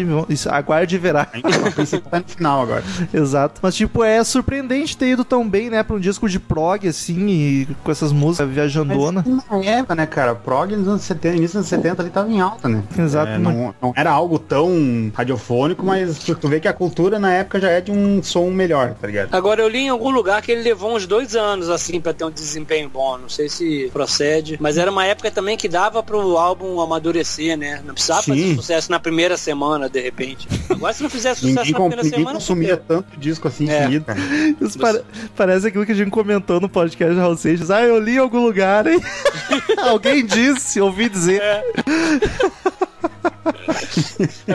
aguarde 0.49 0.95
e 0.95 0.99
verá. 0.99 1.25
Tá 1.25 2.19
no 2.19 2.27
final 2.27 2.61
agora. 2.61 2.83
Exato. 3.13 3.59
Mas, 3.63 3.75
tipo, 3.75 4.03
é 4.03 4.23
surpreendente 4.23 4.95
ter 4.95 5.07
ido 5.07 5.23
tão 5.23 5.47
bem, 5.47 5.69
né? 5.69 5.81
Pra 5.83 5.95
um 5.95 5.99
disco 5.99 6.29
de 6.29 6.39
prog, 6.39 6.87
assim, 6.87 7.27
e 7.27 7.67
com 7.83 7.91
essas 7.91 8.11
músicas 8.11 8.49
viajandona. 8.49 9.25
Na 9.49 9.57
época, 9.63 9.95
né, 9.95 10.05
cara? 10.05 10.35
Prog 10.35 10.75
nos 10.75 10.87
anos 10.87 11.01
70, 11.01 11.37
início 11.37 11.59
dos 11.59 11.71
anos 11.73 11.83
70 11.83 12.01
ali 12.01 12.11
tava 12.11 12.29
em 12.29 12.39
alta, 12.39 12.69
né? 12.69 12.83
Exato. 12.97 13.31
É, 13.31 13.37
não, 13.37 13.73
não 13.81 13.93
era 13.95 14.11
algo 14.11 14.37
tão 14.37 15.11
radiofônico, 15.13 15.85
mas 15.85 16.19
tu 16.19 16.43
tu 16.43 16.49
vê 16.49 16.59
que 16.59 16.67
a 16.67 16.73
cultura 16.73 17.19
na 17.19 17.31
época 17.33 17.57
já 17.57 17.69
é 17.69 17.79
de 17.79 17.89
um 17.89 18.21
som 18.21 18.49
melhor, 18.49 18.95
tá 18.99 19.07
ligado? 19.07 19.33
Agora 19.33 19.61
eu 19.61 19.69
li 19.69 19.79
em 19.79 19.89
algum 19.89 20.09
lugar 20.09 20.41
que 20.41 20.51
ele 20.51 20.61
levou 20.61 20.93
uns 20.93 21.07
dois 21.07 21.37
anos 21.37 21.69
assim 21.69 22.01
pra 22.01 22.13
ter 22.13 22.25
um 22.25 22.31
desempenho 22.31 22.89
bom. 22.89 23.17
Não 23.17 23.29
sei 23.29 23.47
se 23.47 23.89
procede, 23.93 24.57
mas 24.59 24.77
era 24.77 24.91
uma 24.91 25.05
época 25.05 25.31
também 25.31 25.55
que 25.55 25.69
dava 25.69 26.03
pro 26.03 26.37
álbum 26.37 26.81
amadurecer, 26.83 27.57
né? 27.57 27.81
Não 27.85 27.93
precisava 27.93 28.23
fazer 28.23 28.41
Sim. 28.41 28.55
sucesso 28.55 28.91
na 28.91 28.99
primeira 28.99 29.37
semana, 29.37 29.89
de 29.89 29.99
repente. 30.01 30.47
Agora 30.69 30.93
se 30.93 31.03
não 31.03 31.09
fizer 31.09 31.33
sucesso 31.35 31.47
Ninguém, 31.47 31.71
na 31.71 31.79
primeira 31.79 32.03
ninguém 32.03 32.19
semana, 32.19 32.35
consumia 32.39 32.77
fudeu. 32.77 32.83
tanto 33.03 33.19
disco 33.19 33.47
assim 33.47 33.69
É. 33.69 33.83
seguido, 33.83 34.05
cara. 34.05 34.19
Isso 34.61 34.77
pare- 34.79 35.03
parece 35.35 35.67
aquilo 35.67 35.85
que 35.85 35.91
a 35.91 35.95
gente 35.95 36.11
comentou 36.11 36.59
no 36.59 36.69
podcast 36.69 37.13
de 37.13 37.19
Raul 37.19 37.37
Seixas. 37.37 37.71
Ah, 37.71 37.81
eu 37.81 37.99
li 37.99 38.15
em 38.15 38.19
algum 38.19 38.43
lugar, 38.45 38.85
hein? 38.87 38.99
Alguém 39.83 40.25
disse, 40.25 40.79
ouvi 40.81 41.09
dizer. 41.09 41.41
É 41.41 41.63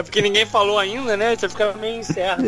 porque 0.03 0.21
ninguém 0.21 0.45
falou 0.45 0.77
ainda, 0.79 1.15
né? 1.15 1.35
Você 1.35 1.47
fica 1.49 1.73
meio 1.79 1.99
incerto. 1.99 2.43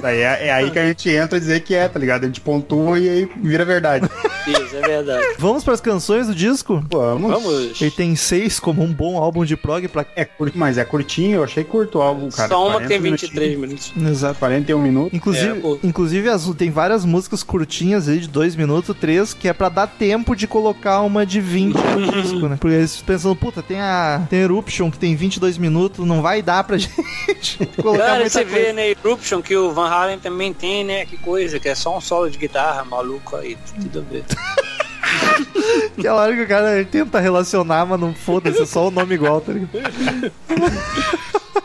Daí 0.00 0.18
é, 0.20 0.46
é 0.46 0.52
aí 0.52 0.70
que 0.70 0.78
a 0.78 0.86
gente 0.86 1.08
entra 1.10 1.36
e 1.36 1.40
dizer 1.40 1.60
que 1.60 1.74
é, 1.74 1.88
tá 1.88 1.98
ligado? 1.98 2.24
A 2.24 2.26
gente 2.26 2.40
pontua 2.40 2.98
e 2.98 3.08
aí 3.08 3.28
vira 3.42 3.64
verdade. 3.64 4.08
Isso, 4.46 4.76
é 4.76 4.80
verdade. 4.80 5.26
Vamos 5.38 5.62
pras 5.64 5.80
canções 5.80 6.26
do 6.26 6.34
disco? 6.34 6.82
Vamos. 6.90 7.30
Vamos. 7.30 7.80
Ele 7.80 7.90
tem 7.90 8.16
seis 8.16 8.58
como 8.58 8.82
um 8.82 8.92
bom 8.92 9.16
álbum 9.18 9.44
de 9.44 9.56
prog 9.56 9.86
pra... 9.88 10.04
É 10.16 10.24
curto, 10.24 10.58
mas 10.58 10.78
é 10.78 10.84
curtinho, 10.84 11.36
eu 11.36 11.44
achei 11.44 11.64
curto 11.64 11.98
o 11.98 12.02
álbum, 12.02 12.28
cara. 12.30 12.48
Só 12.48 12.68
uma 12.68 12.80
que 12.80 12.88
tem 12.88 12.98
40 13.00 13.26
23 13.26 13.58
minutos. 13.58 13.92
Exato. 13.96 14.38
41 14.38 14.78
minutos. 14.80 15.12
Inclusive, 15.14 15.48
É, 15.60 15.86
inclusive 15.86 16.28
as- 16.28 16.48
tem 16.56 16.70
várias 16.70 17.04
músicas 17.04 17.42
curtinhas 17.42 18.08
aí 18.08 18.18
de 18.18 18.28
2 18.28 18.56
minutos, 18.56 18.96
3, 18.98 19.32
que 19.34 19.48
é 19.48 19.52
pra 19.52 19.68
dar 19.68 19.86
tempo 19.86 20.34
de 20.34 20.46
colocar 20.46 21.00
uma 21.02 21.24
de 21.24 21.40
20 21.40 21.74
no 21.76 22.12
disco, 22.22 22.48
né? 22.48 22.56
Porque 22.60 22.76
eles 22.76 23.00
pensando, 23.00 23.34
puta, 23.36 23.62
tem 23.62 23.80
a 23.80 24.22
tem 24.28 24.40
Eruption 24.40 24.90
que 24.90 24.98
tem 24.98 25.14
22 25.14 25.58
minutos, 25.58 25.81
não 25.98 26.20
vai 26.22 26.42
dar 26.42 26.64
pra 26.64 26.76
gente 26.78 27.66
colocar 27.80 27.98
Cara, 28.04 28.14
muita 28.20 28.30
você 28.30 28.44
coisa. 28.44 28.58
vê, 28.58 28.72
né, 28.72 28.90
Eruption, 28.90 29.40
que 29.42 29.56
o 29.56 29.72
Van 29.72 29.88
Halen 29.88 30.18
também 30.18 30.52
tem, 30.52 30.84
né? 30.84 31.04
Que 31.06 31.16
coisa, 31.16 31.58
que 31.60 31.68
é 31.68 31.74
só 31.74 31.96
um 31.96 32.00
solo 32.00 32.30
de 32.30 32.38
guitarra 32.38 32.84
maluco 32.84 33.36
aí, 33.36 33.56
tudo 33.80 34.00
a 34.00 34.02
ver. 34.02 34.24
Aquela 35.98 36.22
hora 36.22 36.34
que 36.34 36.42
o 36.42 36.48
cara 36.48 36.84
tenta 36.84 37.20
relacionar, 37.20 37.84
mas 37.86 38.00
não 38.00 38.14
foda-se, 38.14 38.62
é 38.62 38.66
só 38.66 38.88
o 38.88 38.90
nome 38.90 39.14
igual, 39.14 39.40
tá 39.40 39.52
ligado? 39.52 40.32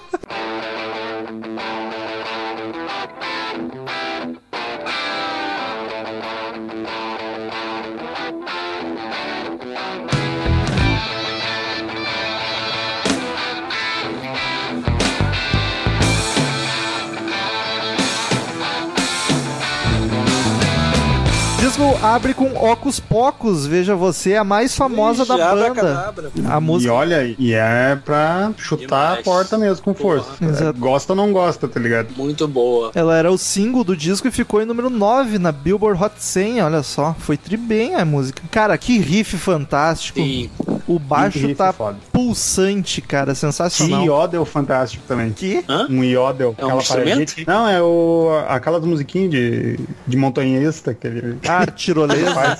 abre 22.02 22.34
com 22.34 22.46
Ocus 22.54 23.00
Pocos, 23.00 23.66
veja 23.66 23.96
você, 23.96 24.36
a 24.36 24.44
mais 24.44 24.76
famosa 24.76 25.24
Ixi, 25.24 25.38
da 25.38 25.56
banda. 25.56 26.14
A 26.50 26.58
E 26.58 26.62
música. 26.62 26.94
olha, 26.94 27.36
e 27.38 27.54
é 27.54 27.96
pra 28.04 28.52
chutar 28.58 28.86
Demais. 29.16 29.20
a 29.20 29.24
porta 29.24 29.58
mesmo 29.58 29.84
com 29.84 29.94
força. 29.94 30.30
Exato. 30.42 30.80
Gosta 30.80 31.14
ou 31.14 31.18
não 31.18 31.32
gosta, 31.32 31.68
tá 31.68 31.80
ligado? 31.80 32.10
Muito 32.16 32.48
boa. 32.48 32.92
Ela 32.96 33.16
era 33.18 33.32
o 33.32 33.38
single 33.38 33.84
do 33.84 33.96
disco 33.96 34.28
e 34.28 34.32
ficou 34.32 34.62
em 34.62 34.66
número 34.66 34.90
9 34.90 35.38
na 35.40 35.52
Billboard 35.52 36.02
Hot 36.04 36.14
100, 36.18 36.62
olha 36.64 36.84
só. 36.84 37.16
Foi 37.20 37.38
tri 37.38 37.58
bem 37.58 37.96
a 37.96 38.06
música. 38.06 38.42
Cara, 38.52 38.78
que 38.78 38.98
riff 39.00 39.38
fantástico. 39.38 40.20
Sim. 40.20 40.50
O 40.88 40.98
baixo 40.98 41.54
tá 41.56 41.74
foda. 41.74 41.98
pulsante, 42.14 43.02
cara, 43.02 43.34
Que 43.34 43.40
sensacional. 43.40 44.06
iodel 44.06 44.46
fantástico 44.46 45.04
também. 45.08 45.32
Que? 45.32 45.64
Hã? 45.68 45.88
Um 45.90 46.04
iodel. 46.04 46.56
É 46.58 46.64
um 46.64 46.68
aquela 46.68 46.82
instrumento? 46.82 47.36
paradinha. 47.36 47.46
Não, 47.48 47.68
é 47.70 47.82
o, 47.82 48.30
aquelas 48.48 48.84
musiquinhas 48.86 49.30
de, 49.32 49.80
de 50.08 50.18
montanhista 50.18 50.94
que 50.94 51.06
ele 51.08 51.38
Ah, 51.48 51.66
tirolesa. 51.72 52.58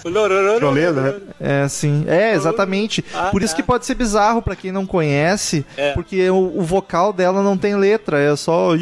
Tirolesa, 0.56 1.02
né? 1.02 1.14
É, 1.40 1.68
sim. 1.68 2.04
É, 2.08 2.34
exatamente. 2.34 3.04
Ah, 3.14 3.30
Por 3.32 3.42
isso 3.42 3.56
que 3.56 3.64
pode 3.64 3.86
ser 3.86 3.96
bizarro 3.96 4.42
pra 4.42 4.56
quem 4.56 4.72
não 4.72 4.86
conhece, 4.86 5.66
É. 5.78 5.94
porque 5.94 6.30
o, 6.30 6.52
o 6.60 6.62
vocal 6.64 7.14
dela 7.14 7.42
não 7.42 7.58
tem 7.58 7.76
letra, 7.76 8.20
é 8.20 8.36
só. 8.36 8.76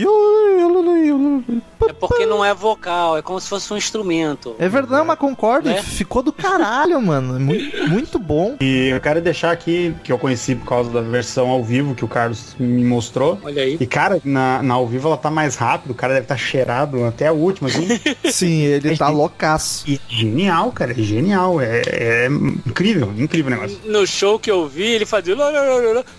É 1.88 1.94
porque 1.94 2.26
não 2.26 2.44
é 2.44 2.54
vocal, 2.54 3.18
é 3.18 3.22
como 3.22 3.40
se 3.40 3.48
fosse 3.48 3.72
um 3.74 3.78
instrumento. 3.78 4.56
É 4.58 4.68
verdade, 4.68 5.06
mas 5.06 5.18
concordo. 5.20 5.70
Né? 5.70 5.82
Ficou 5.84 6.24
do 6.24 6.32
caralho, 6.34 7.00
mano. 7.02 7.40
Muito, 7.40 7.88
muito 7.90 8.20
bom. 8.20 8.56
E 8.60 8.90
eu 8.90 9.00
quero 9.00 9.22
deixar 9.22 9.35
aqui, 9.44 9.96
que 10.04 10.12
eu 10.12 10.18
conheci 10.18 10.56
por 10.56 10.68
causa 10.68 10.90
da 10.90 11.02
versão 11.02 11.50
ao 11.50 11.64
vivo 11.64 11.96
que 11.96 12.06
o 12.06 12.08
Carlos 12.08 12.56
me 12.60 12.84
mostrou. 12.84 13.40
Olha 13.44 13.64
aí. 13.64 13.78
E, 13.80 13.86
cara, 13.86 14.20
na, 14.24 14.62
na 14.62 14.74
ao 14.74 14.88
vivo 14.88 15.08
ela 15.08 15.18
tá 15.18 15.30
mais 15.30 15.56
rápido, 15.56 15.92
o 15.92 15.96
cara 15.96 16.14
deve 16.14 16.26
estar 16.26 16.38
cheirado 16.38 17.04
até 17.06 17.28
a 17.28 17.32
última, 17.32 17.70
assim. 17.70 17.88
Sim, 18.32 18.62
ele 18.62 18.98
tá 18.98 19.10
loucaço. 19.10 19.86
e 19.88 20.00
genial, 20.08 20.72
cara, 20.72 20.92
é 20.92 20.96
genial. 20.96 21.60
É, 21.62 21.82
é 21.86 22.28
incrível, 22.28 23.14
incrível 23.18 23.48
o 23.48 23.56
negócio. 23.56 23.80
No 23.86 24.06
show 24.06 24.40
que 24.40 24.52
eu 24.52 24.68
vi, 24.68 24.84
ele 24.84 25.06
fazia 25.06 25.36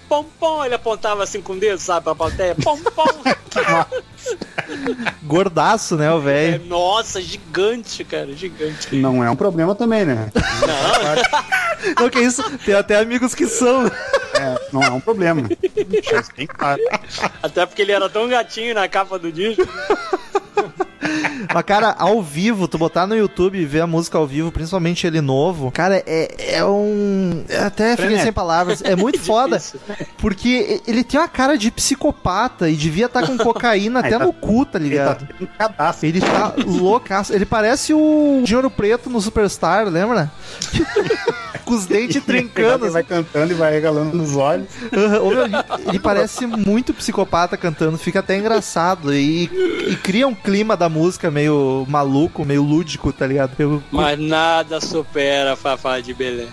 pom 0.09 0.24
pom, 0.38 0.64
ele 0.64 0.74
apontava 0.74 1.22
assim 1.22 1.40
com 1.40 1.55
o 1.55 1.59
dedo, 1.59 1.79
sabe, 1.79 2.05
pra 2.05 2.14
plateia, 2.14 2.55
pom 2.62 2.79
pom. 2.79 3.07
Gordaço, 5.23 5.97
né, 5.97 6.12
o 6.12 6.19
É, 6.19 6.23
velho? 6.23 6.67
nossa, 6.67 7.21
gigante, 7.21 8.05
cara, 8.05 8.33
gigante. 8.33 8.95
Não 8.97 9.23
é 9.23 9.31
um 9.31 9.37
problema 9.37 9.75
também, 9.75 10.05
né? 10.05 10.31
Não, 12.01 12.09
que 12.11 12.21
isso? 12.21 12.43
Tem 12.59 12.75
até 12.75 12.99
amigos 12.99 13.35
que 13.35 13.47
são. 13.47 13.87
É, 13.87 14.61
não 14.73 14.83
é 14.83 14.91
um 14.91 15.01
problema. 15.01 15.43
Até 17.43 17.67
porque 17.67 17.83
ele 17.83 17.93
era 17.93 18.09
tão 18.09 18.29
gatinho 18.29 18.75
na 18.75 18.89
capa 18.89 19.19
do 19.19 19.31
disco. 19.33 19.67
Mas, 21.57 21.64
cara, 21.64 21.95
ao 21.99 22.23
vivo, 22.23 22.69
tu 22.69 22.77
botar 22.77 23.07
no 23.07 23.16
YouTube 23.16 23.59
e 23.59 23.64
ver 23.64 23.81
a 23.81 23.87
música 23.87 24.19
ao 24.19 24.27
vivo, 24.27 24.53
principalmente 24.53 25.07
ele 25.07 25.23
novo, 25.23 25.71
cara, 25.71 26.03
é, 26.07 26.57
é 26.57 26.64
um. 26.66 27.45
é 27.49 27.57
Até 27.61 27.97
fiquei 27.97 28.19
sem 28.19 28.31
palavras. 28.31 28.83
É 28.83 28.95
muito 28.95 29.19
foda. 29.25 29.59
Porque 30.19 30.83
ele 30.87 31.03
tem 31.03 31.19
uma 31.19 31.29
cara 31.29 31.57
de 31.57 31.71
psicopata 31.71 32.69
e 32.69 32.75
devia 32.77 33.07
estar 33.07 33.27
com 33.27 33.38
cocaína 33.42 34.01
até 34.01 34.19
tá- 34.19 34.27
no 34.27 34.35
cu, 34.35 34.66
tá 34.66 34.79
Ele 34.79 34.97
tá 34.97 35.03
ligado? 35.14 35.27
tendo 35.27 35.45
um 35.45 35.57
cadastro. 35.57 36.07
Ele 36.07 36.21
tá 36.21 36.53
loucaço. 36.66 37.33
Ele 37.33 37.47
parece 37.47 37.95
o 37.95 38.42
Dinheiro 38.45 38.71
Preto 38.71 39.09
no 39.09 39.19
Superstar, 39.21 39.87
lembra? 39.88 40.31
com 41.64 41.75
os 41.75 41.87
dentes 41.87 42.23
trincando. 42.25 42.85
Ele 42.87 42.92
vai 42.92 43.03
cantando 43.05 43.53
e 43.53 43.55
vai 43.57 43.73
regalando 43.73 44.16
nos 44.16 44.37
olhos. 44.37 44.66
Meu, 44.92 45.42
ele, 45.45 45.55
ele 45.88 45.99
parece 45.99 46.47
muito 46.47 46.92
psicopata 46.95 47.57
cantando, 47.57 47.97
fica 47.99 48.21
até 48.21 48.37
engraçado. 48.37 49.12
E, 49.14 49.45
e 49.88 49.97
cria 50.03 50.27
um 50.29 50.35
clima 50.35 50.77
da 50.77 50.88
música 50.88 51.31
meio 51.31 51.85
maluco, 51.88 52.45
meio 52.45 52.62
lúdico, 52.62 53.12
tá 53.12 53.27
ligado? 53.27 53.53
Eu- 53.59 53.83
Mas 53.90 54.19
nada 54.19 54.81
supera 54.81 55.53
a 55.53 55.57
Fafá 55.57 56.01
de 56.01 56.12
Belém. 56.14 56.49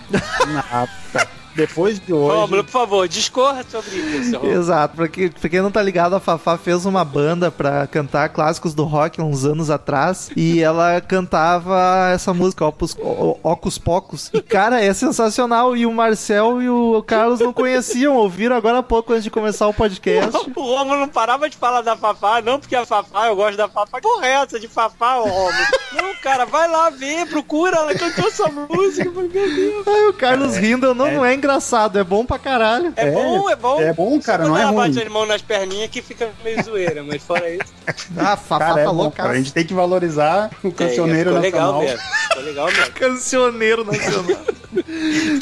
Cara. 1.12 1.28
Depois 1.54 1.98
de 2.00 2.12
hoje. 2.12 2.36
Rômulo, 2.36 2.64
por 2.64 2.70
favor, 2.70 3.08
discorra 3.08 3.64
sobre 3.68 3.96
isso. 3.96 4.44
Exato, 4.46 4.96
pra, 4.96 5.08
que, 5.08 5.30
pra 5.30 5.48
quem 5.48 5.60
não 5.62 5.70
tá 5.70 5.82
ligado, 5.82 6.14
a 6.14 6.20
Fafá 6.20 6.56
fez 6.58 6.84
uma 6.86 7.04
banda 7.04 7.50
pra 7.50 7.86
cantar 7.86 8.28
clássicos 8.30 8.74
do 8.74 8.84
rock 8.84 9.20
uns 9.20 9.44
anos 9.44 9.70
atrás 9.70 10.30
e 10.36 10.60
ela 10.60 11.00
cantava 11.00 12.10
essa 12.12 12.32
música, 12.34 12.64
Opus, 12.64 12.96
O- 12.98 13.38
Ocus 13.42 13.78
Pocos. 13.78 14.30
E 14.32 14.40
cara, 14.40 14.80
é 14.82 14.92
sensacional. 14.94 15.76
E 15.76 15.86
o 15.86 15.92
Marcel 15.92 16.60
e 16.62 16.68
o 16.68 17.02
Carlos 17.02 17.40
não 17.40 17.52
conheciam, 17.52 18.16
ouviram 18.16 18.56
agora 18.56 18.78
há 18.78 18.82
pouco 18.82 19.12
antes 19.12 19.24
de 19.24 19.30
começar 19.30 19.66
o 19.68 19.74
podcast. 19.74 20.36
O 20.54 20.60
Romulo 20.62 21.00
não 21.00 21.08
parava 21.08 21.48
de 21.48 21.56
falar 21.56 21.82
da 21.82 21.96
Fafá, 21.96 22.40
não 22.42 22.58
porque 22.58 22.76
a 22.76 22.84
Fafá, 22.86 23.26
eu 23.28 23.36
gosto 23.36 23.56
da 23.56 23.68
Fafá. 23.68 24.00
Porra 24.00 24.26
é 24.26 24.30
essa 24.42 24.58
de 24.60 24.68
Fafá, 24.68 25.18
ô 25.18 25.24
Romulo? 25.24 25.52
Não, 25.92 26.14
cara, 26.22 26.44
vai 26.46 26.68
lá 26.70 26.90
ver, 26.90 27.26
procura, 27.26 27.76
ela 27.78 27.94
cantou 27.94 28.26
essa 28.28 28.48
música. 28.48 29.04
Eu 29.08 29.12
meu 29.12 29.28
Deus. 29.28 29.86
Aí 29.86 30.08
o 30.08 30.12
Carlos 30.14 30.56
rindo, 30.56 30.94
não, 30.94 31.10
não 31.10 31.24
é 31.24 31.34
engraçado, 31.44 31.98
é 31.98 32.04
bom 32.04 32.24
pra 32.24 32.38
caralho. 32.38 32.92
É, 32.96 33.08
É, 33.08 33.10
bom, 33.12 33.50
é 33.50 33.56
bom. 33.56 33.80
é 33.80 33.92
bom, 33.92 34.20
cara, 34.20 34.46
não 34.46 34.56
é 34.56 34.64
ruim. 34.64 34.76
bate 34.92 35.02
as 35.06 35.08
mãos 35.12 35.26
nas 35.28 35.42
perninhas 35.42 35.90
que 35.90 36.00
fica 36.02 36.30
meio 36.42 36.62
zoeira, 36.62 37.02
mas 37.02 37.22
fora 37.22 37.48
isso. 37.50 37.72
Ah, 38.16 38.32
a 38.32 38.36
Fafá 38.36 38.58
Cara, 38.68 38.80
é 38.80 38.84
tá 38.84 38.90
bom, 38.90 38.96
louca. 39.02 39.16
cara. 39.18 39.30
A 39.30 39.36
gente 39.36 39.52
tem 39.52 39.64
que 39.64 39.74
valorizar 39.74 40.50
o 40.62 40.68
É, 40.68 40.70
cancioneiro 40.70 41.38
legal 41.38 41.74
nacional. 41.74 41.80
mesmo. 41.82 41.98
Ficou 42.28 42.42
legal 42.44 42.66
mesmo. 42.66 42.92
Cancioneiro 42.94 43.84
nacional. 43.84 44.40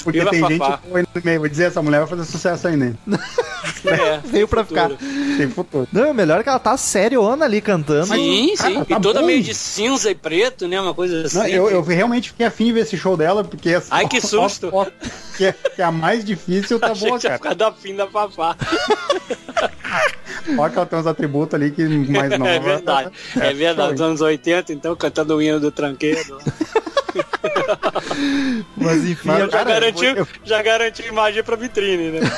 Porque 0.02 0.18
Viva 0.18 0.30
tem 0.30 0.40
Fafá. 0.40 0.80
gente 0.84 0.96
aí 0.96 1.04
no 1.14 1.22
meio. 1.24 1.38
Vou 1.40 1.48
dizer, 1.48 1.64
essa 1.68 1.80
mulher 1.80 2.00
vai 2.00 2.08
fazer 2.08 2.24
sucesso 2.24 2.66
ainda. 2.68 2.86
hein? 2.86 2.98
É, 3.84 4.18
Veio 4.26 4.48
pra 4.48 4.64
ficar. 4.64 4.90
Tem 5.36 5.48
futuro. 5.48 5.86
Não, 5.92 6.06
é 6.06 6.12
melhor 6.12 6.42
que 6.42 6.48
ela 6.48 6.58
tá 6.58 6.76
seriona 6.76 7.44
ali 7.44 7.60
cantando. 7.60 8.06
Sim, 8.06 8.54
cara, 8.56 8.70
sim. 8.70 8.84
tá 8.84 8.98
e 8.98 9.00
toda 9.00 9.20
bom. 9.20 9.26
meio 9.26 9.42
de 9.42 9.54
cinza 9.54 10.10
e 10.10 10.14
preto, 10.14 10.66
né? 10.66 10.80
Uma 10.80 10.94
coisa 10.94 11.22
assim. 11.26 11.38
Não, 11.38 11.46
eu, 11.46 11.70
eu 11.70 11.82
realmente 11.82 12.30
fiquei 12.30 12.46
afim 12.46 12.64
de 12.66 12.72
ver 12.72 12.80
esse 12.80 12.96
show 12.96 13.16
dela, 13.16 13.44
porque 13.44 13.70
essa 13.70 13.94
Ai, 13.94 14.08
que 14.08 14.20
susto. 14.20 14.70
que, 15.36 15.46
é, 15.46 15.52
que 15.52 15.80
é 15.80 15.84
mais 15.92 16.24
difícil, 16.24 16.80
tá 16.80 16.92
Achei 16.92 17.08
boa, 17.08 17.18
que 17.20 17.26
cara. 17.26 17.38
ficado 17.38 17.62
afim 17.62 17.94
da 17.94 18.06
Fafá. 18.06 18.56
Olha 20.58 20.70
que 20.70 20.76
ela 20.76 20.86
tem 20.86 20.98
uns 20.98 21.06
atributos 21.06 21.54
ali 21.54 21.70
que 21.70 21.84
mais 21.86 22.30
nova. 22.38 22.50
É 22.50 22.58
verdade. 22.58 23.10
É 23.36 23.52
verdade. 23.52 23.88
show, 23.88 23.92
Dos 23.92 24.00
anos 24.00 24.20
80, 24.20 24.72
então, 24.72 24.96
cantando 24.96 25.36
o 25.36 25.42
hino 25.42 25.60
do 25.60 25.70
tranqueiro. 25.70 26.38
Mas 28.76 29.04
enfim, 29.08 29.28
Mas, 29.28 29.40
eu- 29.40 29.46
Já 29.50 29.58
Cara, 29.58 29.70
garantiu, 29.80 30.10
eu- 30.16 30.28
já 30.44 30.62
garantiu 30.62 31.06
imagem 31.06 31.42
pra 31.42 31.56
vitrine, 31.56 32.10
né? 32.12 32.20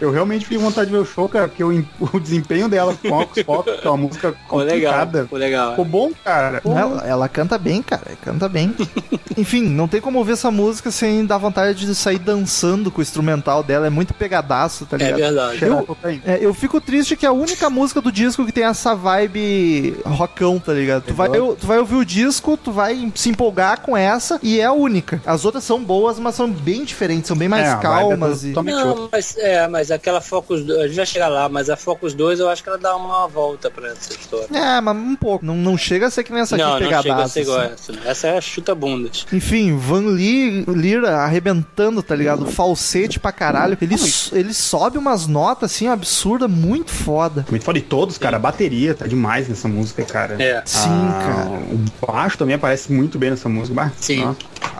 Eu 0.00 0.10
realmente 0.10 0.42
fiquei 0.44 0.58
vontade 0.58 0.86
de 0.86 0.92
ver 0.92 1.02
o 1.02 1.04
show, 1.04 1.28
cara, 1.28 1.48
porque 1.48 1.62
o, 1.64 1.70
o 2.12 2.20
desempenho 2.20 2.68
dela 2.68 2.94
com 3.00 3.08
Ocus 3.20 3.42
Pocus, 3.42 3.80
que 3.80 3.86
é 3.86 3.90
uma 3.90 3.96
música 3.96 4.32
Ficou 4.32 4.58
legal. 4.60 4.68
complicada, 4.92 5.22
Ficou 5.24 5.38
legal. 5.38 5.70
ficou 5.70 5.84
bom, 5.84 6.10
cara. 6.24 6.60
Pô, 6.60 6.72
Ela, 6.76 7.02
ela 7.06 7.28
canta 7.28 7.56
bem, 7.58 7.82
cara. 7.82 8.02
Canta 8.22 8.48
bem. 8.48 8.74
Enfim, 9.36 9.62
não 9.68 9.88
tem 9.88 10.00
como 10.00 10.18
ouvir 10.18 10.32
essa 10.32 10.50
música 10.50 10.90
sem 10.90 11.24
dar 11.24 11.38
vontade 11.38 11.86
de 11.86 11.94
sair 11.94 12.18
dançando 12.18 12.90
com 12.90 12.98
o 13.00 13.02
instrumental 13.02 13.62
dela. 13.62 13.86
É 13.86 13.90
muito 13.90 14.14
pegadaço, 14.14 14.86
tá 14.86 14.96
É 14.96 14.98
ligado? 15.12 15.18
verdade. 15.18 15.58
cheirar 15.58 15.78
eu-. 15.88 15.96
É, 16.24 16.38
eu 16.40 16.54
fico 16.54 16.80
triste 16.80 17.16
que 17.16 17.26
é 17.26 17.28
a 17.28 17.32
única 17.32 17.68
música 17.70 18.00
do 18.00 18.12
disco 18.12 18.44
que 18.46 18.52
tem 18.52 18.64
essa 18.64 18.94
vibe 18.94 19.96
rockão, 20.04 20.58
tá 20.58 20.72
ligado? 20.72 21.02
Tu 21.04 21.14
vai, 21.14 21.28
eu- 21.28 21.56
tu 21.58 21.66
vai 21.66 21.78
ouvir 21.78 21.96
o 21.96 22.04
disco, 22.04 22.13
tu 22.62 22.72
vai 22.72 23.10
se 23.14 23.28
empolgar 23.28 23.80
com 23.80 23.96
essa 23.96 24.38
e 24.42 24.60
é 24.60 24.64
a 24.64 24.72
única. 24.72 25.20
As 25.26 25.44
outras 25.44 25.64
são 25.64 25.82
boas, 25.82 26.18
mas 26.18 26.34
são 26.34 26.50
bem 26.50 26.84
diferentes, 26.84 27.28
são 27.28 27.36
bem 27.36 27.48
mais 27.48 27.66
É, 27.66 27.72
é 27.72 27.76
calmas. 27.76 28.44
e... 28.44 28.48
Não, 28.52 29.08
mas 29.10 29.36
é, 29.38 29.66
mas 29.68 29.90
aquela 29.90 30.20
Focus 30.20 30.62
2, 30.64 30.80
a 30.80 30.86
gente 30.86 30.96
vai 30.96 31.06
chegar 31.06 31.28
lá, 31.28 31.48
mas 31.48 31.68
a 31.70 31.76
Focus 31.76 32.14
2 32.14 32.40
eu 32.40 32.48
acho 32.48 32.62
que 32.62 32.68
ela 32.68 32.78
dá 32.78 32.94
uma 32.96 33.26
volta 33.28 33.70
pra 33.70 33.88
essa 33.88 34.12
história. 34.12 34.48
É, 34.52 34.80
mas 34.80 34.96
um 34.96 35.16
pouco. 35.16 35.44
Não, 35.44 35.54
não 35.56 35.76
chega 35.76 36.06
a 36.06 36.10
ser 36.10 36.24
que 36.24 36.32
nem 36.32 36.42
essa 36.42 36.54
aqui 36.56 36.64
não, 36.64 36.72
não 36.72 36.78
chega 36.78 36.98
a 36.98 37.02
pegadaça. 37.02 37.28
ser 37.34 37.40
igual 37.42 37.60
assim. 37.60 37.72
essa. 37.74 38.08
Essa 38.08 38.26
é 38.28 38.38
a 38.38 38.40
chuta 38.40 38.74
bundas. 38.74 39.26
Enfim, 39.32 39.76
Van 39.76 40.06
Lee, 40.06 40.64
Lira 40.68 41.16
arrebentando, 41.18 42.02
tá 42.02 42.14
ligado? 42.14 42.46
Falsete 42.46 43.18
pra 43.18 43.32
caralho. 43.32 43.76
Ele, 43.80 43.96
ele 44.32 44.54
sobe 44.54 44.98
umas 44.98 45.26
notas 45.26 45.72
assim, 45.72 45.88
absurda, 45.88 46.46
muito 46.48 46.90
foda. 46.90 47.44
Muito 47.50 47.64
foda 47.64 47.78
de 47.78 47.84
todos, 47.84 48.18
cara. 48.18 48.36
A 48.36 48.40
bateria 48.40 48.94
tá 48.94 49.06
demais 49.06 49.48
nessa 49.48 49.68
música, 49.68 50.04
cara. 50.04 50.42
É. 50.42 50.62
Sim, 50.64 50.88
Ah, 50.90 51.22
cara. 51.26 51.50
O 51.50 51.90
baixo 52.06 52.36
também 52.38 52.54
aparece 52.56 52.92
muito 52.92 53.18
bem 53.18 53.30
nessa 53.30 53.48
música. 53.48 53.74
Bah, 53.74 53.90
Sim. 53.98 54.24
ó. 54.24 54.34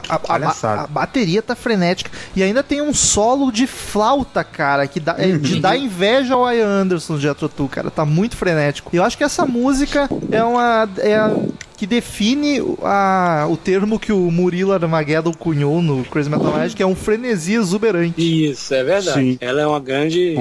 A, 0.09 0.15
a- 0.17 0.83
a 0.83 0.87
bateria 0.87 1.41
tá 1.41 1.55
frenética. 1.57 2.11
E 2.37 2.43
ainda 2.43 2.63
tem 2.63 2.83
um 2.83 2.93
solo 2.93 3.51
de 3.51 3.67
flauta, 3.67 4.45
cara, 4.45 4.87
que 4.87 5.01
dá, 5.01 5.15
é 5.19 5.33
de 5.33 5.61
dar 5.61 5.77
inveja 5.77 6.35
ao 6.35 6.53
Ian 6.53 6.67
Anderson 6.69 7.17
de 7.17 7.23
Jethro 7.23 7.49
Tull, 7.49 7.69
cara. 7.69 7.91
Tá 7.91 8.05
muito 8.05 8.37
frenético. 8.37 8.91
E 8.93 8.97
eu 8.97 9.05
acho 9.05 9.17
que 9.17 9.25
essa 9.25 9.47
música 9.47 10.09
é 10.31 10.43
uma. 10.45 10.89
É 10.99 11.17
a- 11.17 11.35
que 11.77 11.87
define 11.87 12.61
a, 12.83 13.47
o 13.51 13.57
termo 13.57 13.99
que 13.99 14.13
o 14.13 14.31
Murilo 14.31 14.73
Armageddon 14.73 15.33
cunhou 15.33 15.83
no 15.83 16.05
Crazy 16.05 16.31
Metal 16.31 16.53
Mind, 16.57 16.73
que 16.75 16.83
é 16.83 16.87
um 16.87 16.95
frenesi 16.95 17.55
exuberante. 17.55 18.15
Isso, 18.51 18.73
é 18.75 18.85
verdade. 18.85 19.19
Sim. 19.21 19.39
Ela 19.41 19.61
é 19.63 19.67
uma 19.67 19.81
grande. 19.81 20.35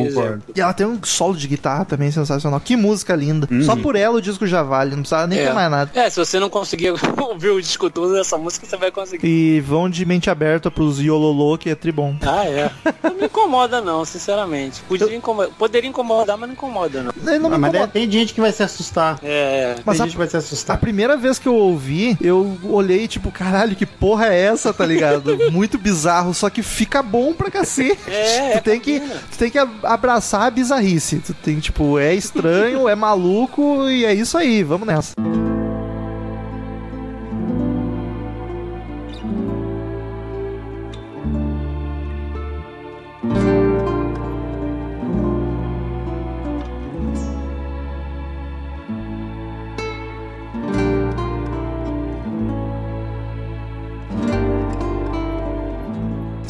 E 0.55 0.61
ela 0.61 0.73
tem 0.73 0.85
um 0.85 0.99
solo 1.03 1.35
de 1.35 1.47
guitarra 1.47 1.85
também 1.85 2.11
sensacional. 2.11 2.59
Que 2.59 2.75
música 2.75 3.15
linda. 3.15 3.47
Só 3.63 3.75
por 3.75 3.95
ela 3.95 4.17
o 4.17 4.21
disco 4.21 4.45
já 4.45 4.61
vale, 4.63 4.91
não 4.95 4.99
precisa 5.01 5.25
nem 5.27 5.39
É. 5.39 5.47
ter 5.47 5.53
mais 5.53 5.71
nada. 5.71 5.91
É, 5.93 6.09
se 6.09 6.17
você 6.17 6.39
não 6.39 6.49
conseguir 6.49 6.93
ouvir 7.19 7.49
o 7.49 7.61
disco 7.61 7.89
todo 7.89 8.13
dessa 8.13 8.37
música, 8.37 8.65
você 8.65 8.77
vai 8.77 8.91
conseguir. 8.91 9.25
E 9.27 9.59
vão 9.61 9.89
de 9.89 10.05
mente 10.05 10.29
aberta 10.29 10.69
pros 10.69 10.99
Yololô, 10.99 11.57
que 11.57 11.69
é 11.69 11.75
tribom. 11.75 12.15
Ah, 12.21 12.45
é. 12.45 12.69
Não 13.03 13.15
me 13.15 13.25
incomoda, 13.25 13.81
não, 13.81 14.05
sinceramente. 14.05 14.81
Poderia 14.87 15.15
incomodar, 15.17 15.51
poderia 15.57 15.89
incomodar 15.89 16.37
mas 16.37 16.47
não 16.47 16.53
incomoda, 16.53 17.03
não. 17.03 17.11
Não 17.39 17.49
me 17.49 17.55
Ah, 17.55 17.59
mas 17.59 17.69
incomoda. 17.73 17.87
tem 17.91 18.09
gente 18.11 18.33
que 18.33 18.41
vai 18.41 18.51
se 18.51 18.63
assustar. 18.63 19.19
É. 19.23 19.75
Mas 19.85 19.97
tem 19.97 20.03
a- 20.03 20.05
gente 20.07 20.11
que 20.13 20.17
vai 20.17 20.27
se 20.27 20.35
A 20.35 20.39
assustar. 20.39 20.77
primeira 20.79 21.17
vez 21.17 21.32
que 21.41 21.47
eu 21.47 21.55
ouvi, 21.55 22.17
eu 22.21 22.57
olhei 22.63 23.07
tipo, 23.07 23.31
caralho, 23.31 23.75
que 23.75 23.85
porra 23.85 24.27
é 24.27 24.39
essa, 24.39 24.73
tá 24.73 24.85
ligado? 24.85 25.37
Muito 25.51 25.77
bizarro, 25.77 26.33
só 26.33 26.49
que 26.49 26.61
fica 26.61 27.01
bom 27.01 27.33
pra 27.33 27.51
cacete. 27.51 27.99
É, 28.07 28.57
tu 28.57 28.63
tem 28.63 28.79
que, 28.79 28.99
tu 28.99 29.37
tem 29.37 29.49
que 29.49 29.57
abraçar 29.83 30.43
a 30.43 30.51
bizarrice. 30.51 31.19
Tu 31.19 31.33
tem 31.33 31.59
tipo, 31.59 31.99
é 31.99 32.13
estranho, 32.13 32.87
é 32.87 32.95
maluco 32.95 33.89
e 33.89 34.05
é 34.05 34.13
isso 34.13 34.37
aí, 34.37 34.63
vamos 34.63 34.87
nessa. 34.87 35.13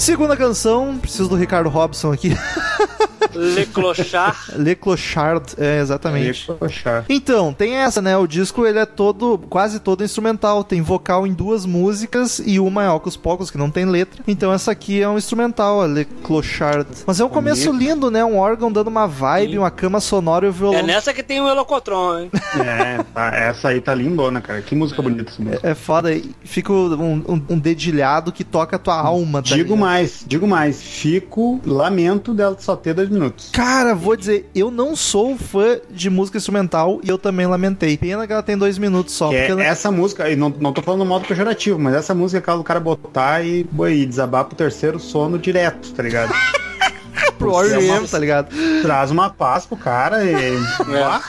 Segunda 0.04 0.36
canção, 0.36 1.00
preciso 1.00 1.30
do 1.30 1.36
Ricardo 1.38 1.70
Robson 1.70 2.12
aqui. 2.12 2.36
Le 3.36 3.66
Clochard. 3.66 4.38
Le 4.58 4.76
Clochard, 4.78 5.54
é, 5.58 5.80
exatamente. 5.80 6.52
Poxa. 6.60 7.06
Então, 7.10 7.54
tem 7.54 7.76
essa, 7.76 8.02
né? 8.02 8.18
O 8.18 8.28
disco 8.28 8.66
ele 8.66 8.80
é 8.80 8.86
todo, 8.86 9.38
quase 9.50 9.80
todo 9.80 10.04
instrumental. 10.04 10.64
Tem 10.64 10.82
vocal 10.82 11.26
em 11.28 11.34
duas 11.34 11.66
músicas 11.66 12.42
e 12.46 12.60
uma 12.60 12.84
é 12.84 12.90
Ocus 12.90 13.16
Pocos, 13.18 13.50
que 13.52 13.58
não 13.58 13.70
tem 13.70 13.86
letra. 13.86 14.22
Então 14.28 14.52
essa 14.54 14.72
aqui 14.72 15.02
é 15.02 15.08
um 15.10 15.18
instrumental, 15.18 15.82
a 15.82 15.88
Le 15.88 16.06
Clochard. 16.06 16.88
Mas 17.06 17.20
é 17.20 17.26
um 17.26 17.30
começo 17.30 17.72
lindo, 17.72 18.10
né? 18.12 18.24
Um 18.24 18.38
órgão 18.38 18.72
dando 18.72 18.88
uma 18.88 19.08
vibe, 19.08 19.58
uma 19.60 19.72
cama 19.72 20.00
sonora 20.00 20.46
e 20.46 20.50
o 20.50 20.52
violão. 20.54 20.80
É 20.80 20.84
nessa 20.84 21.14
que 21.14 21.24
tem 21.24 21.42
o 21.42 21.48
Elocotron, 21.48 22.20
hein? 22.20 22.32
É, 22.64 23.04
tá, 23.14 23.28
essa 23.36 23.70
aí 23.70 23.82
tá 23.82 23.94
lindona, 23.94 24.40
cara. 24.40 24.62
Que 24.62 24.76
música 24.76 25.02
bonita 25.02 25.32
essa 25.32 25.42
música. 25.42 25.68
É 25.68 25.74
foda, 25.76 26.14
e 26.14 26.32
fica 26.44 26.72
um, 26.72 27.24
um- 27.28 27.42
um 27.50 27.60
dedilhado 27.60 28.32
que 28.32 28.44
toca 28.44 28.76
a 28.76 28.80
tua 28.80 28.96
alma, 28.96 29.42
tá 29.42 29.50
Digo 29.56 29.74
ligado? 29.74 29.78
mais, 29.80 30.24
digo 30.26 30.48
mais. 30.48 30.82
Fico, 30.82 31.60
lamento 31.66 32.34
dela 32.34 32.56
só 32.60 32.76
ter 32.76 32.94
dois 32.94 33.10
minutos. 33.24 33.50
Cara, 33.52 33.96
vou 33.96 34.16
dizer, 34.16 34.50
eu 34.54 34.70
não 34.72 34.96
sou 34.96 35.38
fã 35.38 35.80
de 35.90 36.10
música 36.10 36.38
instrumental 36.38 37.00
e 37.04 37.10
eu 37.10 37.18
também 37.18 37.46
lamentei. 37.48 37.98
Pena 37.98 38.26
que 38.28 38.34
ela 38.34 38.44
tem 38.44 38.58
dois 38.58 38.78
minutos 38.78 39.14
só. 39.14 39.32
É 39.32 39.50
ela- 39.50 39.64
essa 39.64 39.92
música, 39.92 40.30
e 40.30 40.36
não, 40.36 40.50
não 40.60 40.72
tô 40.74 40.82
falando 40.82 41.00
no 41.00 41.06
modo 41.06 41.26
pejorativo, 41.28 41.80
mas 41.80 41.96
essa 41.96 42.14
música 42.14 42.38
é 42.38 42.40
aquela 42.40 42.58
do 42.58 42.64
cara 42.64 42.80
botar 42.80 43.44
e, 43.46 43.64
boi, 43.64 43.94
e 44.00 44.06
desabar 44.06 44.46
pro 44.46 44.56
terceiro 44.56 45.00
sono 45.00 45.38
direto, 45.40 45.92
tá 45.94 46.04
ligado? 46.04 46.34
pro 47.38 47.62
é 47.64 47.74
R.E.M., 47.74 48.08
tá 48.08 48.20
ligado? 48.20 48.56
Traz 48.82 49.10
uma 49.12 49.30
paz 49.30 49.66
pro 49.66 49.78
cara 49.78 50.24
e. 50.24 50.34
Ah, 51.04 51.22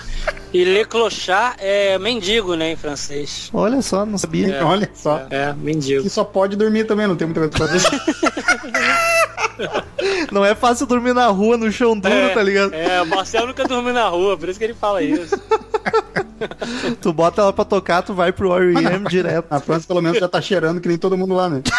E 0.53 0.65
Le 0.65 0.85
Clochard 0.85 1.57
é 1.59 1.99
mendigo, 1.99 2.55
né, 2.55 2.71
em 2.73 2.77
francês. 2.77 3.51
Olha 3.53 3.83
só, 3.83 4.07
não 4.07 4.17
sabia. 4.17 4.65
Olha 4.65 4.89
só. 4.95 5.27
É, 5.31 5.53
mendigo. 5.53 6.03
Que 6.05 6.09
só 6.11 6.23
pode 6.25 6.57
dormir 6.57 6.85
também, 6.85 7.07
não 7.09 7.17
tem 7.17 7.27
muita 7.27 7.41
coisa 7.49 7.59
pra 7.59 7.67
fazer. 7.69 8.01
Não 10.31 10.45
é 10.45 10.55
fácil 10.55 10.87
dormir 10.87 11.14
na 11.14 11.27
rua, 11.29 11.57
no 11.57 11.71
chão 11.71 11.99
duro, 11.99 12.12
É, 12.14 12.29
tá 12.31 12.43
ligado? 12.43 12.75
É, 12.75 13.01
o 13.03 13.07
Marcelo 13.07 13.47
nunca 13.49 13.64
dormiu 13.64 13.93
na 13.93 14.09
rua, 14.09 14.37
por 14.37 14.49
isso 14.49 14.59
que 14.59 14.64
ele 14.64 14.75
fala 14.75 15.03
isso. 15.03 15.40
Tu 17.01 17.12
bota 17.12 17.40
ela 17.40 17.53
pra 17.53 17.64
tocar, 17.64 18.03
tu 18.03 18.12
vai 18.12 18.33
pro 18.33 18.53
R.E.M. 18.55 19.09
direto. 19.09 19.47
A 19.51 19.61
França 19.61 19.87
pelo 19.87 20.03
menos 20.03 20.19
já 20.19 20.29
tá 20.29 20.40
cheirando 20.40 20.81
que 20.81 20.88
nem 20.88 20.99
todo 20.99 21.17
mundo 21.17 21.35
lá, 21.35 21.49
né? 21.49 21.62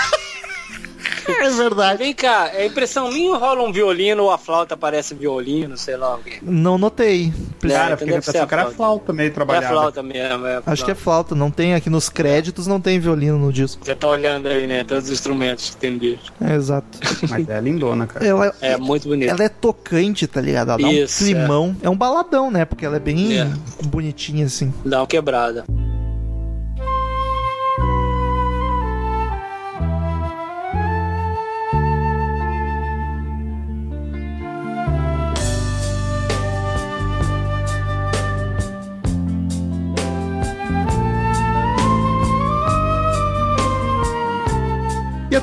É 1.45 1.49
verdade. 1.49 1.97
Vem 2.03 2.13
cá, 2.13 2.49
é 2.53 2.65
impressão 2.65 3.11
minha 3.11 3.31
ou 3.31 3.37
rola 3.39 3.63
um 3.63 3.71
violino 3.71 4.23
ou 4.23 4.31
a 4.31 4.37
flauta 4.37 4.75
parece 4.77 5.13
violino, 5.13 5.77
sei 5.77 5.95
lá 5.97 6.15
o 6.15 6.19
quê? 6.19 6.37
Não 6.41 6.77
notei. 6.77 7.33
Cara, 7.61 7.93
então 8.01 8.21
fiquei 8.21 8.41
a 8.41 8.47
que 8.47 8.53
era 8.53 8.63
flauta. 8.63 8.75
flauta 8.75 9.13
meio 9.13 9.27
É 9.27 9.29
trabalhada. 9.31 9.67
flauta 9.67 10.03
mesmo, 10.03 10.45
é 10.45 10.61
Acho 10.65 10.85
que 10.85 10.91
é 10.91 10.95
flauta. 10.95 11.29
flauta, 11.29 11.35
não 11.35 11.49
tem 11.51 11.73
aqui 11.73 11.89
nos 11.89 12.09
créditos, 12.09 12.67
não 12.67 12.79
tem 12.79 12.99
violino 12.99 13.37
no 13.37 13.51
disco. 13.51 13.83
Você 13.85 13.95
tá 13.95 14.07
olhando 14.07 14.47
aí, 14.47 14.67
né? 14.67 14.83
Todos 14.83 15.05
os 15.05 15.11
instrumentos 15.11 15.69
que 15.71 15.77
tem 15.77 15.91
no 15.91 15.99
disco. 15.99 16.25
É, 16.41 16.55
exato. 16.55 16.87
Mas 17.29 17.47
é 17.49 17.59
lindona, 17.61 18.07
cara. 18.07 18.25
Ela, 18.25 18.53
É 18.61 18.77
muito 18.77 19.07
bonito. 19.07 19.29
ela 19.29 19.43
é 19.43 19.49
tocante, 19.49 20.27
tá 20.27 20.41
ligado? 20.41 20.69
Ela 20.71 20.77
dá 20.81 20.91
Isso, 20.91 21.23
um 21.23 21.27
climão. 21.27 21.75
É. 21.81 21.89
um 21.89 21.95
baladão, 21.95 22.49
né? 22.51 22.65
Porque 22.65 22.85
ela 22.85 22.97
é 22.97 22.99
bem 22.99 23.39
É. 23.39 23.47
bonitinha 23.85 24.45
assim. 24.45 24.73
Dá 24.85 24.99
uma 25.01 25.07
quebrada. 25.07 25.65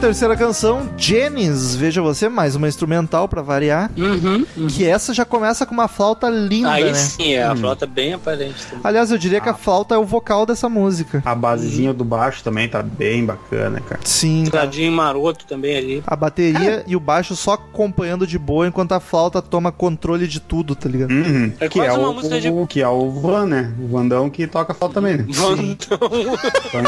Terceira 0.02 0.36
canção, 0.36 0.88
Jennings, 0.98 1.76
veja 1.76 2.02
você, 2.02 2.28
mais 2.28 2.56
uma 2.56 2.66
instrumental 2.66 3.28
pra 3.28 3.40
variar. 3.40 3.88
Uhum. 3.96 4.44
Que 4.66 4.84
essa 4.84 5.14
já 5.14 5.24
começa 5.24 5.64
com 5.64 5.72
uma 5.72 5.86
flauta 5.86 6.28
linda, 6.28 6.72
Aí 6.72 6.86
né? 6.86 6.94
sim, 6.94 7.34
é, 7.34 7.44
a 7.44 7.54
flauta 7.54 7.86
bem 7.86 8.12
aparente 8.12 8.64
também. 8.66 8.80
Aliás, 8.82 9.12
eu 9.12 9.16
diria 9.18 9.40
que 9.40 9.48
a 9.48 9.54
flauta 9.54 9.94
é 9.94 9.98
o 9.98 10.04
vocal 10.04 10.44
dessa 10.44 10.68
música. 10.68 11.22
A 11.24 11.36
basezinha 11.36 11.94
do 11.94 12.02
baixo 12.04 12.42
também 12.42 12.68
tá 12.68 12.82
bem 12.82 13.24
bacana, 13.24 13.78
cara. 13.80 14.00
Sim. 14.02 14.42
Tadinho 14.50 14.90
maroto 14.90 15.46
também 15.46 15.76
ali. 15.76 16.02
A 16.04 16.16
bateria 16.16 16.82
e 16.84 16.96
o 16.96 17.00
baixo 17.00 17.36
só 17.36 17.52
acompanhando 17.52 18.26
de 18.26 18.40
boa, 18.40 18.66
enquanto 18.66 18.92
a 18.92 18.98
flauta 19.00 19.40
toma 19.40 19.70
controle 19.70 20.26
de 20.26 20.40
tudo, 20.40 20.74
tá 20.74 20.88
ligado? 20.88 21.12
Uhum. 21.12 21.52
É 21.60 21.68
que, 21.68 21.78
quase 21.78 21.94
é 21.94 21.98
uma 21.98 22.08
o, 22.08 22.14
música 22.14 22.40
de- 22.40 22.48
o- 22.50 22.66
que 22.66 22.82
é 22.82 22.88
o 22.88 23.08
Van, 23.08 23.46
né? 23.46 23.72
O 23.80 23.86
Vandão 23.86 24.28
que 24.28 24.48
toca 24.48 24.74
flauta 24.74 24.94
também, 24.94 25.18
né? 25.18 25.26
Vandão 25.28 25.64
Então, 25.64 25.98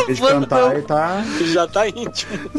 em 0.02 0.06
vez 0.06 0.18
de 0.18 0.26
cantar, 0.26 0.72
ele 0.72 0.82
tá 0.82 1.22
já 1.52 1.64
tá 1.68 1.88
íntimo. 1.88 2.50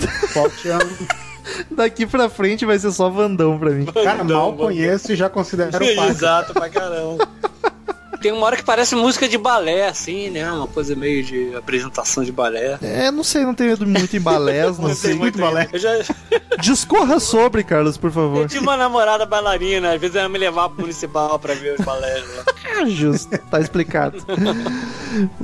Flauteando. 0.50 1.08
Daqui 1.70 2.08
pra 2.08 2.28
frente 2.28 2.66
vai 2.66 2.78
ser 2.80 2.92
só 2.92 3.10
Vandão 3.10 3.58
pra 3.60 3.70
mim. 3.70 3.86
Cara, 3.86 4.18
Vandão, 4.18 4.38
mal 4.38 4.52
Vandão. 4.52 4.66
conheço 4.68 5.12
e 5.12 5.16
já 5.16 5.30
considero. 5.30 5.72
Exato, 5.84 6.54
pra 6.54 6.70
caramba. 6.70 7.28
Tem 8.26 8.32
uma 8.32 8.48
hora 8.48 8.58
que 8.58 8.64
parece 8.64 8.96
música 8.96 9.30
de 9.30 9.38
balé, 9.38 9.88
assim, 9.88 10.32
né? 10.32 10.52
Uma 10.52 10.66
coisa 10.66 10.96
meio 10.96 11.24
de 11.24 11.56
apresentação 11.56 12.24
de 12.24 12.32
balé. 12.32 12.80
É, 12.82 13.12
não 13.12 13.24
sei, 13.24 13.46
não 13.46 13.54
tenho 13.54 13.74
ido 13.74 13.86
muito 13.86 14.18
em 14.18 14.20
balés, 14.20 14.80
não 14.82 14.88
Tem 14.88 14.96
sei. 14.96 15.14
muito 15.14 15.38
balé. 15.38 15.70
Eu 15.72 15.78
já 15.78 15.92
Discorra 16.60 17.20
sobre, 17.20 17.64
Carlos, 17.64 17.98
por 17.98 18.08
eu 18.08 18.14
favor. 18.14 18.48
tive 18.48 18.62
uma 18.64 18.76
namorada 18.76 19.28
bailarina, 19.28 19.94
às 19.94 20.02
vezes 20.02 20.16
ela 20.16 20.28
me 20.28 20.40
levava 20.40 20.70
pro 20.70 20.82
municipal 20.82 21.38
pra 21.38 21.54
ver 21.54 21.78
os 21.80 21.86
balés 21.86 22.24
lá. 22.36 22.44
É 22.82 22.86
justo, 22.90 23.38
tá 23.52 23.60
explicado. 23.60 24.18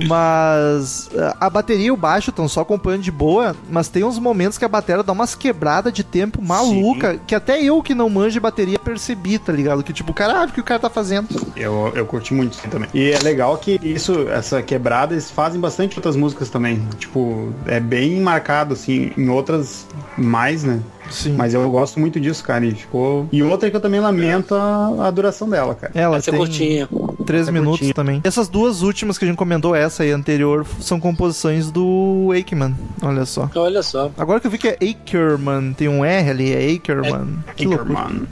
Mas 0.07 1.09
a 1.39 1.49
bateria 1.49 1.87
e 1.87 1.91
o 1.91 1.97
baixo 1.97 2.29
estão 2.29 2.47
só 2.47 2.61
acompanhando 2.61 3.03
de 3.03 3.11
boa, 3.11 3.55
mas 3.69 3.89
tem 3.89 4.03
uns 4.03 4.17
momentos 4.17 4.57
que 4.57 4.65
a 4.65 4.69
bateria 4.69 5.03
dá 5.03 5.13
umas 5.13 5.35
quebradas 5.35 5.93
de 5.93 6.03
tempo 6.03 6.41
maluca, 6.41 7.19
que 7.27 7.35
até 7.35 7.61
eu 7.61 7.83
que 7.83 7.93
não 7.93 8.09
manjo 8.09 8.31
de 8.31 8.39
bateria 8.39 8.79
percebi, 8.79 9.37
tá 9.37 9.51
ligado? 9.51 9.83
Que 9.83 9.93
tipo, 9.93 10.13
caralho, 10.13 10.49
o 10.49 10.53
que 10.53 10.59
o 10.61 10.63
cara 10.63 10.79
tá 10.79 10.89
fazendo? 10.89 11.27
Eu, 11.55 11.91
eu 11.95 12.05
curti 12.05 12.33
muito 12.33 12.53
isso 12.53 12.61
também. 12.71 12.89
E 12.93 13.11
é 13.11 13.19
legal 13.19 13.57
que 13.57 13.79
isso, 13.83 14.27
essa 14.29 14.61
quebrada, 14.61 15.13
eles 15.13 15.29
fazem 15.29 15.59
bastante 15.59 15.97
outras 15.97 16.15
músicas 16.15 16.49
também. 16.49 16.81
Tipo, 16.97 17.53
é 17.67 17.79
bem 17.79 18.19
marcado, 18.21 18.73
assim, 18.73 19.11
em 19.17 19.29
outras 19.29 19.85
mais, 20.17 20.63
né? 20.63 20.79
Sim. 21.09 21.33
Mas 21.37 21.53
eu 21.53 21.69
gosto 21.69 21.99
muito 21.99 22.19
disso, 22.19 22.43
cara. 22.43 22.65
E 22.65 22.71
ficou. 22.73 23.27
E 23.31 23.43
outra 23.43 23.69
que 23.69 23.75
eu 23.75 23.81
também 23.81 23.99
lamento 23.99 24.55
a, 24.55 25.07
a 25.07 25.11
duração 25.11 25.49
dela, 25.49 25.75
cara. 25.75 25.91
Ela 25.93 26.17
Essa 26.17 26.29
é 26.29 26.31
tem 26.31 26.39
curtinha. 26.39 26.89
três 27.25 27.47
é 27.47 27.51
minutos 27.51 27.79
curtinha. 27.79 27.93
também. 27.93 28.21
Essas 28.23 28.47
duas 28.47 28.81
últimas 28.81 29.17
que 29.17 29.25
a 29.25 29.27
gente 29.27 29.37
comentou, 29.37 29.75
essa 29.75 30.05
e 30.05 30.13
a 30.13 30.15
anterior, 30.15 30.65
são 30.79 30.99
composições 30.99 31.69
do 31.69 32.29
Wakeman. 32.33 32.75
Olha 33.01 33.25
só. 33.25 33.49
Olha 33.55 33.83
só. 33.83 34.09
Agora 34.17 34.39
que 34.39 34.47
eu 34.47 34.51
vi 34.51 34.57
que 34.57 34.69
é 34.69 34.77
Akerman, 34.81 35.73
tem 35.73 35.89
um 35.89 36.05
R 36.05 36.29
ali, 36.29 36.53
é 36.53 36.73
Akerman. 36.75 37.39
que 37.55 37.65
loucura. 37.67 38.30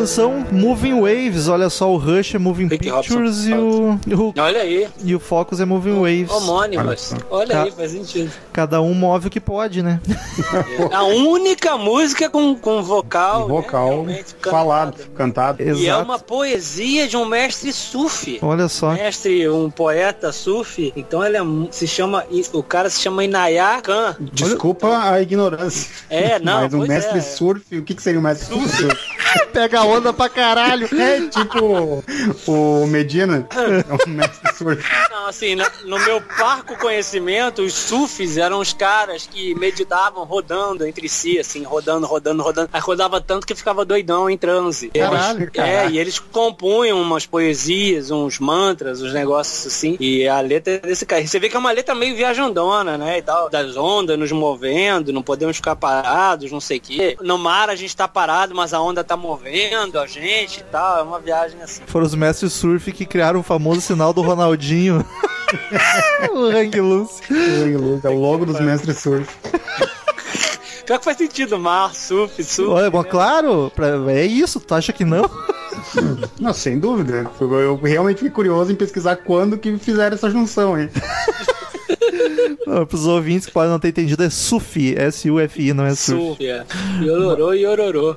Canção, 0.00 0.46
Moving 0.50 1.00
Waves. 1.00 1.48
Olha 1.48 1.68
só, 1.68 1.92
o 1.92 1.96
Rush 1.98 2.34
é 2.34 2.38
Moving 2.38 2.68
Rick 2.68 2.90
Pictures 2.90 3.46
e 3.46 3.52
o, 3.52 3.98
e 4.06 4.14
o, 4.14 4.32
Olha 4.38 4.62
aí. 4.62 4.88
e 5.04 5.14
o 5.14 5.20
Focus 5.20 5.60
é 5.60 5.66
Moving 5.66 5.96
Waves. 5.96 6.30
Homônimas. 6.30 7.14
Olha 7.30 7.64
aí, 7.64 7.70
faz 7.70 7.90
sentido. 7.90 8.32
Cada 8.50 8.80
um 8.80 8.94
move 8.94 9.28
o 9.28 9.30
que 9.30 9.40
pode, 9.40 9.82
né? 9.82 10.00
A 10.90 11.04
única 11.04 11.76
música 11.76 12.30
com, 12.30 12.54
com 12.54 12.82
vocal. 12.82 13.40
né, 13.40 13.48
Vocal 13.48 13.88
realmente 13.88 14.34
falado, 14.42 14.96
cantado. 15.14 15.62
E 15.62 15.66
é 15.66 15.70
Exato. 15.70 16.04
uma 16.04 16.18
poesia 16.18 17.06
de 17.06 17.16
um 17.16 17.26
mestre 17.26 17.70
sufi. 17.70 18.38
Olha 18.40 18.68
só. 18.68 18.92
Mestre, 18.92 19.48
um 19.50 19.70
poeta 19.70 20.32
sufi. 20.32 20.94
Então 20.96 21.22
ele 21.22 21.36
é, 21.36 21.42
se 21.70 21.86
chama. 21.86 22.24
O 22.54 22.62
cara 22.62 22.88
se 22.88 23.00
chama 23.00 23.22
Inayá 23.24 23.80
Khan. 23.82 24.16
Desculpa 24.32 25.10
a 25.10 25.20
ignorância. 25.20 25.90
É, 26.08 26.38
não. 26.38 26.62
Mas 26.70 26.74
um 26.74 26.86
mestre 26.86 27.18
é. 27.18 27.22
surf, 27.22 27.78
o 27.78 27.82
que, 27.82 27.94
que 27.94 28.02
seria 28.02 28.18
um 28.18 28.22
mestre 28.22 28.46
surf? 28.46 29.09
Pega 29.52 29.82
onda 29.82 30.12
pra 30.12 30.28
caralho. 30.28 30.88
É 30.98 31.20
tipo 31.28 32.02
o 32.46 32.86
Medina, 32.86 33.46
é 33.50 34.08
um 34.08 34.12
mestre 34.14 34.54
surf. 34.54 34.82
Não, 35.10 35.26
assim, 35.26 35.54
no 35.84 35.98
meu 36.00 36.20
parco 36.20 36.76
conhecimento, 36.78 37.62
os 37.62 37.72
sufis 37.74 38.36
eram 38.36 38.58
os 38.60 38.72
caras 38.72 39.26
que 39.30 39.54
meditavam 39.54 40.24
rodando 40.24 40.86
entre 40.86 41.08
si, 41.08 41.38
assim, 41.38 41.62
rodando, 41.62 42.06
rodando, 42.06 42.42
rodando. 42.42 42.70
Aí 42.72 42.80
rodava 42.80 43.20
tanto 43.20 43.46
que 43.46 43.54
ficava 43.54 43.84
doidão 43.84 44.28
em 44.30 44.36
transe. 44.36 44.90
Caralho, 44.90 45.42
Eles- 45.42 45.50
É, 45.58 45.88
e 45.90 45.98
eles 45.98 46.18
compunham 46.18 47.00
umas 47.00 47.26
poesias, 47.26 48.10
uns 48.10 48.38
mantras, 48.38 49.02
uns 49.02 49.12
negócios 49.12 49.66
assim. 49.66 49.96
E 50.00 50.26
a 50.28 50.40
letra 50.40 50.74
é 50.74 50.78
desse 50.78 51.04
cara. 51.06 51.26
Você 51.26 51.38
vê 51.38 51.48
que 51.48 51.56
é 51.56 51.58
uma 51.58 51.72
letra 51.72 51.94
meio 51.94 52.16
viajandona, 52.16 52.96
né? 52.96 53.18
E 53.18 53.22
tal. 53.22 53.50
Das 53.50 53.76
ondas 53.76 54.18
nos 54.18 54.32
movendo, 54.32 55.12
não 55.12 55.22
podemos 55.22 55.56
ficar 55.56 55.76
parados, 55.76 56.50
não 56.50 56.60
sei 56.60 56.78
o 56.78 56.80
quê. 56.80 57.16
No 57.20 57.38
mar 57.38 57.68
a 57.70 57.74
gente 57.76 57.94
tá 57.96 58.06
parado, 58.08 58.54
mas 58.54 58.72
a 58.72 58.80
onda 58.80 59.02
tá 59.04 59.16
movendo 59.20 59.98
a 59.98 60.06
gente 60.06 60.60
e 60.60 60.64
tal. 60.64 60.98
É 60.98 61.02
uma 61.02 61.20
viagem 61.20 61.60
assim. 61.62 61.82
Foram 61.86 62.06
os 62.06 62.14
mestres 62.14 62.52
surf 62.52 62.90
que 62.92 63.04
criaram 63.06 63.40
o 63.40 63.42
famoso 63.44 63.80
sinal 63.80 64.12
do 64.12 64.22
Ronaldinho. 64.22 65.04
o 66.32 66.44
Hang 66.46 66.80
Loose. 66.80 67.20
É 68.02 68.08
o 68.08 68.18
logo 68.18 68.46
dos 68.46 68.58
mestres 68.60 68.98
surf. 68.98 69.28
Pior 70.86 70.98
que 70.98 71.04
faz 71.04 71.16
sentido, 71.18 71.56
mar, 71.58 71.94
surf, 71.94 72.42
surf. 72.42 72.68
Olha, 72.72 72.90
bom, 72.90 73.04
claro, 73.04 73.70
pra- 73.76 73.96
é 74.12 74.24
isso, 74.24 74.58
tu 74.58 74.74
acha 74.74 74.92
que 74.92 75.04
não? 75.04 75.22
Não, 76.40 76.52
sem 76.52 76.78
dúvida. 76.78 77.30
Eu 77.40 77.76
realmente 77.76 78.18
fiquei 78.18 78.30
curioso 78.30 78.70
em 78.72 78.74
pesquisar 78.74 79.16
quando 79.16 79.56
que 79.56 79.76
fizeram 79.78 80.14
essa 80.14 80.28
junção, 80.30 80.78
hein? 80.78 80.90
Não, 82.66 82.84
pros 82.86 83.06
ouvintes 83.06 83.46
que 83.46 83.52
podem 83.52 83.70
não 83.70 83.78
ter 83.78 83.88
entendido, 83.88 84.22
é 84.22 84.30
SUFI, 84.30 84.94
S-U-F-I, 84.96 85.72
não 85.72 85.84
é 85.84 85.94
surf. 85.94 86.20
Surf, 86.22 86.46
é. 86.46 86.64
Iororô 87.00 87.54
e 87.54 87.66
ororô. 87.66 88.16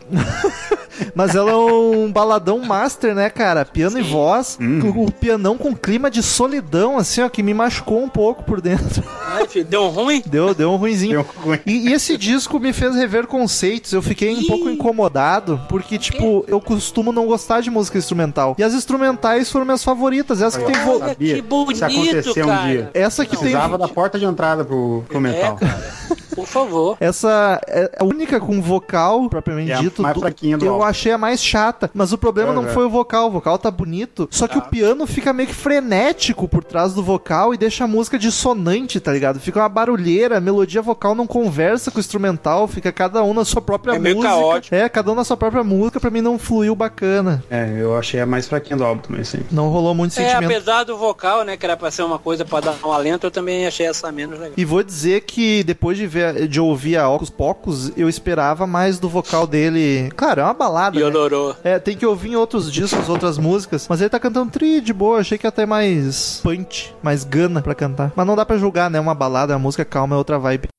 Mas 1.15 1.35
ela 1.35 1.51
é 1.51 1.55
um 1.55 2.11
baladão 2.11 2.59
master, 2.59 3.13
né, 3.15 3.29
cara? 3.29 3.65
Piano 3.65 3.99
e 3.99 4.01
voz, 4.01 4.57
o, 4.59 5.03
o 5.03 5.11
pianão 5.11 5.57
com 5.57 5.75
clima 5.75 6.09
de 6.09 6.21
solidão, 6.21 6.97
assim, 6.97 7.21
ó, 7.21 7.29
que 7.29 7.43
me 7.43 7.53
machucou 7.53 8.01
um 8.03 8.09
pouco 8.09 8.43
por 8.43 8.61
dentro. 8.61 9.03
Ai, 9.27 9.47
filho, 9.47 9.65
deu 9.65 9.87
ruim? 9.87 10.21
Deu, 10.25 10.53
deu 10.53 10.71
um 10.71 10.75
ruinzinho. 10.75 11.23
Deu 11.23 11.43
ruim. 11.43 11.59
E, 11.65 11.89
e 11.89 11.93
esse 11.93 12.17
disco 12.17 12.59
me 12.59 12.73
fez 12.73 12.95
rever 12.95 13.27
conceitos. 13.27 13.91
Eu 13.91 14.01
fiquei 14.01 14.35
um 14.35 14.47
pouco 14.47 14.69
incomodado, 14.69 15.59
porque, 15.69 15.97
tipo, 15.97 16.43
eu 16.47 16.59
costumo 16.61 17.11
não 17.11 17.25
gostar 17.25 17.61
de 17.61 17.69
música 17.69 17.97
instrumental. 17.97 18.55
E 18.57 18.63
as 18.63 18.73
instrumentais 18.73 19.51
foram 19.51 19.65
minhas 19.65 19.83
favoritas. 19.83 20.41
Essa 20.41 20.59
que 20.59 20.71
tem 20.71 20.81
vo... 20.83 20.99
Que 21.15 21.41
bonito, 21.41 21.77
Se 21.77 21.83
acontecer 21.83 22.43
um 22.43 22.47
cara. 22.47 22.67
dia. 22.67 22.91
Essa 22.93 23.25
que 23.25 23.31
tem. 23.31 23.39
Precisava 23.51 23.77
da 23.77 23.87
porta 23.87 24.19
de 24.19 24.25
entrada 24.25 24.63
pro, 24.63 25.03
pro 25.07 25.19
metal. 25.19 25.57
É, 25.61 25.65
cara. 25.65 25.93
Por 26.36 26.48
favor. 26.48 26.98
Essa 27.00 27.60
é 27.67 27.91
a 28.00 28.04
única 28.04 28.39
com 28.39 28.62
vocal, 28.62 29.30
propriamente 29.30 29.72
É 29.72 29.78
dito. 29.78 30.02
mais 30.02 30.13
do- 30.15 30.22
fraquinha 30.22 30.58
do 30.58 30.65
eu 30.65 30.74
álbum. 30.74 30.86
achei 30.86 31.12
a 31.12 31.17
mais 31.17 31.43
chata. 31.43 31.89
Mas 31.93 32.12
o 32.13 32.17
problema 32.17 32.54
não 32.54 32.63
Uhum. 32.63 32.69
foi 32.69 32.86
o 32.86 32.89
vocal. 32.89 33.28
O 33.28 33.32
vocal 33.32 33.58
tá 33.58 33.69
bonito. 33.72 34.28
Só 34.32 34.48
que 34.48 34.58
o 34.58 34.62
piano 34.62 35.06
fica 35.08 35.32
meio 35.34 35.48
que 35.50 35.56
frenético 35.56 36.48
por 36.48 36.63
trás 36.63 36.93
do 36.93 37.04
vocal 37.04 37.54
e 37.54 37.58
deixa 37.58 37.84
a 37.84 37.88
música 37.88 38.17
dissonante, 38.17 39.00
tá 39.00 39.12
ligado? 39.12 39.39
Fica 39.39 39.60
uma 39.60 39.69
barulheira, 39.69 40.38
a 40.38 40.41
melodia 40.41 40.82
vocal 40.82 41.13
não 41.15 41.28
conversa 41.28 41.91
com 41.91 41.98
o 41.98 42.00
instrumental, 42.00 42.67
fica 42.67 42.91
cada 42.91 43.24
um 43.24 43.34
na 43.34 43.46
sua 43.46 43.62
própria 43.62 43.93
É 43.96 44.00
meio 44.00 44.15
música. 44.15 44.34
caótico. 44.34 44.76
É, 44.76 44.89
cada 44.89 45.12
um 45.12 45.15
na 45.15 45.24
sua 45.24 45.38
própria 45.38 45.63
música, 45.63 46.00
pra 46.00 46.10
mim 46.10 46.22
não 46.22 46.38
fluiu 46.39 46.76
bacana. 46.76 47.43
É, 47.50 47.76
eu 47.80 47.96
achei 47.98 48.19
a 48.19 48.26
mais 48.26 48.48
fraquinha 48.48 48.78
do 48.78 48.84
álbum 48.84 49.02
também, 49.02 49.22
assim. 49.22 49.39
Não 49.52 49.69
rolou 49.69 49.93
muito 49.93 50.12
É, 50.13 50.15
sentimento. 50.30 50.46
apesar 50.52 50.84
do 50.84 50.98
vocal, 50.98 51.43
né, 51.43 51.58
que 51.58 51.65
era 51.65 51.76
pra 51.78 51.91
ser 51.91 52.04
uma 52.04 52.19
coisa 52.19 52.43
pra 52.46 52.60
dar 52.60 52.76
um 52.84 52.91
alento, 52.91 53.28
eu 53.28 53.32
também 53.32 53.65
achei 53.67 53.86
essa 53.88 54.12
menos 54.12 54.38
legal. 54.39 54.54
E 54.58 54.65
vou 54.65 54.84
dizer 54.84 55.22
que 55.22 55.63
depois 55.63 55.98
de 55.98 56.08
ver 56.08 56.22
de 56.31 56.59
ouvir 56.59 56.97
a 56.97 57.09
Ocus 57.09 57.29
Pocos, 57.29 57.91
eu 57.97 58.07
esperava 58.07 58.65
mais 58.65 58.99
do 58.99 59.09
vocal 59.09 59.45
dele. 59.45 60.12
Claro, 60.15 60.41
é 60.41 60.43
uma 60.43 60.53
balada. 60.53 60.97
E 60.97 61.01
né? 61.01 61.05
odorou. 61.05 61.55
É, 61.63 61.79
tem 61.79 61.97
que 61.97 62.05
ouvir 62.05 62.31
em 62.31 62.36
outros 62.36 62.71
discos, 62.71 63.09
outras 63.09 63.38
músicas. 63.38 63.88
Mas 63.89 64.01
ele 64.01 64.09
tá 64.09 64.19
cantando 64.19 64.51
tri 64.51 64.81
de 64.81 64.93
boa. 64.93 65.19
Achei 65.19 65.38
que 65.38 65.47
ia 65.47 65.51
ter 65.51 65.65
mais 65.65 66.39
punch, 66.43 66.93
mais 67.01 67.23
gana 67.23 67.62
pra 67.62 67.75
cantar. 67.75 68.12
Mas 68.15 68.27
não 68.27 68.36
dá 68.36 68.45
pra 68.45 68.57
julgar, 68.57 68.89
né? 68.89 68.99
Uma 68.99 69.15
balada, 69.15 69.53
uma 69.53 69.59
música 69.59 69.86
calma, 69.86 70.15
é 70.15 70.17
outra 70.17 70.39
vibe. 70.39 70.72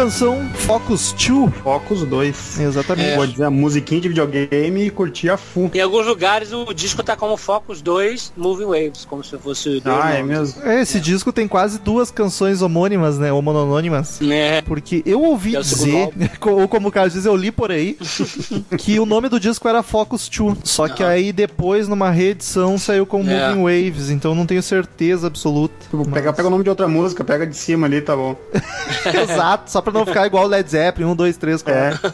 Canção, 0.00 0.46
Focus 0.52 1.12
2. 1.14 1.50
Focus 1.62 2.02
2. 2.04 2.60
Exatamente. 2.60 3.16
Vou 3.16 3.26
dizer 3.26 3.44
a 3.44 3.50
musiquinha 3.50 3.98
de 3.98 4.08
videogame 4.10 4.82
e 4.86 4.90
curtir 4.90 5.30
a 5.30 5.38
full. 5.38 5.70
Em 5.72 5.80
alguns 5.80 6.06
lugares 6.06 6.52
o 6.52 6.70
disco 6.74 7.02
tá 7.02 7.16
como 7.16 7.34
Focus 7.38 7.80
2 7.80 8.34
Moving 8.36 8.66
Waves, 8.66 9.06
como 9.06 9.24
se 9.24 9.38
fosse 9.38 9.82
Ah, 9.86 10.10
é 10.12 10.22
mesmo? 10.22 10.62
É, 10.64 10.82
esse 10.82 11.00
disco 11.00 11.32
tem 11.32 11.48
quase 11.48 11.78
duas 11.78 12.10
canções 12.10 12.60
homônimas, 12.60 13.16
né? 13.18 13.32
Ou 13.32 13.40
mononônimas. 13.40 14.20
É. 14.20 14.60
Porque 14.60 15.02
eu 15.06 15.22
ouvi 15.22 15.56
É 15.56 15.60
dizer, 15.60 16.10
ou 16.44 16.68
como 16.68 16.88
o 16.88 16.92
cara 16.92 17.08
diz, 17.08 17.24
eu 17.24 17.34
li 17.34 17.50
por 17.50 17.72
aí, 17.72 17.96
que 18.76 19.00
o 19.00 19.06
nome 19.06 19.30
do 19.30 19.40
disco 19.40 19.66
era 19.66 19.82
Focus 19.82 20.28
2. 20.28 20.58
Só 20.62 20.88
que 20.88 21.02
aí 21.02 21.32
depois, 21.32 21.88
numa 21.88 22.10
reedição, 22.10 22.76
saiu 22.76 23.06
com 23.06 23.22
É. 23.26 23.48
Moving 23.48 23.62
Waves. 23.62 24.10
Então 24.10 24.34
não 24.34 24.44
tenho 24.44 24.62
certeza 24.62 25.26
absoluta. 25.26 25.74
Tipo, 25.80 26.06
pega, 26.06 26.34
pega 26.34 26.48
o 26.48 26.50
nome 26.50 26.64
de 26.64 26.68
outra 26.68 26.86
música, 26.86 27.24
pega 27.24 27.46
de 27.46 27.56
cima 27.56 27.86
ali, 27.86 28.02
tá 28.02 28.14
bom. 28.14 28.36
Exato, 29.22 29.70
só 29.70 29.85
pra 29.92 29.98
não 30.00 30.06
ficar 30.06 30.26
igual 30.26 30.44
o 30.44 30.46
Led 30.48 30.68
Zeppelin, 30.70 31.08
1, 31.10 31.16
2, 31.16 31.36
3, 31.36 31.62
4. 31.62 32.12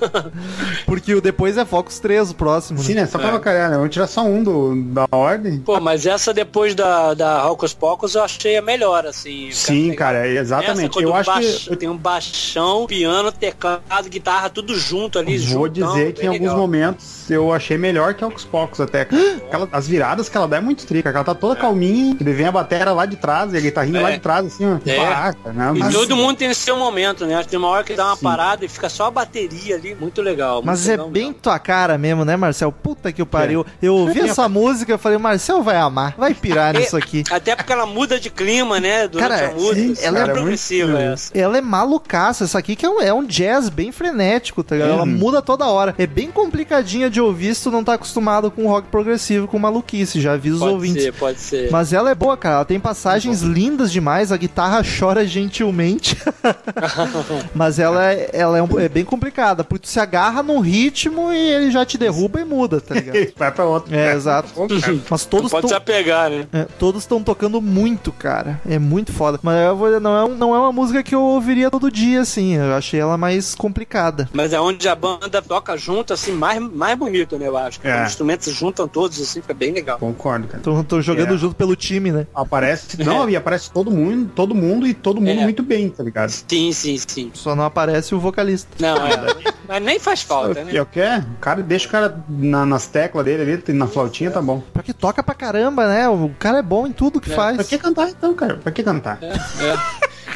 Porque 0.86 1.14
o 1.14 1.20
depois 1.20 1.56
é 1.56 1.64
Focus 1.64 1.98
3, 1.98 2.30
o 2.30 2.34
próximo. 2.34 2.78
Sim, 2.78 2.94
Né? 2.94 3.02
né? 3.02 3.06
Só 3.06 3.18
pra 3.18 3.30
bacalhar, 3.30 3.70
né? 3.70 3.76
Vamos 3.76 3.90
tirar 3.90 4.06
só 4.06 4.22
um 4.22 4.42
do, 4.42 4.74
da 4.92 5.06
ordem. 5.10 5.58
Pô, 5.60 5.80
mas 5.80 6.06
essa 6.06 6.32
depois 6.32 6.74
da, 6.74 7.14
da 7.14 7.42
Rocos 7.42 7.72
Pocos 7.74 8.14
eu 8.14 8.22
achei 8.22 8.56
a 8.56 8.62
melhor, 8.62 9.06
assim. 9.06 9.50
Sim, 9.52 9.88
Essa 9.88 9.96
cara, 9.96 10.26
é 10.26 10.36
exatamente. 10.36 10.90
quando 10.92 11.04
Eu 11.08 11.14
acho 11.14 11.30
baix- 11.30 11.68
que. 11.68 11.76
Tem 11.76 11.88
um 11.88 11.96
baixão, 11.96 12.86
piano, 12.86 13.32
teclado, 13.32 14.08
guitarra, 14.08 14.48
tudo 14.50 14.76
junto 14.78 15.18
ali, 15.18 15.38
Vou 15.38 15.66
juntão, 15.66 15.92
dizer 15.94 16.12
que 16.12 16.20
em 16.20 16.24
bem 16.24 16.28
alguns 16.28 16.40
legal. 16.48 16.56
momentos 16.56 17.30
eu 17.30 17.52
achei 17.52 17.78
melhor 17.78 18.14
que 18.14 18.22
Aux 18.22 18.44
Pocos 18.44 18.80
até. 18.80 19.02
Aquela- 19.02 19.68
as 19.72 19.88
viradas 19.88 20.28
que 20.28 20.36
ela 20.36 20.46
dá 20.46 20.58
é 20.58 20.60
muito 20.60 20.86
trica. 20.86 21.08
Ela 21.08 21.24
tá 21.24 21.34
toda 21.34 21.56
calminha, 21.56 22.16
ele 22.20 22.32
vem 22.32 22.46
a 22.46 22.52
bateria 22.52 22.92
lá 22.92 23.06
de 23.06 23.16
trás 23.16 23.52
e 23.52 23.56
a 23.56 23.60
guitarrinha 23.60 23.98
É. 24.00 24.02
lá 24.02 24.10
de 24.10 24.18
trás, 24.20 24.46
assim, 24.46 24.64
ó. 24.66 24.78
É. 24.88 24.96
Caraca, 24.96 25.52
né? 25.52 25.72
E 25.74 25.78
Mas- 25.80 25.94
todo 25.94 26.16
mundo 26.16 26.36
tem 26.36 26.50
o 26.50 26.54
seu 26.54 26.76
momento, 26.76 27.24
né? 27.26 27.34
Acho 27.34 27.44
que 27.44 27.50
tem 27.50 27.58
uma 27.62 27.68
hora 27.74 27.84
que 27.84 27.94
dá 27.94 28.06
uma 28.06 28.16
Sim. 28.16 28.22
parada 28.22 28.64
e 28.64 28.68
fica 28.68 28.88
só 28.88 29.06
a 29.06 29.10
bateria 29.10 29.76
ali, 29.76 29.94
muito 29.94 30.20
legal. 30.22 30.62
Mas 30.64 30.80
muito 30.80 30.88
é 30.88 30.92
legal 30.92 31.10
bem 31.10 31.22
mesmo. 31.26 31.38
tua 31.40 31.58
cara 31.58 31.96
mesmo, 31.98 32.24
né, 32.24 32.36
Marcel? 32.36 32.72
Puta 32.72 33.12
que 33.12 33.22
o 33.22 33.26
pariu. 33.26 33.64
Eu 33.80 33.94
ouvi 33.96 34.20
essa 34.20 34.48
música, 34.50 34.92
eu 34.92 34.98
falei, 34.98 35.18
Marcel 35.18 35.62
vai 35.62 35.76
amar, 35.76 36.14
vai 36.18 36.34
pirar 36.34 36.74
nisso 36.74 36.96
aqui. 36.96 37.22
Até 37.30 37.54
porque 37.56 37.72
ela 37.72 37.86
muda 37.86 38.18
de 38.18 38.30
clima, 38.30 38.80
né? 38.80 39.06
Durante 39.08 39.28
Cara, 39.30 39.48
a 39.48 39.52
música. 39.54 39.94
sim, 39.96 40.04
ela 40.06 40.18
é 40.18 40.22
é 40.22 40.26
progressiva 40.28 40.92
muito- 40.92 41.02
essa. 41.02 41.38
Ela 41.38 41.58
é 41.58 41.60
malucaça, 41.60 42.44
essa 42.44 42.58
aqui 42.58 42.74
que 42.76 42.84
é 42.84 42.88
um, 42.90 43.00
é 43.00 43.12
um 43.14 43.24
jazz 43.24 43.68
bem 43.68 43.92
frenético, 43.92 44.62
tá 44.62 44.74
ligado? 44.74 44.90
Ela 44.92 45.02
Uhum. 45.02 45.06
muda 45.06 45.40
toda 45.42 45.66
hora. 45.66 45.94
É 45.98 46.06
bem 46.06 46.30
complicadinha 46.30 47.08
de 47.10 47.20
ouvir 47.20 47.54
se 47.54 47.62
tu 47.64 47.70
não 47.70 47.82
tá 47.84 47.94
acostumado 47.94 48.50
com 48.50 48.66
rock 48.66 48.88
progressivo, 48.88 49.46
com 49.46 49.58
maluquice, 49.58 50.20
já 50.20 50.32
aviso 50.34 50.56
os 50.56 50.60
Pode 50.60 50.72
ouvintes. 50.74 51.02
ser, 51.04 51.12
pode 51.12 51.38
ser. 51.40 51.70
Mas 51.70 51.92
ela 51.92 52.10
é 52.10 52.14
boa, 52.14 52.36
cara. 52.36 52.56
Ela 52.56 52.64
tem 52.64 52.80
passagens 52.80 53.42
lindas 53.42 53.90
demais. 53.92 54.32
A 54.32 54.36
guitarra 54.36 54.82
chora 54.82 55.26
gentilmente. 55.26 56.16
Mas 57.54 57.78
ela, 57.78 58.12
é, 58.12 58.30
ela 58.32 58.58
é, 58.58 58.62
um- 58.62 58.78
é 58.80 58.88
bem 58.88 59.04
complicada. 59.04 59.62
Porque 59.64 59.82
tu 59.86 59.88
se 59.88 60.00
agarra 60.00 60.42
num 60.42 60.60
ritmo 60.60 61.32
e 61.32 61.36
ele 61.36 61.70
já 61.70 61.84
te 61.84 61.96
derruba 61.98 62.40
e 62.40 62.44
muda, 62.44 62.80
tá 62.80 62.94
ligado? 62.94 63.32
Vai 63.36 63.52
pra 63.52 63.64
outro. 63.64 63.94
É, 63.94 64.14
exato. 64.14 64.48
Bom, 64.54 64.66
cara. 64.68 64.98
Mas 65.10 65.24
todos 65.24 65.50
pode 65.50 65.66
se 65.66 65.72
tão, 65.72 65.78
apegar, 65.78 66.30
né? 66.30 66.46
é, 66.52 66.64
todos 66.78 67.02
estão 67.02 67.22
tocando 67.22 67.60
muito, 67.60 68.12
cara. 68.12 68.60
É 68.68 68.78
muito 68.78 69.12
foda. 69.12 69.38
Mas 69.42 69.66
eu 69.66 69.76
vou, 69.76 70.00
não, 70.00 70.26
é, 70.26 70.28
não 70.34 70.54
é 70.54 70.58
uma 70.58 70.72
música 70.72 71.02
que 71.02 71.14
eu 71.14 71.22
ouviria 71.22 71.70
todo 71.70 71.90
dia, 71.90 72.20
assim. 72.20 72.54
Eu 72.54 72.74
achei 72.74 73.00
ela 73.00 73.16
mais 73.16 73.54
complicada. 73.54 74.28
Mas 74.32 74.52
é 74.52 74.60
onde 74.60 74.88
a 74.88 74.94
banda 74.94 75.40
toca 75.42 75.76
junto, 75.76 76.12
assim, 76.12 76.32
mais, 76.32 76.60
mais 76.60 76.96
bonito, 76.98 77.38
né? 77.38 77.48
Eu 77.48 77.56
acho. 77.56 77.80
É. 77.84 78.02
Os 78.02 78.10
instrumentos 78.10 78.46
se 78.46 78.52
juntam 78.52 78.86
todos, 78.88 79.20
assim, 79.20 79.40
fica 79.40 79.54
bem 79.54 79.72
legal. 79.72 79.98
Concordo, 79.98 80.48
cara. 80.48 80.62
Tô, 80.62 80.82
tô 80.84 81.00
jogando 81.00 81.34
É. 81.34 81.38
junto 81.38 81.54
pelo 81.54 81.76
time, 81.76 82.10
né? 82.12 82.26
Aparece. 82.34 82.96
Não, 83.02 83.28
e 83.28 83.36
aparece 83.36 83.70
todo 83.70 83.90
mundo, 83.90 84.30
todo 84.34 84.54
mundo 84.54 84.86
e 84.86 84.94
todo 84.94 85.20
mundo 85.20 85.40
É. 85.40 85.42
muito 85.44 85.62
bem, 85.62 85.88
tá 85.88 86.02
ligado? 86.02 86.30
Sim, 86.30 86.72
sim, 86.72 86.96
sim. 86.98 87.30
Só 87.42 87.56
não 87.56 87.64
aparece 87.64 88.14
o 88.14 88.20
vocalista. 88.20 88.68
Não, 88.78 88.96
é. 89.06 89.52
Mas 89.68 89.82
nem 89.82 89.98
faz 89.98 90.22
falta, 90.22 90.62
né? 90.64 90.70
Eu 90.72 90.86
quero, 90.86 91.22
o 91.24 91.36
cara 91.40 91.62
deixa 91.62 91.88
o 91.88 91.90
cara 91.90 92.16
na- 92.28 92.64
nas 92.64 92.86
teclas 92.86 93.24
dele 93.24 93.42
ali, 93.66 93.72
na 93.76 93.86
flautinha, 93.86 94.30
tá 94.30 94.40
bom. 94.40 94.62
Porque 94.72 94.92
toca 94.92 95.22
pra 95.22 95.34
caramba, 95.34 95.88
né? 95.88 96.08
O 96.08 96.30
cara 96.38 96.58
é 96.58 96.62
bom 96.62 96.86
em 96.86 96.92
tudo 96.92 97.20
que 97.20 97.32
É. 97.32 97.34
faz. 97.34 97.56
Pra 97.56 97.64
que 97.64 97.78
cantar 97.78 98.08
então, 98.10 98.32
cara? 98.34 98.56
Pra 98.56 98.70
que 98.70 98.82
cantar? 98.82 99.18
É. 99.22 99.32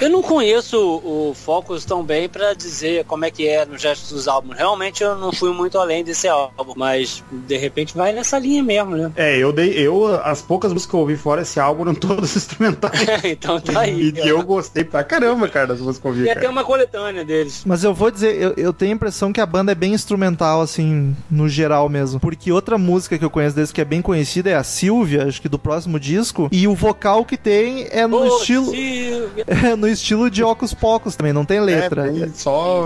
Eu 0.00 0.10
não 0.10 0.22
conheço 0.22 0.78
o 0.78 1.34
Focus 1.34 1.84
tão 1.84 2.02
bem 2.02 2.28
pra 2.28 2.52
dizer 2.52 3.04
como 3.04 3.24
é 3.24 3.30
que 3.30 3.48
é 3.48 3.64
no 3.64 3.78
gesto 3.78 4.14
dos 4.14 4.28
álbuns. 4.28 4.56
Realmente 4.56 5.02
eu 5.02 5.16
não 5.16 5.32
fui 5.32 5.52
muito 5.52 5.78
além 5.78 6.04
desse 6.04 6.28
álbum, 6.28 6.74
mas 6.76 7.24
de 7.30 7.56
repente 7.56 7.96
vai 7.96 8.12
nessa 8.12 8.38
linha 8.38 8.62
mesmo, 8.62 8.96
né? 8.96 9.12
É, 9.16 9.36
eu 9.36 9.52
dei. 9.52 9.72
Eu, 9.72 10.14
as 10.22 10.42
poucas 10.42 10.72
músicas 10.72 10.90
que 10.90 10.96
eu 10.96 11.00
ouvi 11.00 11.16
fora 11.16 11.42
esse 11.42 11.58
álbum 11.58 11.82
eram 11.82 11.94
todas 11.96 12.36
instrumentais. 12.36 13.06
então 13.24 13.60
tá 13.60 13.80
aí. 13.80 14.12
E 14.14 14.28
eu 14.28 14.42
gostei 14.42 14.84
pra 14.84 15.02
caramba, 15.02 15.48
cara, 15.48 15.68
das 15.68 15.80
músicas 15.80 15.98
que 15.98 16.06
eu 16.06 16.10
ouvi. 16.10 16.24
E 16.24 16.30
até 16.30 16.48
uma 16.48 16.64
coletânea 16.64 17.24
deles. 17.24 17.62
Mas 17.64 17.82
eu 17.82 17.94
vou 17.94 18.10
dizer, 18.10 18.40
eu, 18.40 18.54
eu 18.56 18.72
tenho 18.72 18.92
a 18.92 18.94
impressão 18.94 19.32
que 19.32 19.40
a 19.40 19.46
banda 19.46 19.72
é 19.72 19.74
bem 19.74 19.94
instrumental, 19.94 20.60
assim, 20.60 21.16
no 21.30 21.48
geral 21.48 21.88
mesmo. 21.88 22.20
Porque 22.20 22.52
outra 22.52 22.76
música 22.76 23.18
que 23.18 23.24
eu 23.24 23.30
conheço 23.30 23.56
deles 23.56 23.72
que 23.72 23.80
é 23.80 23.84
bem 23.84 24.02
conhecida 24.02 24.50
é 24.50 24.54
a 24.54 24.64
Silvia, 24.64 25.24
acho 25.24 25.40
que 25.40 25.48
do 25.48 25.58
próximo 25.58 25.98
disco. 25.98 26.48
E 26.52 26.68
o 26.68 26.74
vocal 26.74 27.24
que 27.24 27.36
tem 27.36 27.88
é 27.90 28.06
no 28.06 28.18
Ô, 28.18 28.26
estilo. 28.38 28.66
Silvia. 28.66 29.26
É 29.66 29.74
no 29.74 29.85
estilo 29.88 30.30
de 30.30 30.42
Ocus 30.42 30.72
Pocos 30.74 31.16
também, 31.16 31.32
não 31.32 31.44
tem 31.44 31.60
letra. 31.60 32.08
É, 32.08 32.28
só 32.34 32.84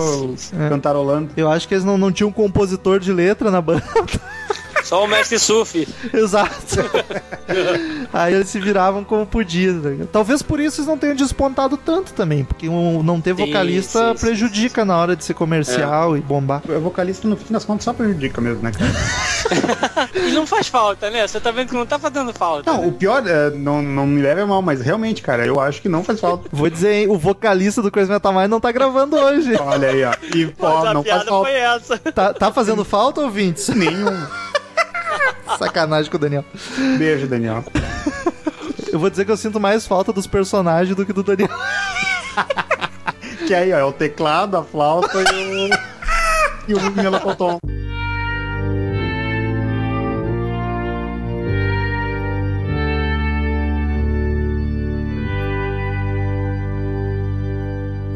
É. 0.58 0.68
cantarolando. 0.68 1.30
Eu 1.36 1.50
acho 1.50 1.66
que 1.68 1.74
eles 1.74 1.84
não, 1.84 1.96
não 1.98 2.10
tinham 2.12 2.28
um 2.30 2.32
compositor 2.32 2.98
de 2.98 3.12
letra 3.12 3.50
na 3.50 3.60
banda. 3.60 3.82
Só 4.84 5.04
o 5.04 5.08
Mestre 5.08 5.38
Surf. 5.38 5.86
Exato. 6.12 6.76
Aí 8.12 8.34
eles 8.34 8.48
se 8.48 8.58
viravam 8.58 9.04
como 9.04 9.26
podiam. 9.26 9.80
tá 9.80 9.88
ligado? 9.90 10.08
Talvez 10.08 10.42
por 10.42 10.60
isso 10.60 10.80
eles 10.80 10.88
não 10.88 10.98
tenham 10.98 11.14
despontado 11.14 11.76
tanto 11.76 12.12
também, 12.12 12.44
porque 12.44 12.68
um, 12.68 13.02
não 13.02 13.20
ter 13.20 13.34
Sim, 13.36 13.46
vocalista 13.46 14.12
sim, 14.12 14.16
sim, 14.16 14.26
prejudica 14.26 14.84
na 14.84 14.96
hora 14.96 15.14
de 15.16 15.24
ser 15.24 15.34
comercial 15.34 16.16
e 16.16 16.20
bombar. 16.20 16.62
O 16.68 16.80
vocalista, 16.80 17.26
no 17.28 17.36
fim 17.36 17.52
das 17.52 17.64
contas, 17.64 17.84
só 17.84 17.92
prejudica 17.92 18.40
mesmo, 18.40 18.62
né, 18.62 18.72
cara? 18.72 18.90
E 20.14 20.32
não 20.32 20.46
faz 20.46 20.68
falta, 20.68 21.10
né? 21.10 21.26
Você 21.26 21.40
tá 21.40 21.50
vendo 21.50 21.68
que 21.68 21.74
não 21.74 21.86
tá 21.86 21.98
fazendo 21.98 22.32
falta. 22.32 22.70
Não, 22.70 22.86
o 22.88 22.92
pior, 22.92 23.26
é, 23.26 23.50
não, 23.50 23.82
não 23.82 24.06
me 24.06 24.20
leve 24.22 24.40
a 24.42 24.46
mal, 24.46 24.62
mas 24.62 24.80
realmente, 24.80 25.22
cara, 25.22 25.44
eu 25.44 25.58
acho 25.60 25.82
que 25.82 25.88
não 25.88 26.04
faz 26.04 26.20
falta. 26.20 26.48
Vou 26.52 26.68
dizer, 26.70 26.92
hein, 26.92 27.08
o 27.08 27.18
vocalista 27.18 27.82
do 27.82 27.90
Crazy 27.90 28.10
Metal 28.10 28.32
Mind 28.32 28.48
não 28.48 28.60
tá 28.60 28.70
gravando 28.70 29.16
hoje. 29.16 29.54
Olha 29.56 29.88
aí, 29.88 30.04
ó. 30.04 30.12
E, 30.34 30.44
Mas 30.46 30.54
pô, 30.56 30.66
a 30.66 30.94
não 30.94 31.02
faz 31.02 31.04
piada 31.04 31.24
falta 31.24 31.48
foi 31.48 31.58
essa. 31.58 31.98
Tá, 31.98 32.32
tá 32.34 32.52
fazendo 32.52 32.84
falta, 32.84 33.20
ouvintes? 33.20 33.68
nenhum. 33.68 34.10
Sacanagem 35.58 36.10
com 36.10 36.16
o 36.16 36.20
Daniel. 36.20 36.44
Beijo, 36.98 37.26
Daniel. 37.26 37.64
Eu 38.92 38.98
vou 38.98 39.10
dizer 39.10 39.24
que 39.24 39.30
eu 39.30 39.36
sinto 39.36 39.60
mais 39.60 39.86
falta 39.86 40.12
dos 40.12 40.26
personagens 40.26 40.96
do 40.96 41.06
que 41.06 41.12
do 41.12 41.22
Daniel. 41.22 41.50
que 43.46 43.54
aí, 43.54 43.72
ó, 43.72 43.78
é 43.78 43.84
o 43.84 43.92
teclado, 43.92 44.56
a 44.56 44.64
flauta 44.64 45.18
e 45.18 45.68
o. 46.68 46.72
e 46.72 46.74
o 46.74 46.90
melocotão. 46.92 47.58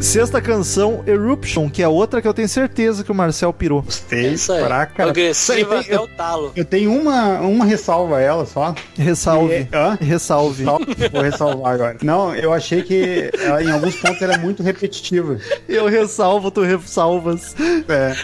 Sexta 0.05 0.41
canção, 0.41 1.03
Eruption, 1.07 1.69
que 1.69 1.83
é 1.83 1.89
outra 1.89 2.21
que 2.21 2.29
eu 2.29 2.35
tenho 2.35 2.49
certeza 2.49 3.03
que 3.03 3.11
o 3.11 3.15
Marcel 3.15 3.53
pirou. 3.53 3.83
Gostei 3.83 4.29
aí. 4.29 4.37
pra 4.39 4.87
caralho. 4.87 4.93
Progressiva 4.95 5.75
Eu 5.75 5.79
até 5.79 5.89
tenho- 5.89 6.03
o 6.03 6.09
talo. 6.09 6.53
Eu 6.55 6.65
tenho 6.65 6.93
uma, 6.93 7.41
uma 7.41 7.65
ressalva 7.65 8.19
a 8.19 8.21
ela 8.21 8.45
só. 8.47 8.75
Ressalve. 8.97 9.55
E- 9.55 9.69
hã? 9.75 9.99
Ressalve. 10.01 10.65
Vou 10.65 11.23
ressalvar 11.23 11.75
agora. 11.75 11.97
Não, 12.03 12.35
eu 12.37 12.53
achei 12.53 12.83
que 12.83 13.31
ela, 13.43 13.63
em 13.63 13.71
alguns 13.71 13.97
pontos 13.97 14.21
ela 14.23 14.35
é 14.35 14.39
muito 14.39 14.63
repetitiva. 14.63 15.39
Eu 15.69 15.87
ressalvo, 15.89 16.51
tu 16.51 16.61
ressalvas. 16.61 17.57
É, 17.89 18.15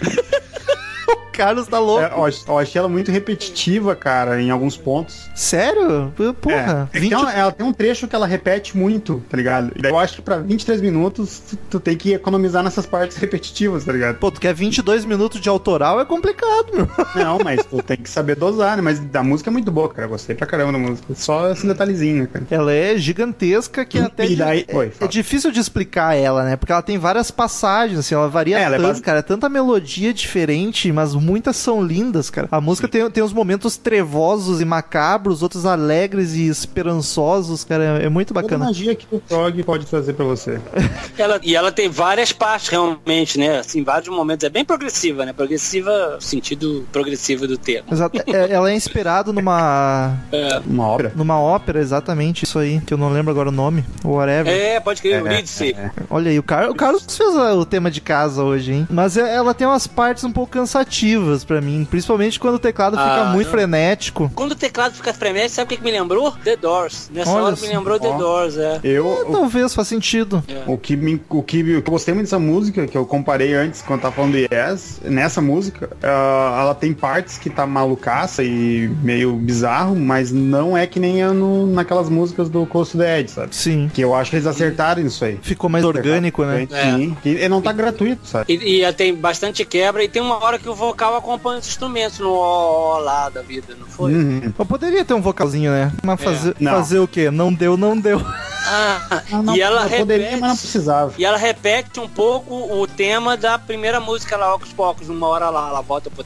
Carlos 1.32 1.66
tá 1.66 1.78
louco. 1.78 2.02
é, 2.02 2.12
eu, 2.12 2.24
ach- 2.24 2.44
eu 2.46 2.58
achei 2.58 2.78
ela 2.78 2.88
muito 2.88 3.10
repetitiva, 3.10 3.94
cara, 3.96 4.40
em 4.40 4.50
alguns 4.50 4.76
pontos. 4.76 5.28
Sério? 5.34 6.12
Porra. 6.40 6.88
É. 6.92 6.98
20... 6.98 7.06
Então, 7.12 7.28
ela 7.28 7.52
tem 7.52 7.66
um 7.66 7.72
trecho 7.72 8.06
que 8.08 8.14
ela 8.14 8.26
repete 8.26 8.76
muito, 8.76 9.22
tá 9.28 9.36
ligado? 9.36 9.72
E 9.76 9.82
daí 9.82 9.90
eu 9.92 9.98
acho 9.98 10.16
que 10.16 10.22
pra 10.22 10.38
23 10.38 10.80
minutos 10.80 11.40
tu, 11.50 11.56
tu 11.70 11.80
tem 11.80 11.96
que 11.96 12.12
economizar 12.14 12.62
nessas 12.62 12.86
partes 12.86 13.16
repetitivas, 13.16 13.84
tá 13.84 13.92
ligado? 13.92 14.16
Pô, 14.18 14.30
tu 14.30 14.40
quer 14.40 14.54
22 14.54 15.04
minutos 15.04 15.40
de 15.40 15.48
autoral, 15.48 16.00
é 16.00 16.04
complicado, 16.04 16.66
meu. 16.74 16.88
Não, 17.14 17.38
mas 17.42 17.64
tu 17.64 17.82
tem 17.82 17.96
que 17.96 18.08
saber 18.10 18.36
dosar, 18.36 18.76
né? 18.76 18.82
Mas 18.82 19.00
a 19.14 19.22
música 19.22 19.50
é 19.50 19.52
muito 19.52 19.70
boa, 19.70 19.88
cara. 19.88 20.04
Eu 20.06 20.10
Gostei 20.10 20.34
pra 20.34 20.46
caramba 20.46 20.72
da 20.72 20.78
música. 20.78 21.14
Só 21.14 21.50
esse 21.50 21.66
detalhezinho, 21.66 22.26
cara. 22.28 22.44
Ela 22.50 22.72
é 22.72 22.96
gigantesca 22.98 23.84
que 23.84 23.98
é 23.98 24.02
até... 24.02 24.26
E 24.26 24.36
daí- 24.36 24.64
di- 24.66 24.74
Oi, 24.76 24.92
é, 25.00 25.04
é 25.04 25.08
difícil 25.08 25.50
de 25.52 25.60
explicar 25.60 26.14
ela, 26.16 26.44
né? 26.44 26.56
Porque 26.56 26.72
ela 26.72 26.82
tem 26.82 26.98
várias 26.98 27.30
passagens, 27.30 27.98
assim, 28.00 28.14
ela 28.14 28.28
varia 28.28 28.58
É, 28.58 28.62
ela 28.62 28.74
é 28.76 28.78
tanto, 28.78 28.88
base- 28.88 29.02
cara. 29.02 29.18
É 29.20 29.22
tanta 29.22 29.48
melodia 29.48 30.12
diferente, 30.12 30.90
mas 30.92 31.14
muitas 31.20 31.56
são 31.56 31.82
lindas, 31.82 32.30
cara. 32.30 32.48
A 32.50 32.60
música 32.60 32.88
tem, 32.88 33.08
tem 33.10 33.22
uns 33.22 33.32
momentos 33.32 33.76
trevosos 33.76 34.60
e 34.60 34.64
macabros, 34.64 35.42
outros 35.42 35.66
alegres 35.66 36.34
e 36.34 36.48
esperançosos, 36.48 37.64
cara. 37.64 38.00
É, 38.00 38.06
é 38.06 38.08
muito 38.08 38.28
Toda 38.34 38.42
bacana. 38.42 38.66
magia 38.66 38.94
que 38.94 39.06
o 39.10 39.18
prog 39.20 39.62
pode 39.62 39.86
trazer 39.86 40.12
pra 40.14 40.24
você. 40.24 40.60
Ela, 41.18 41.38
e 41.42 41.54
ela 41.54 41.70
tem 41.70 41.88
várias 41.88 42.32
partes 42.32 42.68
realmente, 42.68 43.38
né? 43.38 43.58
Assim, 43.58 43.82
vários 43.84 44.08
momentos. 44.08 44.44
É 44.44 44.48
bem 44.48 44.64
progressiva, 44.64 45.26
né? 45.26 45.32
Progressiva, 45.32 46.14
no 46.14 46.20
sentido 46.20 46.86
progressivo 46.90 47.46
do 47.46 47.58
termo. 47.58 47.88
Exato. 47.92 48.18
É- 48.26 48.50
ela 48.52 48.70
é 48.70 48.74
inspirada 48.74 49.32
numa 49.32 50.16
Uma 50.66 50.86
obra. 50.86 51.12
numa 51.14 51.38
ópera, 51.38 51.78
exatamente, 51.80 52.44
isso 52.44 52.58
aí, 52.58 52.80
que 52.80 52.94
eu 52.94 52.98
não 52.98 53.10
lembro 53.10 53.30
agora 53.30 53.48
o 53.50 53.52
nome, 53.52 53.84
whatever. 54.04 54.52
É, 54.52 54.80
pode 54.80 55.02
crer, 55.02 55.14
É, 55.14 55.18
Eurídice. 55.20 55.74
é. 55.76 55.90
Olha 56.08 56.30
aí, 56.30 56.38
o, 56.38 56.42
Car 56.42 56.70
o 56.70 56.74
Carlos 56.74 57.04
fez 57.14 57.36
a- 57.36 57.54
o 57.54 57.66
tema 57.66 57.90
de 57.90 58.00
casa 58.00 58.42
hoje, 58.42 58.72
hein? 58.72 58.88
Mas 58.90 59.16
é- 59.16 59.34
ela 59.34 59.52
tem 59.52 59.66
umas 59.66 59.86
partes 59.86 60.24
um 60.24 60.32
pouco 60.32 60.52
cansativas 60.52 61.00
pra 61.46 61.60
mim, 61.60 61.86
principalmente 61.88 62.38
quando 62.38 62.56
o 62.56 62.58
teclado 62.58 62.96
fica 62.96 63.22
Ah, 63.22 63.32
muito 63.32 63.46
não. 63.46 63.52
frenético. 63.52 64.30
Quando 64.34 64.52
o 64.52 64.56
teclado 64.56 64.94
fica 64.94 65.12
frenético, 65.12 65.54
sabe 65.54 65.66
o 65.66 65.68
que, 65.68 65.76
que 65.76 65.84
me 65.84 65.90
lembrou? 65.90 66.32
The 66.32 66.56
Doors. 66.56 67.10
Nessa 67.12 67.30
Olha 67.30 67.44
hora 67.44 67.56
só. 67.56 67.66
me 67.66 67.72
lembrou 67.72 67.98
The 67.98 68.08
Ó. 68.08 68.18
Doors, 68.18 68.56
é. 68.56 68.80
Eu, 68.82 69.26
Talvez 69.30 69.74
faz 69.74 69.88
sentido. 69.88 70.42
O 70.66 70.76
que, 70.76 70.96
me, 70.96 71.20
o, 71.28 71.42
que, 71.42 71.60
o 71.62 71.64
que 71.64 71.88
eu 71.88 71.92
gostei 71.92 72.14
muito 72.14 72.26
dessa 72.26 72.38
música, 72.38 72.86
que 72.86 72.96
eu 72.96 73.06
comparei 73.06 73.54
antes 73.54 73.82
quando 73.82 74.00
tava 74.02 74.14
falando 74.14 74.32
do 74.32 74.38
Yes, 74.38 75.00
nessa 75.04 75.40
música, 75.40 75.90
ah, 76.02 76.58
ela 76.62 76.74
tem 76.74 76.92
partes 76.92 77.38
que 77.38 77.48
tá 77.50 77.66
malucaça 77.66 78.42
e 78.42 78.88
meio 79.02 79.32
bizarro, 79.36 79.96
mas 79.96 80.30
não 80.32 80.76
é 80.76 80.86
que 80.86 81.00
nem 81.00 81.22
é 81.22 81.28
no, 81.28 81.66
naquelas 81.66 82.08
músicas 82.08 82.48
do 82.48 82.66
the 82.96 83.20
Edge, 83.20 83.30
sabe? 83.30 83.54
Sim. 83.54 83.90
Que 83.92 84.02
eu 84.02 84.14
acho 84.14 84.30
que 84.30 84.36
eles 84.36 84.46
acertaram 84.46 85.02
nisso 85.02 85.24
aí. 85.24 85.38
Ficou 85.42 85.70
mais 85.70 85.84
orgânico, 85.84 86.44
né? 86.44 86.66
Sim, 86.70 87.16
e 87.24 87.48
não 87.48 87.60
tá 87.60 87.72
gratuito, 87.72 88.26
sabe? 88.26 88.52
E, 88.52 88.84
e 88.84 88.92
tem 88.92 89.14
bastante 89.14 89.64
quebra 89.64 90.02
e 90.04 90.08
tem 90.08 90.20
uma 90.20 90.42
hora 90.42 90.58
que 90.58 90.68
o 90.68 90.74
vocal 90.74 90.99
acompanha 91.08 91.58
os 91.58 91.66
instrumentos 91.68 92.18
no 92.18 92.32
ó, 92.32 92.96
ó 92.96 92.98
lá 92.98 93.28
da 93.28 93.42
vida, 93.42 93.74
não 93.78 93.86
foi? 93.86 94.12
Uhum. 94.14 94.52
Eu 94.58 94.66
poderia 94.66 95.04
ter 95.04 95.14
um 95.14 95.20
vocalzinho, 95.20 95.70
né? 95.70 95.92
Mas 96.02 96.22
fazer, 96.22 96.56
Não. 96.60 96.72
fazer 96.72 96.98
o 96.98 97.08
quê? 97.08 97.30
Não 97.30 97.52
deu, 97.52 97.76
não 97.76 97.98
deu. 97.98 98.20
Ah, 98.66 99.22
Não, 99.30 99.42
não, 99.42 99.56
e 99.56 99.60
ela 99.60 99.84
eu 99.86 99.98
poderia, 99.98 100.24
repete. 100.26 100.40
mas 100.40 100.50
não 100.50 100.56
precisava. 100.56 101.12
E 101.18 101.24
ela 101.24 101.36
repete 101.36 101.98
um 102.00 102.08
pouco 102.08 102.54
o 102.54 102.86
tema 102.86 103.36
da 103.36 103.58
primeira 103.58 103.98
música 104.00 104.36
lá, 104.36 104.54
Ocus 104.54 104.72
Pocos, 104.72 105.08
uma 105.08 105.26
hora 105.26 105.48
lá, 105.50 105.68
ela 105.68 105.80
volta 105.80 106.10
pro. 106.10 106.24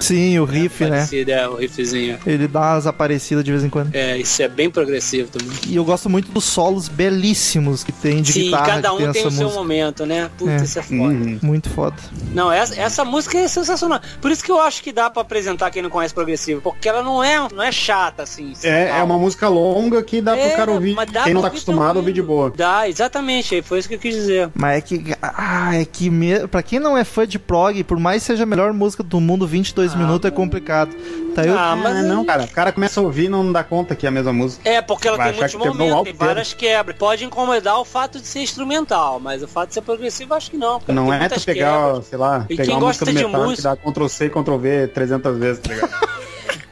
Sim, 0.00 0.38
o 0.38 0.44
riff, 0.44 0.84
né? 0.84 0.90
Parecido, 0.90 1.30
é, 1.32 1.48
o 1.48 1.56
riffzinho. 1.56 2.18
Ele 2.26 2.46
dá 2.46 2.60
umas 2.60 2.86
aparecidas 2.86 3.44
de 3.44 3.50
vez 3.50 3.64
em 3.64 3.68
quando. 3.70 3.94
É, 3.94 4.16
isso 4.18 4.42
é 4.42 4.48
bem 4.48 4.70
progressivo 4.70 5.30
também. 5.30 5.56
E 5.66 5.76
eu 5.76 5.84
gosto 5.84 6.08
muito 6.08 6.30
dos 6.30 6.44
solos 6.44 6.88
belíssimos 6.88 7.82
que 7.82 7.92
tem 7.92 8.22
de 8.22 8.32
Sim, 8.32 8.42
guitarra 8.44 8.66
cada 8.66 8.90
que 8.90 8.96
tem 8.96 9.08
um 9.08 9.12
tem 9.12 9.20
essa 9.20 9.28
o 9.28 9.32
seu 9.32 9.42
música. 9.44 9.60
momento, 9.60 10.06
né? 10.06 10.30
Puta, 10.38 10.50
É. 10.52 10.56
isso 10.56 10.78
é 10.78 10.82
foda. 10.82 10.98
Uhum. 11.02 11.38
Muito 11.42 11.68
foda. 11.70 11.96
Não, 12.32 12.50
essa, 12.52 12.78
essa 12.80 13.04
música 13.04 13.38
é 13.38 13.48
sensacional. 13.48 14.00
Por 14.20 14.30
isso 14.30 14.44
que 14.44 14.50
eu 14.50 14.60
acho 14.60 14.82
que 14.82 14.92
dá 14.92 15.10
pra 15.10 15.22
apresentar 15.22 15.70
quem 15.70 15.82
não 15.82 15.90
conhece 15.90 16.14
progressivo, 16.14 16.60
porque 16.60 16.88
ela 16.88 17.02
não 17.02 17.22
é, 17.22 17.38
não 17.52 17.62
é 17.62 17.72
chata, 17.72 18.22
assim. 18.22 18.52
É, 18.62 18.88
é 18.98 19.02
uma 19.02 19.18
música 19.18 19.48
longa 19.48 20.02
que 20.02 20.20
dá 20.20 20.36
pro 20.36 20.56
cara 20.56 20.70
ouvir. 20.70 20.94
mas 20.94 21.10
dá 21.10 21.24
Quem 21.24 21.34
não 21.34 21.40
pra 21.40 21.47
tá 21.50 21.54
acostumado 21.56 21.96
a 21.96 22.00
ouvir 22.00 22.12
de 22.12 22.22
boa. 22.22 22.52
Dá, 22.56 22.88
exatamente, 22.88 23.60
foi 23.62 23.78
isso 23.78 23.88
que 23.88 23.94
eu 23.94 23.98
quis 23.98 24.14
dizer. 24.14 24.50
Mas 24.54 24.78
é 24.78 24.80
que, 24.80 25.14
ah, 25.22 25.76
é 25.76 25.84
que 25.84 26.10
me... 26.10 26.46
pra 26.48 26.62
quem 26.62 26.78
não 26.78 26.96
é 26.96 27.04
fã 27.04 27.26
de 27.26 27.38
prog, 27.38 27.82
por 27.84 27.98
mais 27.98 28.22
seja 28.22 28.42
a 28.42 28.46
melhor 28.46 28.72
música 28.72 29.02
do 29.02 29.20
mundo, 29.20 29.46
22 29.46 29.94
minutos 29.94 30.28
é 30.28 30.30
complicado. 30.32 30.94
Tá 31.34 31.44
eu... 31.44 31.56
Ah, 31.58 31.76
mas 31.76 31.96
Ah, 31.96 32.02
não, 32.02 32.24
cara. 32.24 32.44
O 32.44 32.48
cara 32.48 32.72
começa 32.72 33.00
a 33.00 33.02
ouvir 33.02 33.24
e 33.24 33.28
não 33.28 33.50
dá 33.52 33.62
conta 33.62 33.94
que 33.94 34.06
é 34.06 34.08
a 34.08 34.12
mesma 34.12 34.32
música. 34.32 34.68
É, 34.68 34.80
porque 34.82 35.06
ela 35.08 35.16
Vai 35.16 35.30
tem 35.30 35.38
muitos 35.40 35.52
que 35.52 35.58
momentos, 35.58 35.84
tem 35.88 36.00
inteiro. 36.00 36.18
várias 36.18 36.54
quebras. 36.54 36.96
Pode 36.96 37.24
incomodar 37.24 37.78
o 37.80 37.84
fato 37.84 38.20
de 38.20 38.26
ser 38.26 38.40
instrumental, 38.40 39.20
mas 39.20 39.42
o 39.42 39.48
fato 39.48 39.68
de 39.68 39.74
ser 39.74 39.82
progressivo, 39.82 40.34
acho 40.34 40.50
que 40.50 40.56
não. 40.56 40.80
cara. 40.80 40.92
Não 40.92 41.06
Tem 41.10 41.20
é 41.22 41.28
tu 41.28 41.40
pegar, 41.44 41.84
quebras. 41.86 42.06
sei 42.06 42.18
lá, 42.18 42.44
E 42.48 42.56
pegar 42.56 42.64
quem 42.64 42.74
uma 42.74 42.86
música 42.86 43.04
do 43.04 43.08
gosta 43.08 43.20
de 43.20 43.26
metal 43.26 43.40
que 43.42 43.50
música- 43.50 43.68
dá 43.68 43.76
Ctrl 43.76 44.06
C, 44.08 44.28
Ctrl 44.30 44.56
V 44.56 44.86
300 44.88 45.36
vezes, 45.38 45.62
tá 45.62 45.74
ligado? 45.74 45.90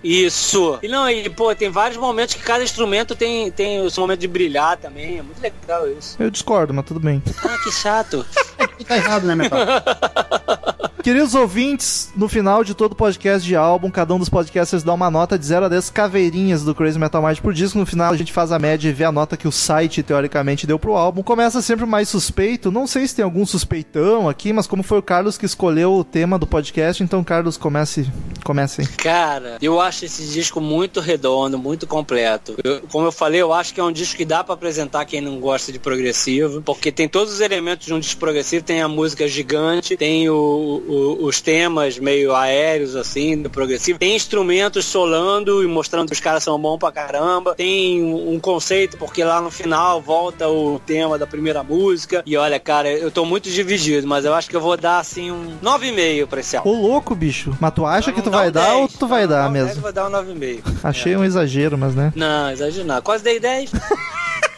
Isso. 0.06 0.78
E 0.82 0.88
não, 0.88 1.10
e 1.10 1.28
pô, 1.28 1.52
tem 1.52 1.68
vários 1.68 1.98
momentos 1.98 2.36
que 2.36 2.42
cada 2.42 2.62
instrumento 2.62 3.16
tem, 3.16 3.50
tem 3.50 3.80
o 3.80 3.90
seu 3.90 4.02
momento 4.02 4.20
de 4.20 4.28
brilhar 4.28 4.76
também. 4.76 5.18
É 5.18 5.22
muito 5.22 5.40
legal 5.40 5.90
isso. 5.90 6.16
eu 6.22 6.30
discordo, 6.30 6.72
mas 6.72 6.84
tudo 6.84 7.00
bem. 7.00 7.20
Ah, 7.42 7.58
que 7.64 7.72
chato. 7.72 8.24
tá 8.86 8.96
errado, 8.96 9.26
né, 9.26 9.34
metal? 9.34 9.58
Queridos 11.06 11.36
ouvintes, 11.36 12.10
no 12.16 12.28
final 12.28 12.64
de 12.64 12.74
todo 12.74 12.96
podcast 12.96 13.46
de 13.46 13.54
álbum, 13.54 13.88
cada 13.92 14.12
um 14.12 14.18
dos 14.18 14.28
podcasters 14.28 14.82
dá 14.82 14.92
uma 14.92 15.08
nota 15.08 15.38
de 15.38 15.46
0 15.46 15.66
a 15.66 15.68
10 15.68 15.90
caveirinhas 15.90 16.64
do 16.64 16.74
Crazy 16.74 16.98
Metal 16.98 17.22
Mind 17.22 17.38
por 17.38 17.54
disco. 17.54 17.78
No 17.78 17.86
final 17.86 18.12
a 18.12 18.16
gente 18.16 18.32
faz 18.32 18.50
a 18.50 18.58
média 18.58 18.88
e 18.88 18.92
vê 18.92 19.04
a 19.04 19.12
nota 19.12 19.36
que 19.36 19.46
o 19.46 19.52
site 19.52 20.02
teoricamente 20.02 20.66
deu 20.66 20.80
pro 20.80 20.96
álbum. 20.96 21.22
Começa 21.22 21.62
sempre 21.62 21.86
mais 21.86 22.08
suspeito. 22.08 22.72
Não 22.72 22.88
sei 22.88 23.06
se 23.06 23.14
tem 23.14 23.24
algum 23.24 23.46
suspeitão 23.46 24.28
aqui, 24.28 24.52
mas 24.52 24.66
como 24.66 24.82
foi 24.82 24.98
o 24.98 25.02
Carlos 25.02 25.38
que 25.38 25.46
escolheu 25.46 25.92
o 25.94 26.02
tema 26.02 26.40
do 26.40 26.44
podcast, 26.46 27.00
então 27.04 27.22
Carlos 27.22 27.56
comece, 27.56 28.10
comece 28.42 28.80
aí. 28.80 28.88
Cara, 28.88 29.58
eu 29.62 29.80
acho 29.80 30.06
esse 30.06 30.26
disco 30.32 30.60
muito 30.60 30.98
redondo, 30.98 31.56
muito 31.56 31.86
completo. 31.86 32.56
Eu- 32.64 32.80
como 32.90 33.06
eu 33.06 33.12
falei, 33.12 33.40
eu 33.40 33.52
acho 33.52 33.72
que 33.72 33.78
é 33.78 33.84
um 33.84 33.92
disco 33.92 34.16
que 34.16 34.24
dá 34.24 34.42
pra 34.42 34.54
apresentar 34.54 35.04
quem 35.04 35.20
não 35.20 35.38
gosta 35.38 35.70
de 35.70 35.78
progressivo, 35.78 36.60
porque 36.62 36.90
tem 36.90 37.08
todos 37.08 37.32
os 37.34 37.40
elementos 37.40 37.86
de 37.86 37.94
um 37.94 38.00
disco 38.00 38.18
progressivo, 38.18 38.64
tem 38.64 38.82
a 38.82 38.88
música 38.88 39.28
gigante, 39.28 39.96
tem 39.96 40.28
o- 40.28 40.82
o- 40.88 40.95
os 40.96 41.40
temas 41.40 41.98
meio 41.98 42.34
aéreos 42.34 42.96
assim 42.96 43.40
do 43.40 43.50
progressivo, 43.50 43.98
tem 43.98 44.16
instrumentos 44.16 44.84
solando 44.84 45.62
e 45.62 45.66
mostrando 45.66 46.08
que 46.08 46.14
os 46.14 46.20
caras 46.20 46.42
são 46.42 46.58
bons 46.58 46.78
pra 46.78 46.92
caramba, 46.92 47.54
tem 47.54 48.02
um 48.02 48.38
conceito 48.38 48.96
porque 48.96 49.22
lá 49.24 49.40
no 49.40 49.50
final 49.50 50.00
volta 50.00 50.48
o 50.48 50.80
tema 50.84 51.18
da 51.18 51.26
primeira 51.26 51.62
música 51.62 52.22
e 52.26 52.36
olha, 52.36 52.58
cara, 52.58 52.90
eu 52.90 53.10
tô 53.10 53.24
muito 53.24 53.50
dividido, 53.50 54.06
mas 54.06 54.24
eu 54.24 54.34
acho 54.34 54.48
que 54.48 54.56
eu 54.56 54.60
vou 54.60 54.76
dar 54.76 54.98
assim 54.98 55.30
um 55.30 55.58
9,5 55.62 56.26
pra 56.26 56.40
esse 56.40 56.56
álbum. 56.56 56.70
Ô 56.70 56.72
louco, 56.74 57.14
bicho. 57.14 57.56
Mas 57.60 57.74
tu 57.74 57.84
acha 57.84 58.12
que 58.12 58.22
tu 58.22 58.30
vai 58.30 58.48
um 58.48 58.52
dar 58.52 58.70
10, 58.70 58.76
ou 58.80 58.88
tu 58.88 59.06
vai 59.06 59.26
dar 59.26 59.42
dá 59.44 59.48
10, 59.48 59.66
mesmo? 59.66 59.82
Vou 59.82 59.92
dar 59.92 60.08
um 60.08 60.10
9,5. 60.10 60.60
Achei 60.82 61.16
um 61.16 61.24
exagero, 61.24 61.76
mas 61.76 61.94
né? 61.94 62.12
Não, 62.14 62.50
exagero 62.50 62.86
não. 62.86 63.02
Quase 63.02 63.22
dei 63.22 63.38
10. 63.38 63.70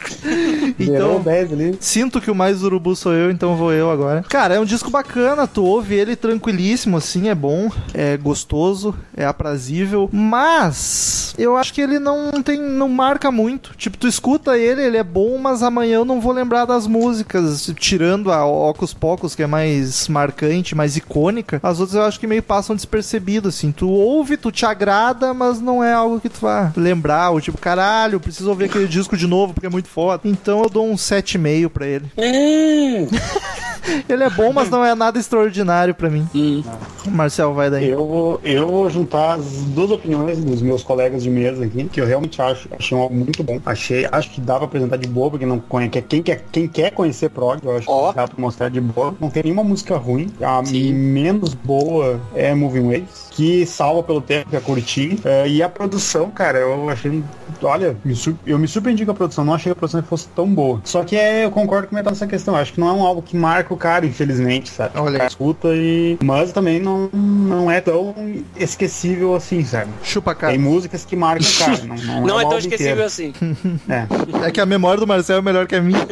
Então, 0.79 1.21
10 1.21 1.53
ali. 1.53 1.77
Sinto 1.79 2.21
que 2.21 2.31
o 2.31 2.35
mais 2.35 2.63
urubu 2.63 2.95
sou 2.95 3.13
eu, 3.13 3.29
então 3.29 3.55
vou 3.55 3.73
eu 3.73 3.91
agora. 3.91 4.23
Cara, 4.23 4.55
é 4.55 4.59
um 4.59 4.65
disco 4.65 4.89
bacana, 4.89 5.47
tu 5.47 5.63
ouve 5.63 5.95
ele 5.95 6.15
tranquilíssimo, 6.15 6.97
assim, 6.97 7.27
é 7.27 7.35
bom, 7.35 7.69
é 7.93 8.17
gostoso, 8.17 8.95
é 9.15 9.25
aprazível, 9.25 10.09
mas 10.11 11.33
eu 11.37 11.57
acho 11.57 11.73
que 11.73 11.81
ele 11.81 11.99
não 11.99 12.31
tem, 12.43 12.59
não 12.59 12.89
marca 12.89 13.31
muito. 13.31 13.73
Tipo, 13.75 13.97
tu 13.97 14.07
escuta 14.07 14.57
ele, 14.57 14.81
ele 14.81 14.97
é 14.97 15.03
bom, 15.03 15.37
mas 15.37 15.63
amanhã 15.63 15.95
eu 15.95 16.05
não 16.05 16.19
vou 16.21 16.31
lembrar 16.31 16.65
das 16.65 16.87
músicas, 16.87 17.71
tirando 17.77 18.31
a 18.31 18.45
Ocus 18.45 18.93
Pocos, 18.93 19.35
que 19.35 19.43
é 19.43 19.47
mais 19.47 20.07
marcante, 20.07 20.75
mais 20.75 20.97
icônica. 20.97 21.59
As 21.63 21.79
outras 21.79 21.95
eu 21.95 22.03
acho 22.03 22.19
que 22.19 22.27
meio 22.27 22.43
passam 22.43 22.75
despercebido, 22.75 23.49
assim. 23.49 23.71
Tu 23.71 23.87
ouve, 23.89 24.37
tu 24.37 24.51
te 24.51 24.65
agrada, 24.65 25.33
mas 25.33 25.61
não 25.61 25.83
é 25.83 25.93
algo 25.93 26.19
que 26.19 26.29
tu 26.29 26.41
vai 26.41 26.71
lembrar, 26.75 27.31
ou 27.31 27.41
tipo, 27.41 27.57
caralho, 27.57 28.19
preciso 28.19 28.49
ouvir 28.49 28.65
aquele 28.65 28.87
disco 28.87 29.15
de 29.15 29.27
novo 29.27 29.53
porque 29.53 29.67
é 29.67 29.69
muito 29.69 29.87
foda. 29.87 29.98
Então 30.23 30.63
eu 30.63 30.69
dou 30.69 30.85
um 30.85 30.95
7,5 30.95 31.69
pra 31.69 31.87
ele. 31.87 32.05
Hum. 32.17 33.07
Ele 34.07 34.23
é 34.23 34.29
bom, 34.29 34.53
mas 34.53 34.69
não 34.69 34.83
é 34.83 34.93
nada 34.93 35.17
extraordinário 35.17 35.95
pra 35.95 36.09
mim. 36.09 36.27
Hum. 36.35 36.63
Marcel, 37.07 37.53
vai 37.53 37.69
daí. 37.69 37.89
Eu 37.89 38.05
vou, 38.05 38.41
eu 38.43 38.67
vou 38.67 38.89
juntar 38.89 39.35
as 39.35 39.45
duas 39.67 39.89
opiniões 39.91 40.37
dos 40.43 40.61
meus 40.61 40.83
colegas 40.83 41.23
de 41.23 41.29
mesa 41.29 41.65
aqui, 41.65 41.85
que 41.85 41.99
eu 41.99 42.05
realmente 42.05 42.41
acho, 42.41 42.69
achei 42.77 42.95
um 42.97 43.01
álbum 43.01 43.15
muito 43.15 43.43
bom. 43.43 43.59
Achei, 43.65 44.07
acho 44.11 44.29
que 44.31 44.41
dá 44.41 44.55
pra 44.57 44.65
apresentar 44.65 44.97
de 44.97 45.07
boa, 45.07 45.31
porque 45.31 45.45
não 45.45 45.59
conhece, 45.59 46.01
quem 46.03 46.21
quer, 46.21 46.43
quem 46.51 46.67
quer 46.67 46.91
conhecer 46.91 47.29
prog, 47.29 47.59
eu 47.63 47.77
acho 47.77 47.89
Ó. 47.89 48.09
que 48.11 48.15
dá 48.17 48.27
pra 48.27 48.35
mostrar 48.39 48.69
de 48.69 48.79
boa. 48.81 49.15
Não 49.19 49.29
tem 49.29 49.43
nenhuma 49.43 49.63
música 49.63 49.97
ruim. 49.97 50.31
A 50.41 50.63
Sim. 50.63 50.93
menos 50.93 51.53
boa 51.53 52.19
é 52.35 52.53
Moving 52.53 52.83
Waves, 52.83 53.28
que 53.39 53.65
salva 53.65 54.03
pelo 54.03 54.19
tempo, 54.19 54.49
que 54.49 54.55
é 54.57 54.59
curtinho. 54.59 55.17
É, 55.23 55.47
e 55.47 55.63
a 55.63 55.69
produção, 55.69 56.29
cara, 56.29 56.57
eu 56.59 56.89
achei. 56.89 57.23
Olha, 57.63 57.95
me 58.03 58.13
sur- 58.13 58.35
eu 58.45 58.59
me 58.59 58.67
surpreendi 58.67 59.05
com 59.05 59.11
a 59.11 59.13
produção, 59.13 59.45
não 59.45 59.53
achei 59.53 59.71
que 59.71 59.71
a 59.71 59.75
produção 59.75 60.03
fosse 60.03 60.27
tão 60.35 60.45
boa. 60.53 60.81
Só 60.83 61.03
que 61.05 61.15
é, 61.15 61.45
eu 61.45 61.51
concordo 61.51 61.87
com 61.87 61.95
o 61.95 61.97
Metal 61.97 62.11
nessa 62.11 62.27
questão. 62.27 62.53
Acho 62.53 62.73
que 62.73 62.81
não 62.81 62.89
é 62.89 62.91
um 62.91 63.01
álbum 63.05 63.21
que 63.21 63.37
marca 63.37 63.73
o 63.73 63.77
cara, 63.77 64.05
infelizmente, 64.05 64.69
sabe? 64.69 64.91
Olha 64.99 65.03
O 65.09 65.11
cara 65.13 65.23
aí. 65.23 65.27
escuta 65.29 65.69
e. 65.73 66.17
Mas 66.21 66.51
também 66.51 66.81
não, 66.81 67.09
não 67.13 67.71
é 67.71 67.79
tão 67.79 68.13
esquecível 68.57 69.33
assim, 69.35 69.63
sabe? 69.63 69.89
Chupa 70.03 70.31
a 70.31 70.35
cara. 70.35 70.51
Tem 70.53 70.61
músicas 70.61 71.05
que 71.05 71.15
marcam 71.15 71.47
o 71.47 71.57
cara. 71.59 71.77
Não, 71.85 71.95
não, 71.95 72.27
Não 72.27 72.35
o 72.35 72.41
é 72.41 72.49
tão 72.49 72.57
esquecível 72.57 73.05
inteiro. 73.05 73.05
assim. 73.05 73.33
É. 73.89 74.47
É 74.47 74.51
que 74.51 74.59
a 74.59 74.65
memória 74.65 74.99
do 74.99 75.07
Marcel 75.07 75.37
é 75.37 75.41
melhor 75.41 75.65
que 75.65 75.75
a 75.75 75.81
minha. 75.81 75.99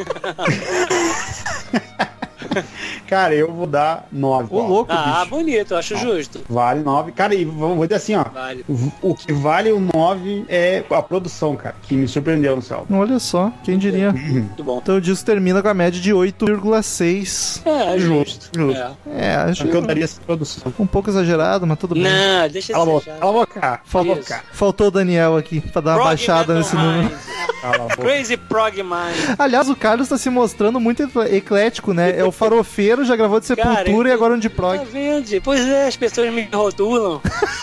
Cara, 3.08 3.34
eu 3.34 3.52
vou 3.52 3.66
dar 3.66 4.08
9. 4.12 4.48
Ô, 4.54 4.62
louco, 4.68 4.92
Ah, 4.92 5.20
bicho. 5.20 5.30
bonito, 5.30 5.74
eu 5.74 5.78
acho 5.78 5.96
justo. 5.98 6.42
Vale 6.50 6.82
9. 6.82 7.12
Cara, 7.14 7.34
e 7.34 7.46
vou 7.46 7.76
dizer 7.86 7.96
assim, 7.96 8.16
ó. 8.16 8.26
Vale. 8.26 8.66
O 9.02 9.16
que 9.16 9.32
vale 9.34 9.72
o 9.72 9.80
9 9.80 10.46
é 10.50 10.84
a 10.92 11.02
produção, 11.02 11.56
cara, 11.56 11.76
que 11.84 11.96
me 11.96 12.08
surpreendeu 12.08 12.56
no 12.56 12.62
céu. 12.62 12.86
Olha 12.92 13.18
só, 13.20 13.52
quem 13.64 13.78
diria. 13.78 14.12
Muito 14.14 14.64
bom. 14.64 14.80
Então 14.82 14.98
o 14.98 15.02
disco 15.02 15.26
termina 15.26 15.62
com 15.62 15.68
a 15.70 15.74
média 15.74 16.00
de 16.00 16.12
8,6. 16.14 17.62
É, 17.66 17.98
justo. 18.00 18.50
Justo. 18.56 18.80
É. 19.08 19.28
É, 19.28 19.36
acho 19.36 19.66
que 19.66 19.76
eu 19.76 19.82
daria 19.82 20.04
essa 20.04 20.20
produção. 20.22 20.74
um 20.80 20.86
pouco 20.88 21.10
exagerado, 21.10 21.66
mas 21.66 21.78
tudo 21.80 21.94
bem. 21.96 22.04
Não, 22.04 22.48
deixa 22.50 22.74
Cala 22.74 22.86
boca, 22.86 23.12
cala 23.20 23.30
a 23.30 23.34
boca, 23.34 23.60
cala 23.60 23.74
a 23.76 23.80
Faltou, 23.84 24.16
boca. 24.16 24.44
faltou 24.52 24.88
o 24.88 24.92
Daniel 24.92 25.38
aqui 25.38 25.60
pra 25.62 25.82
dar 25.82 25.92
uma 25.92 25.96
Prog 25.98 26.08
baixada 26.10 26.54
Metal 26.54 26.58
nesse 26.58 26.76
número. 26.76 27.04
Mind. 27.04 27.12
Cala 27.62 27.76
a 27.76 27.80
boca. 27.80 27.98
Crazy 27.98 28.38
Prog 28.38 28.76
Mind. 28.84 29.36
Aliás, 29.40 29.68
o 29.70 29.76
Carlos 29.76 30.08
tá 30.08 30.18
se 30.18 30.30
mostrando 30.30 30.80
muito 30.80 31.04
ecl- 31.04 31.24
eclético, 31.24 31.92
né? 31.94 32.18
É 32.18 32.24
o 32.24 32.32
farofeiro, 32.32 32.97
já 33.06 33.16
gravou 33.16 33.40
de 33.40 33.46
Sepultura 33.46 33.76
Cara, 33.86 34.10
e 34.10 34.12
agora 34.12 34.34
um 34.34 34.40
de 34.40 34.50
Tá 34.50 34.56
prog. 34.56 34.86
vendo? 34.86 35.42
Pois 35.44 35.68
é, 35.68 35.88
as 35.88 35.96
pessoas 35.98 36.32
me 36.34 36.48
rotulam. 36.54 37.22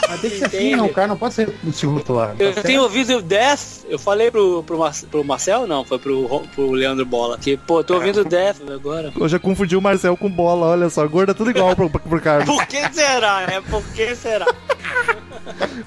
Mas 0.08 0.20
tem 0.20 0.30
que 0.30 0.38
ser 0.38 0.44
assim, 0.46 0.76
não. 0.76 0.86
O 0.86 0.92
cara 0.92 1.06
não 1.08 1.16
pode 1.16 1.34
ser 1.34 1.54
se 1.72 1.86
rotular. 1.86 2.34
Eu 2.38 2.52
tá 2.54 2.62
tenho 2.62 2.80
certo? 2.80 2.82
ouvido 2.82 3.22
Death, 3.22 3.84
eu 3.88 3.98
falei 3.98 4.30
pro, 4.30 4.62
pro, 4.62 4.78
Mar 4.78 4.92
pro 5.10 5.24
Marcel, 5.24 5.66
não, 5.66 5.84
foi 5.84 5.98
pro, 5.98 6.26
Ro- 6.26 6.44
pro 6.54 6.70
Leandro 6.72 7.04
Bola, 7.06 7.38
que, 7.38 7.56
pô, 7.56 7.82
tô 7.82 7.94
ouvindo 7.94 8.24
Death 8.24 8.56
agora. 8.72 9.12
Eu 9.18 9.28
já 9.28 9.38
confundi 9.38 9.76
o 9.76 9.80
Marcel 9.82 10.16
com 10.16 10.30
bola, 10.30 10.66
olha 10.66 10.88
só. 10.90 11.06
Gordo 11.06 11.30
é 11.30 11.34
tudo 11.34 11.50
igual 11.50 11.74
pro, 11.74 11.88
pro 11.90 12.20
Carlos. 12.20 12.46
Por 12.46 12.66
que 12.66 12.92
será, 12.92 13.46
né? 13.46 13.62
Por 13.70 13.82
que 13.94 14.14
será? 14.16 14.46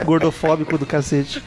Gordofóbico 0.05 0.77
do 0.77 0.85
cacete. 0.85 1.43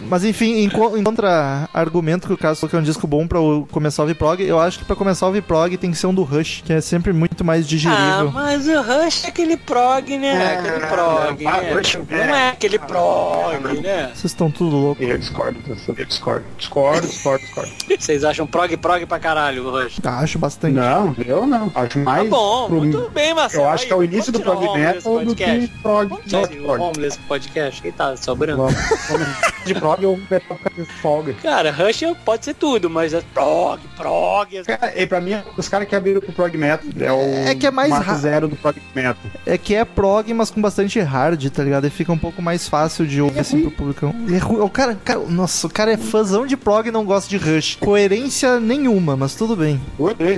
Mas 0.00 0.24
enfim, 0.24 0.58
em, 0.64 0.68
co- 0.68 0.96
em 0.96 1.02
contra-argumento 1.02 2.26
que 2.26 2.32
o 2.32 2.38
Carlos 2.38 2.60
falou 2.60 2.70
que 2.70 2.76
é 2.76 2.78
um 2.78 2.82
disco 2.82 3.06
bom 3.06 3.26
pra 3.26 3.40
o- 3.40 3.66
começar 3.70 4.02
a 4.02 4.04
ouvir 4.04 4.14
prog, 4.14 4.40
eu 4.42 4.58
acho 4.58 4.78
que 4.78 4.84
pra 4.84 4.96
começar 4.96 5.26
a 5.26 5.28
ouvir 5.28 5.42
prog 5.42 5.76
tem 5.76 5.90
que 5.90 5.96
ser 5.98 6.06
um 6.06 6.14
do 6.14 6.22
Rush, 6.22 6.62
que 6.64 6.72
é 6.72 6.80
sempre 6.80 7.12
muito 7.12 7.44
mais 7.44 7.64
Ah, 7.64 7.68
digerível. 7.68 8.30
mas 8.32 8.66
o 8.68 8.80
Rush 8.82 9.24
é 9.24 9.28
aquele 9.28 9.56
prog, 9.56 10.16
né? 10.16 10.58
Aquele 10.58 10.86
prog, 10.86 11.46
ah, 11.46 11.60
né? 11.60 11.70
É- 12.10 12.26
Não 12.26 12.34
é 12.36 12.48
aquele 12.50 12.78
prog, 12.78 13.80
né? 13.82 14.06
Vocês 14.14 14.24
estão 14.26 14.50
tudo 14.50 14.76
louco. 14.76 15.02
Eu 15.02 15.18
discordo, 15.18 15.58
eu 15.68 15.74
discordo. 16.04 16.44
Discordo, 16.58 17.06
discordo, 17.06 17.42
discordo. 17.44 17.72
Vocês 17.98 18.24
acham 18.24 18.46
prog, 18.46 18.76
prog 18.76 19.06
pra 19.06 19.18
caralho 19.18 19.66
o 19.66 19.70
Rush? 19.70 19.98
Acho 20.04 20.38
bastante. 20.38 20.74
Não, 20.74 21.14
eu 21.26 21.46
não. 21.46 21.70
Acho 21.74 21.98
Tá 21.98 22.04
mais. 22.04 22.28
bom, 22.28 22.66
pro- 22.68 22.78
muito 22.78 23.10
bem, 23.10 23.34
Marcelo. 23.34 23.64
Eu 23.64 23.68
acho 23.70 23.86
que 23.86 23.92
é 23.92 23.96
o 23.96 24.02
início 24.02 24.32
do 24.32 24.40
prog 24.40 24.64
o 24.64 24.74
metal 24.74 25.24
do 25.24 25.34
que 25.34 25.68
prog. 25.82 26.10
Não, 26.30 26.42
o 26.42 26.48
prog. 26.48 26.80
Homeless 26.82 27.18
podcast, 27.28 27.47
quem 27.48 27.92
tá 27.92 28.16
sobrando? 28.16 28.62
Vamos. 28.62 28.78
De 29.64 29.74
prog 29.74 30.00
metal 30.30 30.56
fica 30.56 30.70
de 30.70 30.84
folga. 30.84 31.34
Cara, 31.42 31.70
Rush 31.70 32.00
pode 32.24 32.44
ser 32.44 32.54
tudo, 32.54 32.88
mas 32.88 33.12
é 33.12 33.20
prog, 33.34 33.80
prog. 33.96 34.62
Cara, 34.64 34.92
e 34.96 35.06
pra 35.06 35.20
mim, 35.20 35.32
os 35.56 35.68
caras 35.68 35.86
que 35.86 35.94
abriram 35.94 36.20
pro 36.20 36.32
prog 36.32 36.56
metal 36.56 36.86
é 36.98 37.12
o 37.12 37.48
É 37.48 37.54
que 37.54 37.66
é 37.66 37.70
mais 37.70 37.90
marco 37.90 38.14
zero 38.14 38.48
do 38.48 38.56
prog 38.56 38.76
metal. 38.94 39.16
É 39.44 39.58
que 39.58 39.74
é 39.74 39.84
prog, 39.84 40.32
mas 40.32 40.50
com 40.50 40.62
bastante 40.62 40.98
hard, 41.00 41.44
tá 41.50 41.62
ligado? 41.62 41.86
E 41.86 41.90
fica 41.90 42.10
um 42.10 42.18
pouco 42.18 42.40
mais 42.40 42.66
fácil 42.66 43.06
de 43.06 43.20
ouvir 43.20 43.40
assim 43.40 43.60
pro 43.60 43.70
público. 43.70 44.14
É 44.32 44.38
ruim. 44.38 44.60
O 44.60 44.70
cara, 44.70 44.94
cara, 45.04 45.20
nossa, 45.20 45.66
o 45.66 45.70
cara 45.70 45.92
é 45.92 45.96
fãzão 45.96 46.46
de 46.46 46.56
prog 46.56 46.88
e 46.88 46.92
não 46.92 47.04
gosta 47.04 47.28
de 47.28 47.36
Rush. 47.36 47.76
Coerência 47.76 48.58
nenhuma, 48.60 49.16
mas 49.16 49.34
tudo 49.34 49.54
bem. 49.54 49.80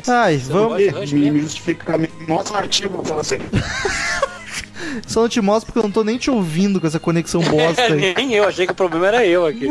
Ai, 0.09 0.39
vamos. 0.39 1.13
me, 1.13 1.31
me 1.31 1.41
justifica, 1.41 1.97
me 1.97 2.09
mostra 2.27 2.55
um 2.55 2.59
artigo 2.59 3.03
pra 3.03 3.15
você. 3.15 3.39
Só 5.07 5.23
não 5.23 5.29
te 5.29 5.41
mostro 5.41 5.67
porque 5.67 5.79
eu 5.79 5.83
não 5.85 5.91
tô 5.91 6.03
nem 6.05 6.19
te 6.19 6.31
ouvindo 6.31 6.81
com 6.81 6.87
essa 6.87 6.99
conexão 7.01 7.41
bosta 7.43 7.83
aí. 7.83 8.15
Nem 8.17 8.35
eu, 8.35 8.45
achei 8.49 8.67
que 8.67 8.73
o 8.73 8.75
problema 8.77 9.07
era 9.09 9.27
eu 9.27 9.47
aqui. 9.47 9.69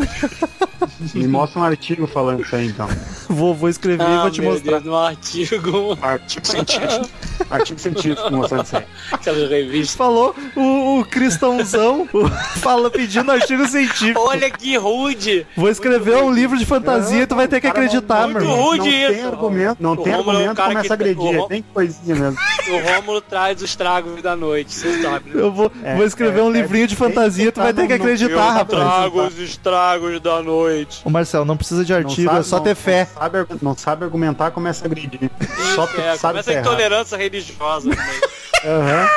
Me 1.13 1.27
mostra 1.27 1.59
um 1.59 1.63
artigo 1.63 2.07
falando 2.07 2.41
isso 2.43 2.55
aí, 2.55 2.67
então. 2.67 2.87
Vou, 3.27 3.53
vou 3.53 3.69
escrever 3.69 4.03
e 4.03 4.05
Ah, 4.05 4.21
vou 4.21 4.31
te 4.31 4.41
meu 4.41 4.51
mostrar. 4.51 4.71
Deus, 4.79 4.83
no 4.85 4.95
artigo, 4.97 5.97
Artigo 6.01 6.47
científico. 6.47 7.09
artigo 7.49 7.79
científico 7.79 8.31
mostrando 8.31 8.63
isso 8.65 8.77
aí. 8.77 8.85
aquela 9.11 9.47
revista. 9.47 9.97
Falou 9.97 10.35
o, 10.55 10.99
o 10.99 11.05
cristãozão 11.05 12.07
o- 12.13 12.27
fala 12.59 12.89
pedindo 12.89 13.31
artigo 13.31 13.67
científico. 13.67 14.19
Olha 14.19 14.49
que 14.49 14.77
rude! 14.77 15.45
Vou 15.55 15.69
escrever 15.69 16.17
um 16.17 16.31
livro 16.31 16.57
de 16.57 16.65
fantasia 16.65 17.23
e 17.23 17.27
tu 17.27 17.35
vai 17.35 17.47
ter 17.47 17.59
que 17.61 17.67
acreditar, 17.67 18.27
meu 18.27 18.41
muito 18.41 18.43
irmão. 18.45 18.61
rude 18.63 18.77
Não 18.79 18.85
tem 18.85 19.11
isso. 19.19 19.27
argumento, 19.27 19.77
não 19.83 19.91
O 19.93 19.97
tem 19.97 20.13
Rômulo 20.13 20.29
é 20.31 20.33
um 20.33 20.37
argumento, 20.49 20.55
cara 20.57 20.69
começa 20.69 20.93
a 20.93 20.95
agredir. 20.95 21.37
Rô- 21.37 21.45
É 21.45 21.47
bem 21.47 21.65
coisinha 21.73 22.15
mesmo. 22.15 22.37
O 22.71 22.79
Rômulo 22.95 23.21
traz 23.21 23.61
os 23.61 23.75
tragos 23.75 24.21
da 24.21 24.35
noite, 24.35 24.73
você 24.73 25.01
sabe. 25.01 25.29
né? 25.31 25.41
Eu 25.41 25.51
vou, 25.51 25.71
É, 25.83 25.95
vou 25.95 26.05
escrever 26.05 26.39
é, 26.39 26.43
um 26.43 26.49
é, 26.49 26.61
livrinho 26.61 26.87
de 26.87 26.95
fantasia, 26.95 27.51
tu 27.51 27.59
vai 27.61 27.71
botar 27.73 27.81
ter 27.81 27.87
que 27.87 27.93
acreditar, 27.93 28.31
eu 28.33 28.37
rapaz. 28.39 28.67
trago 28.83 29.21
os 29.25 29.39
estragos 29.39 30.19
da 30.21 30.41
noite. 30.41 31.01
Ô 31.03 31.09
Marcel, 31.09 31.45
não 31.45 31.57
precisa 31.57 31.83
de 31.83 31.93
artigo, 31.93 32.27
sabe- 32.29 32.39
é 32.39 32.43
só 32.43 32.57
não- 32.57 32.63
ter 32.63 32.75
fé. 32.75 33.07
Não 33.13 33.21
sabe, 33.21 33.47
não 33.61 33.77
sabe 33.77 34.03
argumentar, 34.05 34.51
começa 34.51 34.85
a 34.85 34.87
agredir. 34.87 35.29
Só 35.75 35.83
É, 35.97 36.15
sabe 36.17 36.33
começa 36.33 36.51
a 36.51 36.59
intolerância 36.61 37.17
religiosa. 37.17 37.89
também. 37.89 38.21
Aham. 38.65 39.07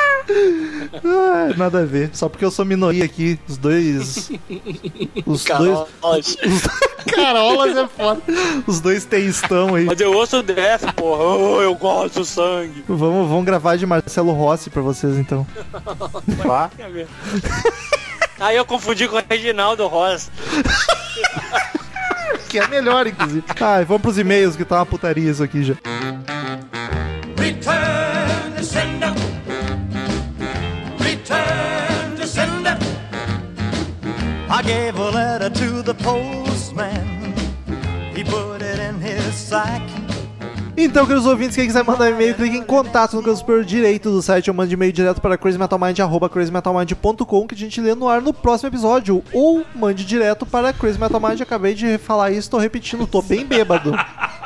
Ah, 1.05 1.55
nada 1.57 1.81
a 1.81 1.85
ver. 1.85 2.11
Só 2.13 2.29
porque 2.29 2.45
eu 2.45 2.51
sou 2.51 2.65
minoria 2.65 3.05
aqui, 3.05 3.39
os 3.49 3.57
dois. 3.57 4.31
Os 5.27 5.45
dois. 5.45 5.45
Carolas. 5.45 6.37
Carolas 7.13 7.77
é 7.77 7.89
foda. 7.89 8.23
Os 8.67 8.81
dois 8.81 9.05
textão 9.05 9.75
aí. 9.75 9.85
Mas 9.85 10.01
eu 10.01 10.13
ouço 10.13 10.43
Death, 10.43 10.93
porra. 10.95 11.25
Oh, 11.25 11.61
eu 11.63 11.75
gosto 11.75 12.21
do 12.21 12.25
sangue. 12.25 12.85
Vamos, 12.87 13.29
vamos 13.29 13.45
gravar 13.45 13.77
de 13.77 13.85
Marcelo 13.87 14.33
Rossi 14.33 14.71
pra 14.71 14.83
vocês 14.83 15.17
então. 15.17 15.47
Vá. 16.45 16.71
Aí 18.41 18.57
eu 18.57 18.65
confundi 18.65 19.07
com 19.07 19.17
o 19.17 19.23
Reginaldo 19.29 19.87
Rosa. 19.87 20.31
Que 22.49 22.59
é 22.59 22.67
melhor, 22.69 23.07
inclusive. 23.07 23.45
Ah, 23.59 23.83
vamos 23.83 24.03
pros 24.03 24.19
e-mails 24.19 24.57
que 24.57 24.65
tá 24.65 24.77
uma 24.77 24.85
putaria 24.85 25.31
isso 25.31 25.43
aqui 25.43 25.65
já. 25.65 25.75
Return 27.39 28.53
to 28.57 28.63
sender. 28.63 29.22
I 34.63 34.65
gave 34.65 34.97
a 34.97 35.11
letter 35.11 35.51
to 35.51 35.83
the 35.83 35.95
postman. 35.95 37.35
He 38.15 38.23
put 38.23 38.63
it 38.63 38.79
in 38.79 39.01
his 39.01 39.35
sack. 39.35 39.83
Então, 40.77 41.05
queridos 41.05 41.27
ouvintes, 41.27 41.57
quem 41.57 41.67
quiser 41.67 41.83
mandar 41.83 42.11
e-mail, 42.11 42.35
clique 42.35 42.57
em 42.57 42.63
contato 42.63 43.17
no 43.17 43.23
canto 43.23 43.37
superior 43.37 43.65
direito 43.65 44.11
do 44.11 44.23
site 44.23 44.51
ou 44.51 44.57
mande 44.57 44.75
e-mail 44.75 44.93
direto 44.93 45.21
para 45.21 45.37
crazymetalmind, 45.37 45.99
arroba 45.99 46.29
crazymetalmind.com 46.29 47.47
que 47.47 47.55
a 47.55 47.59
gente 47.59 47.81
lê 47.81 47.95
no 47.95 48.09
ar 48.09 48.23
no 48.23 48.33
próximo 48.33 48.69
episódio. 48.69 49.23
Ou 49.33 49.65
mande 49.75 50.05
direto 50.05 50.47
para 50.47 50.73
crazymetalmind, 50.73 51.41
acabei 51.41 51.75
de 51.75 51.99
falar 51.99 52.31
isso, 52.31 52.49
tô 52.49 52.59
repetindo, 52.59 53.07
tô 53.07 53.21
bem 53.21 53.45
bêbado. 53.45 53.93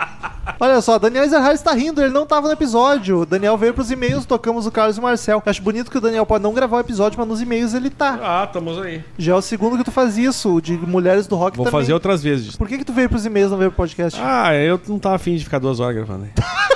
Olha 0.61 0.80
só, 0.80 0.99
Daniel 0.99 1.24
Ezerhard 1.24 1.55
está 1.55 1.72
rindo, 1.72 2.01
ele 2.01 2.12
não 2.12 2.24
tava 2.26 2.47
no 2.47 2.53
episódio. 2.53 3.20
O 3.20 3.26
Daniel 3.26 3.57
veio 3.57 3.74
pros 3.74 3.90
e-mails, 3.90 4.24
tocamos 4.24 4.66
o 4.66 4.70
Carlos 4.70 4.97
e 4.97 5.01
o 5.01 5.03
Marcel. 5.03 5.42
Eu 5.44 5.51
acho 5.51 5.62
bonito 5.62 5.90
que 5.90 5.99
o 5.99 6.01
Daniel 6.01 6.24
pode 6.26 6.42
não 6.44 6.53
gravar 6.55 6.76
o 6.76 6.80
episódio, 6.80 7.18
mas 7.18 7.28
nos 7.28 7.40
e-mails 7.40 7.74
ele 7.74 7.90
tá. 7.90 8.18
Ah, 8.22 8.44
estamos 8.44 8.78
aí. 8.80 9.03
Já 9.18 9.32
é 9.32 9.36
o 9.36 9.42
segundo 9.42 9.76
que 9.76 9.84
tu 9.84 9.90
faz 9.90 10.16
isso, 10.16 10.55
o 10.57 10.61
de 10.61 10.76
Mulheres 10.76 11.26
do 11.26 11.36
Rock 11.36 11.57
Vou 11.57 11.66
também. 11.66 11.80
fazer 11.80 11.92
outras 11.92 12.22
vezes. 12.22 12.57
Por 12.57 12.68
que 12.68 12.78
que 12.78 12.84
tu 12.84 12.92
veio 12.92 13.09
pros 13.09 13.24
e-mails 13.26 13.49
e 13.49 13.51
não 13.53 13.59
veio 13.59 13.70
pro 13.70 13.78
podcast? 13.78 14.20
Ah, 14.22 14.55
eu 14.55 14.80
não 14.88 14.99
tava 14.99 15.16
afim 15.16 15.36
de 15.36 15.44
ficar 15.44 15.59
duas 15.59 15.80
horas 15.80 15.97
gravando 15.97 16.24
aí. 16.24 16.30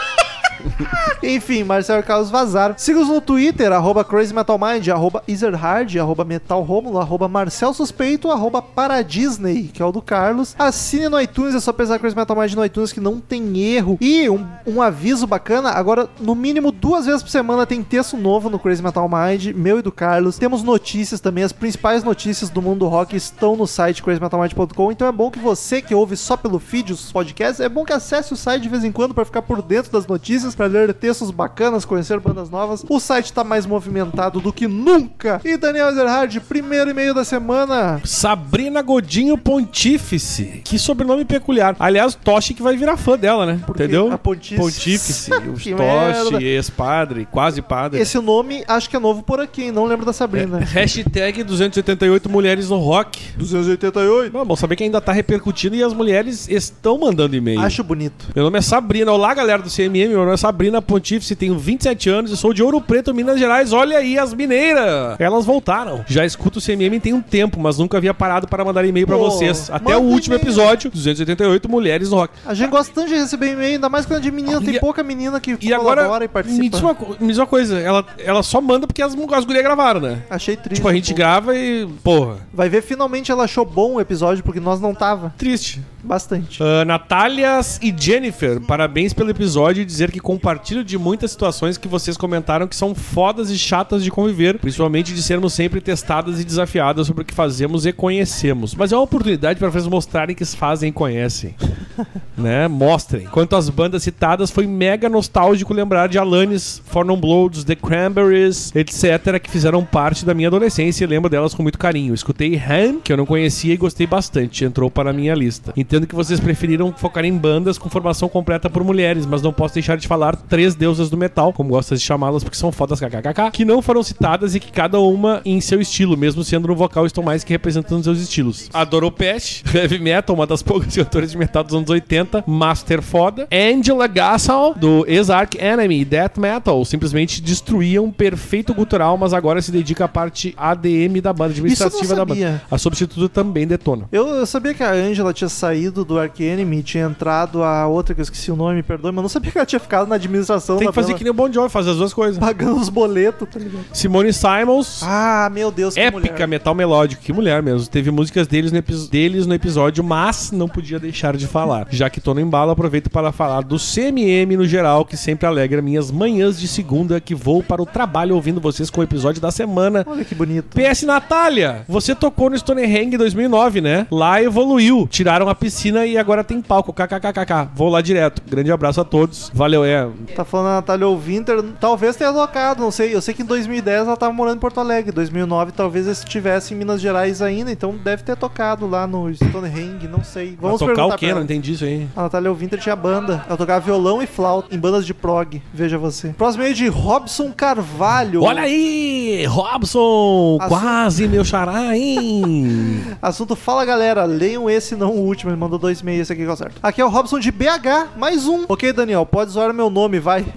Enfim, 1.22 1.64
Marcelo 1.64 2.00
e 2.00 2.02
Carlos 2.02 2.30
vazaram. 2.30 2.74
Siga-os 2.76 3.08
no 3.08 3.20
Twitter, 3.20 3.72
arroba 3.72 4.04
CrazyMetalMind, 4.04 4.88
arroba 4.88 5.22
Ezerhard, 5.26 5.98
arroba 5.98 6.24
MetalRomulo, 6.24 6.98
arroba 6.98 7.28
Marcel 7.28 7.72
Suspeito, 7.74 8.30
arroba 8.30 8.62
Paradisney, 8.62 9.64
que 9.64 9.82
é 9.82 9.84
o 9.84 9.92
do 9.92 10.02
Carlos. 10.02 10.54
Assine 10.58 11.08
no 11.08 11.20
iTunes, 11.20 11.54
é 11.54 11.60
só 11.60 11.72
pesar 11.72 11.98
Crazy 11.98 12.16
Metal 12.16 12.36
Mind 12.36 12.54
no 12.54 12.64
iTunes 12.64 12.92
que 12.92 13.00
não 13.00 13.20
tem 13.20 13.58
erro. 13.58 13.98
E 14.00 14.28
um, 14.28 14.46
um 14.66 14.82
aviso 14.82 15.26
bacana, 15.26 15.70
agora 15.70 16.08
no 16.18 16.34
mínimo 16.34 16.72
duas 16.72 17.06
vezes 17.06 17.22
por 17.22 17.30
semana 17.30 17.66
tem 17.66 17.82
texto 17.82 18.16
novo 18.16 18.48
no 18.48 18.58
Crazy 18.58 18.82
Metal 18.82 19.08
Mind, 19.08 19.54
meu 19.54 19.78
e 19.78 19.82
do 19.82 19.92
Carlos. 19.92 20.38
Temos 20.38 20.62
notícias 20.62 21.20
também, 21.20 21.44
as 21.44 21.52
principais 21.52 22.02
notícias 22.02 22.50
do 22.50 22.62
mundo 22.62 22.80
do 22.80 22.88
rock 22.88 23.16
estão 23.16 23.56
no 23.56 23.66
site 23.66 24.02
crazymetalmind.com, 24.02 24.92
então 24.92 25.06
é 25.06 25.12
bom 25.12 25.30
que 25.30 25.38
você 25.38 25.82
que 25.82 25.94
ouve 25.94 26.16
só 26.16 26.36
pelo 26.36 26.58
feed 26.58 26.92
os 26.92 27.12
podcasts, 27.12 27.60
é 27.60 27.68
bom 27.68 27.84
que 27.84 27.92
acesse 27.92 28.32
o 28.32 28.36
site 28.36 28.62
de 28.62 28.68
vez 28.68 28.84
em 28.84 28.92
quando 28.92 29.14
para 29.14 29.24
ficar 29.24 29.42
por 29.42 29.62
dentro 29.62 29.92
das 29.92 30.06
notícias, 30.06 30.49
para 30.54 30.66
ler 30.66 30.94
textos 30.94 31.30
bacanas, 31.30 31.84
conhecer 31.84 32.18
bandas 32.20 32.50
novas. 32.50 32.84
O 32.88 33.00
site 33.00 33.32
tá 33.32 33.44
mais 33.44 33.66
movimentado 33.66 34.40
do 34.40 34.52
que 34.52 34.66
nunca. 34.66 35.40
E 35.44 35.56
Daniel 35.56 35.88
Ezerhard, 35.88 36.40
primeiro 36.40 36.90
e-mail 36.90 37.14
da 37.14 37.24
semana. 37.24 38.00
Sabrina 38.04 38.82
Godinho 38.82 39.36
Pontífice. 39.36 40.62
Que 40.64 40.78
sobrenome 40.78 41.24
peculiar. 41.24 41.76
Aliás, 41.78 42.14
Toshi 42.14 42.54
que 42.54 42.62
vai 42.62 42.76
virar 42.76 42.96
fã 42.96 43.16
dela, 43.16 43.46
né? 43.46 43.60
Porque 43.66 43.84
Entendeu? 43.84 44.12
a 44.12 44.18
Pontífice. 44.18 44.60
Pontífice. 44.60 45.30
Os. 45.50 45.64
Toshi, 45.64 46.44
ex-padre, 46.44 47.26
quase 47.30 47.62
padre. 47.62 48.00
Esse 48.00 48.18
nome 48.18 48.64
acho 48.66 48.88
que 48.88 48.96
é 48.96 48.98
novo 48.98 49.22
por 49.22 49.40
aqui, 49.40 49.64
hein? 49.64 49.72
Não 49.72 49.84
lembro 49.84 50.06
da 50.06 50.12
Sabrina. 50.12 50.58
Hashtag 50.58 51.42
288 51.42 52.28
mulheres 52.28 52.70
no 52.70 52.78
rock. 52.78 53.20
288. 53.36 54.32
Bom, 54.32 54.44
bom 54.44 54.56
saber 54.56 54.76
que 54.76 54.84
ainda 54.84 55.00
tá 55.00 55.12
repercutindo 55.12 55.76
e 55.76 55.82
as 55.82 55.92
mulheres 55.92 56.48
estão 56.48 56.98
mandando 56.98 57.36
e-mail. 57.36 57.60
Acho 57.60 57.82
bonito. 57.82 58.26
Meu 58.34 58.44
nome 58.44 58.58
é 58.58 58.62
Sabrina. 58.62 59.12
Olá, 59.12 59.34
galera 59.34 59.62
do 59.62 59.70
CMM. 59.70 60.08
Meu 60.08 60.18
nome 60.18 60.32
é 60.32 60.36
Sabrina 60.40 60.80
Pontífice, 60.80 61.36
tenho 61.36 61.58
27 61.58 62.08
anos 62.08 62.30
e 62.30 62.36
sou 62.36 62.54
de 62.54 62.62
Ouro 62.62 62.80
Preto, 62.80 63.12
Minas 63.14 63.38
Gerais. 63.38 63.74
Olha 63.74 63.98
aí 63.98 64.18
as 64.18 64.32
mineiras. 64.32 65.16
Elas 65.20 65.44
voltaram. 65.44 66.02
Já 66.08 66.24
escuto 66.24 66.58
o 66.58 66.62
CMM 66.62 66.98
tem 66.98 67.12
um 67.12 67.20
tempo, 67.20 67.60
mas 67.60 67.76
nunca 67.76 67.98
havia 67.98 68.14
parado 68.14 68.48
para 68.48 68.64
mandar 68.64 68.82
e-mail 68.86 69.06
Pô, 69.06 69.18
vocês. 69.18 69.70
Até 69.70 69.94
o 69.96 70.00
último 70.00 70.36
episódio, 70.36 70.90
288 70.90 71.68
Mulheres 71.70 72.08
no 72.10 72.16
Rock. 72.16 72.32
A 72.46 72.54
gente 72.54 72.70
gosta 72.70 72.90
tanto 72.94 73.08
de 73.08 73.16
receber 73.16 73.52
e-mail, 73.52 73.74
ainda 73.74 73.90
mais 73.90 74.06
quando 74.06 74.20
é 74.20 74.22
de 74.22 74.30
menina. 74.30 74.60
Tem 74.62 74.76
E- 74.76 74.80
pouca 74.80 75.02
menina 75.02 75.38
que 75.40 75.58
E 75.60 75.74
agora, 75.74 76.00
colabora 76.02 76.24
e 76.24 76.28
participa. 76.28 76.62
me 76.62 76.68
diz, 76.70 76.80
uma, 76.80 76.96
me 77.20 77.28
diz 77.28 77.36
uma 77.38 77.46
coisa, 77.46 77.78
ela, 77.78 78.04
ela 78.18 78.42
só 78.42 78.62
manda 78.62 78.86
porque 78.86 79.02
as, 79.02 79.14
as 79.14 79.44
gurias 79.44 79.62
gravaram, 79.62 80.00
né? 80.00 80.22
Achei 80.30 80.56
triste. 80.56 80.76
Tipo, 80.76 80.88
a 80.88 80.94
gente 80.94 81.10
pô. 81.12 81.16
grava 81.18 81.54
e, 81.54 81.86
porra, 82.02 82.36
Vai 82.52 82.70
ver, 82.70 82.82
finalmente 82.82 83.30
ela 83.30 83.44
achou 83.44 83.66
bom 83.66 83.96
o 83.96 84.00
episódio, 84.00 84.42
porque 84.42 84.58
nós 84.60 84.80
não 84.80 84.94
tava. 84.94 85.34
triste. 85.36 85.82
Bastante. 86.02 86.62
Ah, 86.62 86.84
Natália 86.84 87.60
e 87.82 87.94
Jennifer, 87.96 88.60
parabéns 88.60 89.12
pelo 89.12 89.30
episódio 89.30 89.82
e 89.82 89.84
dizer 89.84 90.10
que 90.10 90.20
compartilho 90.20 90.82
de 90.82 90.96
muitas 90.98 91.30
situações 91.30 91.76
que 91.76 91.88
vocês 91.88 92.16
comentaram 92.16 92.66
que 92.66 92.76
são 92.76 92.94
fodas 92.94 93.50
e 93.50 93.58
chatas 93.58 94.02
de 94.02 94.10
conviver, 94.10 94.58
principalmente 94.58 95.14
de 95.14 95.22
sermos 95.22 95.52
sempre 95.52 95.80
testadas 95.80 96.40
e 96.40 96.44
desafiadas 96.44 97.06
sobre 97.06 97.22
o 97.22 97.24
que 97.24 97.34
fazemos 97.34 97.86
e 97.86 97.92
conhecemos. 97.92 98.74
Mas 98.74 98.92
é 98.92 98.96
uma 98.96 99.02
oportunidade 99.02 99.58
para 99.58 99.68
vocês 99.68 99.86
mostrarem 99.86 100.34
que 100.34 100.44
fazem 100.44 100.90
e 100.90 100.92
conhecem. 100.92 101.54
né? 102.36 102.66
Mostrem. 102.68 103.26
Quanto 103.26 103.56
às 103.56 103.68
bandas 103.68 104.02
citadas, 104.02 104.50
foi 104.50 104.66
mega 104.66 105.08
nostálgico 105.08 105.74
lembrar 105.74 106.08
de 106.08 106.18
Alanis, 106.18 106.82
For 106.86 107.04
Non 107.04 107.18
Bloods, 107.18 107.64
The 107.64 107.76
Cranberries, 107.76 108.74
etc., 108.74 109.38
que 109.40 109.50
fizeram 109.50 109.84
parte 109.84 110.24
da 110.24 110.34
minha 110.34 110.48
adolescência 110.48 111.04
e 111.04 111.06
lembro 111.06 111.30
delas 111.30 111.54
com 111.54 111.62
muito 111.62 111.78
carinho. 111.78 112.14
Escutei 112.14 112.56
Ham, 112.56 113.00
que 113.00 113.12
eu 113.12 113.16
não 113.16 113.26
conhecia 113.26 113.74
e 113.74 113.76
gostei 113.76 114.06
bastante, 114.06 114.64
entrou 114.64 114.90
para 114.90 115.10
a 115.10 115.12
minha 115.12 115.34
lista. 115.34 115.72
Entendo 115.90 116.06
que 116.06 116.14
vocês 116.14 116.38
preferiram 116.38 116.94
focar 116.96 117.24
em 117.24 117.36
bandas 117.36 117.76
com 117.76 117.90
formação 117.90 118.28
completa 118.28 118.70
por 118.70 118.84
mulheres, 118.84 119.26
mas 119.26 119.42
não 119.42 119.52
posso 119.52 119.74
deixar 119.74 119.96
de 119.96 120.06
falar 120.06 120.36
três 120.36 120.76
deusas 120.76 121.10
do 121.10 121.16
metal, 121.16 121.52
como 121.52 121.70
gostas 121.70 121.98
de 121.98 122.06
chamá-las 122.06 122.44
porque 122.44 122.56
são 122.56 122.70
fodas 122.70 123.00
kkkk, 123.00 123.50
que 123.52 123.64
não 123.64 123.82
foram 123.82 124.00
citadas 124.00 124.54
e 124.54 124.60
que 124.60 124.70
cada 124.70 125.00
uma 125.00 125.40
em 125.44 125.60
seu 125.60 125.80
estilo, 125.80 126.16
mesmo 126.16 126.44
sendo 126.44 126.68
no 126.68 126.76
vocal 126.76 127.06
estão 127.06 127.24
mais 127.24 127.42
que 127.42 127.52
representando 127.52 128.04
seus 128.04 128.20
estilos. 128.20 128.70
Adorou 128.72 129.10
Pest, 129.10 129.64
Heavy 129.74 129.98
Metal, 129.98 130.32
uma 130.32 130.46
das 130.46 130.62
poucas 130.62 130.94
cantoras 130.94 131.32
de 131.32 131.36
metal 131.36 131.64
dos 131.64 131.74
anos 131.74 131.90
80, 131.90 132.44
Master 132.46 133.02
foda. 133.02 133.48
Angela 133.50 134.06
Gassal, 134.06 134.74
do 134.74 135.04
ex-Arc 135.08 135.56
Enemy, 135.56 136.04
Death 136.04 136.38
Metal, 136.38 136.84
simplesmente 136.84 137.42
destruía 137.42 138.00
um 138.00 138.12
perfeito 138.12 138.72
gutural, 138.72 139.18
mas 139.18 139.34
agora 139.34 139.60
se 139.60 139.72
dedica 139.72 140.04
à 140.04 140.08
parte 140.08 140.54
ADM 140.56 141.20
da 141.20 141.32
banda, 141.32 141.50
administrativa 141.50 142.14
da 142.14 142.24
banda. 142.24 142.62
A 142.70 142.78
substituta 142.78 143.28
também 143.28 143.66
detona. 143.66 144.06
Eu, 144.12 144.28
eu 144.28 144.46
sabia 144.46 144.72
que 144.72 144.84
a 144.84 144.92
Angela 144.92 145.32
tinha 145.32 145.48
saído 145.48 145.79
do 145.88 146.18
Ark 146.18 146.42
Enemy 146.42 146.78
e 146.78 146.82
tinha 146.82 147.04
entrado 147.06 147.62
a 147.62 147.86
outra 147.86 148.14
que 148.14 148.20
eu 148.20 148.22
esqueci 148.24 148.50
o 148.50 148.56
nome, 148.56 148.74
me 148.76 148.82
perdoe, 148.82 149.12
mas 149.12 149.22
não 149.22 149.28
sabia 149.28 149.50
que 149.52 149.58
ela 149.58 149.64
tinha 149.66 149.80
ficado 149.80 150.08
na 150.08 150.16
administração 150.16 150.76
Tem 150.78 150.88
que 150.88 150.94
fazer 150.94 151.08
banda, 151.08 151.18
que 151.18 151.24
nem 151.24 151.30
o 151.30 151.34
Bon 151.34 151.50
Jovi, 151.52 151.70
fazer 151.70 151.90
as 151.90 151.96
duas 151.96 152.12
coisas. 152.12 152.38
pagando 152.38 152.76
os 152.80 152.88
boletos, 152.88 153.48
tá 153.48 153.58
ligado? 153.58 153.84
Simone 153.92 154.32
Simons, 154.32 155.02
Ah, 155.04 155.48
meu 155.52 155.70
Deus, 155.70 155.94
que 155.94 156.00
épica 156.00 156.20
mulher. 156.32 156.48
metal 156.48 156.74
melódico. 156.74 157.22
Que 157.22 157.32
mulher 157.32 157.62
mesmo. 157.62 157.88
Teve 157.88 158.10
músicas 158.10 158.46
deles 158.46 158.72
no, 158.72 158.82
deles 159.08 159.46
no 159.46 159.54
episódio, 159.54 160.02
mas 160.02 160.50
não 160.50 160.68
podia 160.68 160.98
deixar 160.98 161.36
de 161.36 161.46
falar. 161.46 161.86
Já 161.90 162.10
que 162.10 162.20
tô 162.20 162.34
no 162.34 162.40
embalo, 162.40 162.70
aproveito 162.72 163.08
para 163.08 163.30
falar 163.32 163.62
do 163.62 163.76
CMM 163.78 164.56
no 164.56 164.66
geral, 164.66 165.04
que 165.04 165.16
sempre 165.16 165.46
alegra 165.46 165.80
minhas 165.80 166.10
manhãs 166.10 166.58
de 166.58 166.66
segunda 166.66 167.20
que 167.20 167.34
vou 167.34 167.62
para 167.62 167.80
o 167.82 167.86
trabalho 167.86 168.34
ouvindo 168.34 168.60
vocês 168.60 168.90
com 168.90 169.00
o 169.00 169.04
episódio 169.04 169.40
da 169.40 169.50
semana. 169.50 170.04
Olha 170.06 170.24
que 170.24 170.34
bonito. 170.34 170.74
PS 170.76 171.02
Natália, 171.04 171.84
você 171.88 172.14
tocou 172.14 172.50
no 172.50 172.58
Stonehenge 172.58 173.14
em 173.14 173.18
2009, 173.18 173.80
né? 173.80 174.06
Lá 174.10 174.42
evoluiu. 174.42 175.06
Tiraram 175.10 175.48
a 175.48 175.54
piscina 175.54 175.69
e 176.06 176.18
agora 176.18 176.42
tem 176.44 176.60
palco. 176.60 176.92
KKKKK. 176.92 177.70
Vou 177.74 177.88
lá 177.88 178.00
direto. 178.00 178.42
Grande 178.48 178.70
abraço 178.72 179.00
a 179.00 179.04
todos. 179.04 179.50
Valeu, 179.54 179.84
é. 179.84 180.08
Tá 180.34 180.44
falando 180.44 180.68
a 180.68 180.74
Natália 180.74 181.08
Winter, 181.08 181.62
talvez 181.80 182.16
tenha 182.16 182.32
tocado, 182.32 182.82
não 182.82 182.90
sei. 182.90 183.14
Eu 183.14 183.20
sei 183.20 183.32
que 183.34 183.42
em 183.42 183.46
2010 183.46 184.06
ela 184.06 184.16
tava 184.16 184.32
morando 184.32 184.56
em 184.56 184.60
Porto 184.60 184.80
Alegre. 184.80 185.12
2009 185.12 185.72
talvez 185.72 186.06
estivesse 186.06 186.74
em 186.74 186.76
Minas 186.76 187.00
Gerais 187.00 187.40
ainda, 187.42 187.70
então 187.70 187.94
deve 187.96 188.22
ter 188.22 188.36
tocado 188.36 188.86
lá 188.88 189.06
no 189.06 189.32
Stonehenge, 189.34 190.08
não 190.08 190.22
sei. 190.24 190.56
Vamos 190.60 190.78
tocar 190.78 190.94
perguntar 190.94 191.14
o 191.14 191.18
quê? 191.18 191.34
Não 191.34 191.42
entendi 191.42 191.72
isso 191.72 191.84
aí. 191.84 192.06
A 192.16 192.22
Natália 192.22 192.52
Winter 192.52 192.78
tinha 192.78 192.96
banda. 192.96 193.44
Ela 193.46 193.56
tocava 193.56 193.80
violão 193.84 194.22
e 194.22 194.26
flauta 194.26 194.74
em 194.74 194.78
bandas 194.78 195.06
de 195.06 195.14
prog. 195.14 195.62
Veja 195.72 195.96
você. 195.98 196.28
Próximo 196.30 196.64
aí 196.64 196.74
de 196.74 196.88
Robson 196.88 197.52
Carvalho. 197.52 198.42
Olha 198.42 198.62
aí, 198.62 199.44
Robson! 199.46 200.58
Assunto- 200.60 200.68
Quase 200.80 201.28
meu 201.28 201.44
xará, 201.44 201.96
hein? 201.96 203.02
Assunto 203.20 203.54
Fala 203.56 203.84
Galera, 203.84 204.24
leiam 204.24 204.68
esse, 204.68 204.94
não 204.96 205.10
o 205.10 205.20
último. 205.26 205.50
Mandou 205.60 205.78
dois 205.78 206.02
esse 206.02 206.32
aqui 206.32 206.42
que 206.42 206.48
é 206.48 206.52
o 206.52 206.56
certo. 206.56 206.76
Aqui 206.82 207.02
é 207.02 207.04
o 207.04 207.10
Robson 207.10 207.38
de 207.38 207.52
BH, 207.52 208.16
mais 208.16 208.46
um. 208.46 208.64
Ok, 208.66 208.94
Daniel, 208.94 209.26
pode 209.26 209.50
zoar 209.50 209.74
meu 209.74 209.90
nome, 209.90 210.18
vai. 210.18 210.42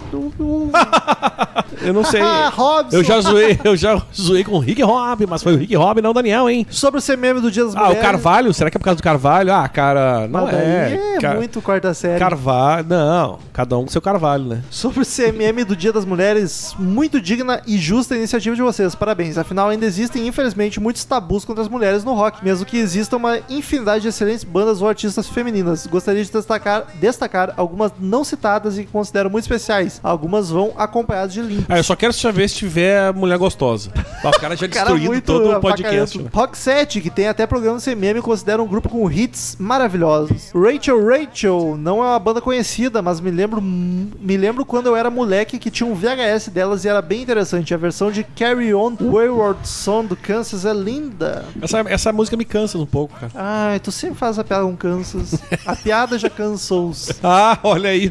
Eu 1.82 1.92
não 1.92 2.04
sei. 2.04 2.22
Ah, 2.22 2.48
Robson. 2.54 2.96
Eu 2.96 3.04
já 3.04 3.20
zoei, 3.20 3.58
eu 3.62 3.76
já 3.76 4.00
zoei 4.14 4.42
com 4.44 4.52
o 4.52 4.58
Rick 4.58 4.80
Rob, 4.82 5.26
mas 5.26 5.42
foi 5.42 5.54
o 5.54 5.58
Rick 5.58 5.74
Rob, 5.74 6.00
não 6.00 6.10
o 6.10 6.14
Daniel, 6.14 6.48
hein? 6.48 6.66
Sobre 6.70 6.98
o 7.00 7.02
CMM 7.02 7.40
do 7.40 7.50
Dia 7.50 7.64
das 7.64 7.74
Ah, 7.76 7.80
Mulheres. 7.80 7.98
o 7.98 8.02
Carvalho, 8.02 8.54
será 8.54 8.70
que 8.70 8.76
é 8.76 8.78
por 8.78 8.84
causa 8.84 8.96
do 8.96 9.02
Carvalho? 9.02 9.52
Ah, 9.52 9.68
cara, 9.68 10.26
não 10.28 10.44
Mas 10.44 10.54
é. 10.54 11.00
é, 11.16 11.18
Ca- 11.20 11.34
muito 11.34 11.60
quarta 11.60 11.92
série. 11.92 12.18
Carvalho, 12.18 12.86
não, 12.88 13.38
cada 13.52 13.76
um 13.76 13.82
com 13.84 13.90
seu 13.90 14.00
Carvalho, 14.00 14.44
né? 14.44 14.62
Sobre 14.70 15.00
o 15.00 15.04
CMM 15.04 15.64
do 15.66 15.76
Dia 15.76 15.92
das 15.92 16.04
Mulheres, 16.04 16.74
muito 16.78 17.20
digna 17.20 17.60
e 17.66 17.76
justa 17.76 18.14
a 18.14 18.16
iniciativa 18.16 18.54
de 18.56 18.62
vocês. 18.62 18.94
Parabéns. 18.94 19.36
Afinal, 19.36 19.68
ainda 19.68 19.84
existem, 19.84 20.26
infelizmente, 20.26 20.80
muitos 20.80 21.04
tabus 21.04 21.44
contra 21.44 21.62
as 21.62 21.68
mulheres 21.68 22.04
no 22.04 22.14
rock, 22.14 22.42
mesmo 22.42 22.64
que 22.64 22.78
exista 22.78 23.16
uma 23.16 23.40
infinidade 23.50 24.02
de 24.02 24.08
excelentes 24.08 24.44
bandas 24.44 24.80
ou 24.80 24.88
artistas 24.94 25.28
femininas. 25.28 25.86
Gostaria 25.86 26.24
de 26.24 26.30
destacar, 26.30 26.86
destacar 27.00 27.52
algumas 27.56 27.92
não 27.98 28.22
citadas 28.24 28.78
e 28.78 28.84
que 28.84 28.90
considero 28.90 29.28
muito 29.28 29.44
especiais. 29.44 30.00
Algumas 30.02 30.50
vão 30.50 30.72
acompanhadas 30.76 31.32
de 31.32 31.42
link. 31.42 31.66
Ah, 31.68 31.78
eu 31.78 31.84
só 31.84 31.96
quero 31.96 32.12
saber 32.12 32.48
se 32.48 32.56
tiver 32.56 33.12
mulher 33.12 33.36
gostosa. 33.36 33.90
Ah, 34.22 34.28
o 34.28 34.40
cara 34.40 34.56
já 34.56 34.66
muito 34.94 35.24
todo 35.24 35.50
o 35.50 35.60
podcast. 35.60 36.18
né? 36.18 36.30
Rock 36.32 36.56
7, 36.56 37.00
que 37.00 37.10
tem 37.10 37.28
até 37.28 37.46
programa 37.46 37.80
CMM, 37.80 38.22
considera 38.22 38.62
um 38.62 38.66
grupo 38.66 38.88
com 38.88 39.10
hits 39.10 39.56
maravilhosos. 39.58 40.52
Rachel 40.54 41.04
Rachel 41.06 41.76
não 41.78 41.98
é 41.98 42.06
uma 42.06 42.18
banda 42.18 42.40
conhecida, 42.40 43.02
mas 43.02 43.20
me 43.20 43.30
lembro 43.30 43.60
me 43.60 44.36
lembro 44.36 44.64
quando 44.64 44.86
eu 44.86 44.96
era 44.96 45.10
moleque 45.10 45.58
que 45.58 45.70
tinha 45.70 45.88
um 45.88 45.94
VHS 45.94 46.48
delas 46.48 46.84
e 46.84 46.88
era 46.88 47.02
bem 47.02 47.22
interessante. 47.22 47.74
A 47.74 47.76
versão 47.76 48.10
de 48.10 48.22
Carry 48.22 48.74
On 48.74 48.94
Wayward 49.00 49.66
Son 49.66 50.04
do 50.04 50.16
Kansas 50.16 50.64
é 50.64 50.72
linda. 50.72 51.44
Essa, 51.60 51.80
essa 51.80 52.12
música 52.12 52.36
me 52.36 52.44
cansa 52.44 52.78
um 52.78 52.86
pouco, 52.86 53.18
cara. 53.18 53.32
Ai, 53.34 53.80
tu 53.80 53.90
sempre 53.90 54.16
faz 54.16 54.38
a 54.38 54.44
piada 54.44 54.64
com 54.64 54.76
Kansas. 54.84 55.40
A 55.64 55.74
piada 55.74 56.18
já 56.18 56.28
cansou-os. 56.28 57.10
Ah, 57.26 57.58
olha 57.62 57.88
aí. 57.88 58.10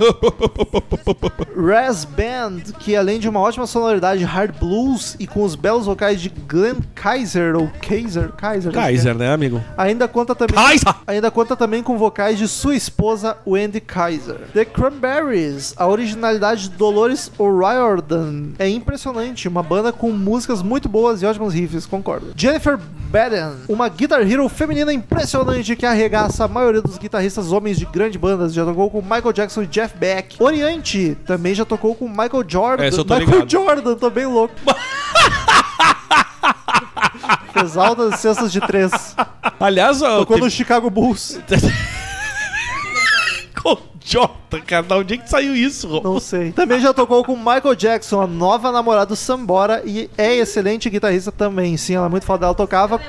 Raz 1.56 2.04
Band, 2.04 2.62
que 2.80 2.96
além 2.96 3.20
de 3.20 3.30
uma 3.30 3.40
ótima 3.40 3.68
sonoridade 3.68 4.24
hard 4.24 4.56
blues 4.60 5.16
e 5.20 5.28
com 5.28 5.44
os 5.44 5.54
belos 5.54 5.86
vocais 5.86 6.20
de 6.20 6.30
Glenn 6.30 6.78
Kaiser 6.96 7.56
ou 7.56 7.70
Kaiser, 7.80 8.32
Kaiser, 8.32 8.72
é. 8.72 8.74
Kaiser, 8.74 9.16
né, 9.16 9.32
amigo? 9.32 9.62
Ainda 9.78 10.08
conta 10.08 10.34
também. 10.34 10.56
Kaiser! 10.56 10.96
Ainda 11.06 11.30
conta 11.30 11.56
também 11.56 11.84
com 11.84 11.96
vocais 11.96 12.40
de 12.40 12.48
sua 12.48 12.76
esposa 12.76 13.38
Wendy 13.46 13.80
Kaiser. 13.80 14.40
The 14.52 14.66
Cranberries, 14.66 15.76
a 15.78 15.88
originalidade 15.88 16.70
de 16.70 16.76
Dolores 16.76 17.32
O'Riordan 17.38 18.54
é 18.58 18.68
impressionante, 18.68 19.48
uma 19.48 19.62
banda 19.62 19.92
com 19.92 20.12
músicas 20.12 20.64
muito 20.64 20.90
boas 20.90 21.22
e 21.22 21.26
ótimos 21.26 21.54
riffs, 21.54 21.86
concordo. 21.86 22.34
Jennifer 22.36 22.80
Baden, 23.14 23.58
uma 23.70 23.88
guitar 23.90 24.22
hero 24.22 24.50
feminina 24.50 24.92
impressionante 24.92 25.76
que 25.76 25.86
arregaça 25.86 26.46
a 26.46 26.48
maioria 26.64 26.82
dos 26.82 26.98
guitarristas 26.98 27.52
homens 27.52 27.78
de 27.78 27.86
grandes 27.86 28.20
bandas, 28.20 28.54
já 28.54 28.64
tocou 28.66 28.90
com 28.90 29.02
Michael 29.02 29.34
Jackson 29.34 29.64
e 29.64 29.68
Jeff 29.68 29.98
Beck. 29.98 30.42
Oriente 30.42 31.18
também 31.26 31.54
já 31.54 31.66
tocou 31.66 31.94
com 31.96 32.08
Michael 32.08 32.44
Jordan. 32.48 32.84
Essa 32.86 33.02
eu 33.02 33.06
tô 33.06 33.16
Michael 33.16 33.32
ligado. 33.46 33.52
Jordan, 33.52 33.96
tô 33.96 34.10
bem 34.10 34.26
louco. 34.26 34.54
Fez 37.54 37.78
altas 37.78 38.20
cestas 38.20 38.52
de 38.52 38.60
três. 38.62 38.92
Aliás, 39.60 40.02
ó, 40.02 40.20
Tocou 40.20 40.36
teve- 40.38 40.46
no 40.46 40.52
Chicago 40.52 40.90
Bulls. 40.90 41.40
com 43.62 43.78
Jota, 44.04 44.60
cara. 44.60 44.84
Da 44.84 44.98
onde 44.98 45.14
é 45.14 45.18
que 45.18 45.30
saiu 45.30 45.56
isso? 45.56 46.02
Não 46.04 46.20
sei. 46.20 46.52
Também 46.52 46.80
já 46.82 46.94
tocou 46.94 47.24
com 47.24 47.38
Michael 47.38 47.76
Jackson, 47.76 48.22
a 48.22 48.28
nova 48.28 48.72
namorada 48.72 49.06
do 49.08 49.16
Sambora, 49.16 49.82
e 49.86 50.10
é 50.18 50.36
excelente 50.36 50.90
guitarrista 50.90 51.32
também. 51.32 51.78
Sim, 51.78 51.96
ela 51.96 52.08
é 52.08 52.10
muito 52.10 52.26
foda. 52.26 52.46
Ela 52.48 52.56
tocava. 52.56 53.00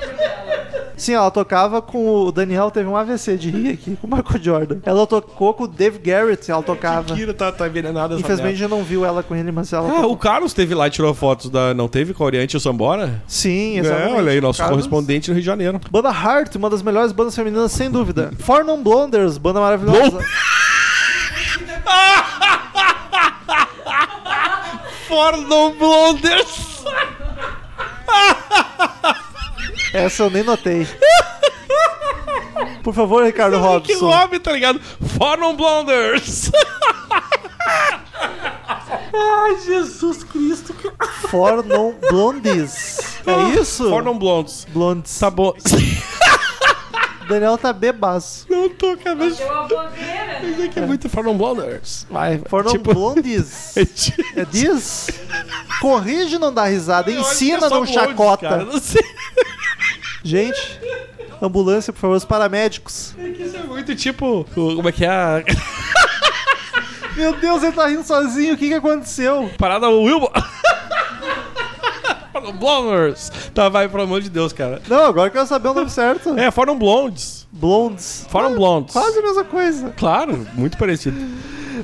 Sim, 0.97 1.13
ela 1.13 1.29
tocava 1.31 1.81
com 1.81 2.07
o 2.25 2.31
Daniel, 2.31 2.71
teve 2.71 2.87
um 2.87 2.95
AVC 2.95 3.37
de 3.37 3.49
rir 3.51 3.69
aqui, 3.73 3.95
com 3.97 4.07
o 4.07 4.09
Michael 4.15 4.43
Jordan. 4.43 4.77
Ela 4.85 5.05
tocou 5.05 5.53
com 5.53 5.63
o 5.65 5.67
Dave 5.67 5.99
Garrett, 5.99 6.49
ela 6.49 6.63
tocava. 6.63 7.13
Kira 7.15 7.33
tá, 7.33 7.51
tá 7.51 7.67
envenenada 7.67 8.15
Infelizmente 8.15 8.55
já 8.57 8.67
não 8.67 8.83
viu 8.83 9.03
ela 9.05 9.21
com 9.23 9.35
ele, 9.35 9.51
mas 9.51 9.71
ela 9.73 9.89
Ah, 9.89 9.93
tocou. 9.95 10.11
o 10.13 10.17
Carlos 10.17 10.53
teve 10.53 10.73
lá 10.73 10.87
e 10.87 10.89
tirou 10.89 11.13
fotos 11.13 11.49
da. 11.49 11.73
Não 11.73 11.87
teve 11.87 12.13
com 12.13 12.23
a 12.23 12.27
Oriente 12.27 12.53
e 12.53 12.57
o 12.57 12.59
Sambora? 12.59 13.21
Sim, 13.27 13.77
É, 13.77 13.79
exatamente. 13.81 14.13
olha 14.13 14.31
aí, 14.31 14.39
nosso 14.41 14.59
Carlos. 14.59 14.77
correspondente 14.77 15.29
no 15.29 15.33
Rio 15.35 15.41
de 15.41 15.45
Janeiro. 15.45 15.79
Banda 15.91 16.09
Heart, 16.09 16.55
uma 16.55 16.69
das 16.69 16.81
melhores 16.81 17.11
bandas 17.11 17.35
femininas, 17.35 17.71
sem 17.71 17.89
dúvida. 17.91 18.31
Four 18.39 18.63
Non 18.63 18.81
Blonders, 18.81 19.37
banda 19.37 19.59
maravilhosa. 19.59 20.19
Fordon 25.07 25.75
Blonders! 25.77 26.83
Essa 29.95 30.23
eu 30.23 30.29
nem 30.29 30.43
notei. 30.43 30.87
Por 32.83 32.93
favor, 32.93 33.23
Ricardo 33.23 33.55
Que 33.57 33.61
Robson. 33.93 34.05
nome, 34.09 34.39
tá 34.39 34.51
ligado? 34.51 34.79
Fordon 35.17 35.55
Blonders! 35.55 36.51
Ai, 39.13 39.57
Jesus 39.65 40.23
Cristo. 40.23 40.75
Four 41.29 41.63
Non 41.65 41.93
Blondes. 42.09 42.97
É 43.25 43.59
isso? 43.59 43.89
Fordon 43.89 44.17
Blondes. 44.17 44.67
Blondes. 44.69 45.17
Tá 45.17 45.29
bom. 45.29 45.53
Daniel 47.27 47.57
tá 47.57 47.73
bebaço. 47.73 48.45
Não 48.49 48.69
tô 48.69 48.95
cabeça. 48.97 49.37
Deu 49.37 49.47
uma 49.51 49.63
bobeira. 49.63 50.41
Isso 50.43 50.61
aqui 50.63 50.79
é 50.79 50.85
muito 50.85 51.09
Fordon 51.09 51.35
Blonders. 51.37 52.05
Vai, 52.09 52.39
Four 52.47 52.63
Non 52.65 52.71
tipo... 52.71 52.93
Blondes. 52.93 53.73
É 54.35 54.45
diz? 54.45 55.07
Corrige 55.81 56.37
não 56.37 56.53
dá 56.53 56.65
risada. 56.65 57.11
Que 57.11 57.17
Ensina 57.17 57.57
é 57.57 57.61
só 57.61 57.69
não 57.69 57.77
blondes, 57.77 57.93
chacota. 57.95 58.49
cara, 58.49 58.65
não 58.65 58.79
sei. 58.79 59.01
Gente, 60.25 60.79
ambulância, 61.39 61.93
por 61.93 61.99
favor, 61.99 62.15
os 62.15 62.25
paramédicos. 62.25 63.13
É 63.19 63.29
que 63.29 63.43
Isso 63.43 63.55
é 63.55 63.61
muito 63.61 63.95
tipo. 63.95 64.43
Como 64.55 64.89
é 64.89 64.91
que 64.91 65.05
é 65.05 65.09
a. 65.09 65.43
Meu 67.15 67.35
Deus, 67.35 67.61
ele 67.61 67.73
tá 67.73 67.87
rindo 67.87 68.03
sozinho. 68.03 68.55
O 68.55 68.57
que 68.57 68.69
que 68.69 68.73
aconteceu? 68.73 69.51
Parada 69.55 69.87
Wilbur. 69.87 70.31
Blonders. 72.59 73.31
Tá, 73.53 73.69
vai, 73.69 73.87
pelo 73.87 74.03
amor 74.03 74.21
de 74.21 74.29
Deus, 74.29 74.51
cara. 74.51 74.81
Não, 74.87 75.05
agora 75.05 75.27
eu 75.27 75.31
quero 75.31 75.45
saber 75.45 75.67
o 75.69 75.73
nome 75.73 75.89
certo. 75.91 76.37
É, 76.37 76.49
Fordon 76.49 76.77
Blondes. 76.77 77.47
Blondes. 77.51 78.25
Fordon 78.29 78.55
Blondes. 78.55 78.93
Quase 78.93 79.19
a 79.19 79.21
mesma 79.21 79.43
coisa. 79.43 79.93
Claro, 79.95 80.47
muito 80.53 80.77
parecido. 80.77 81.17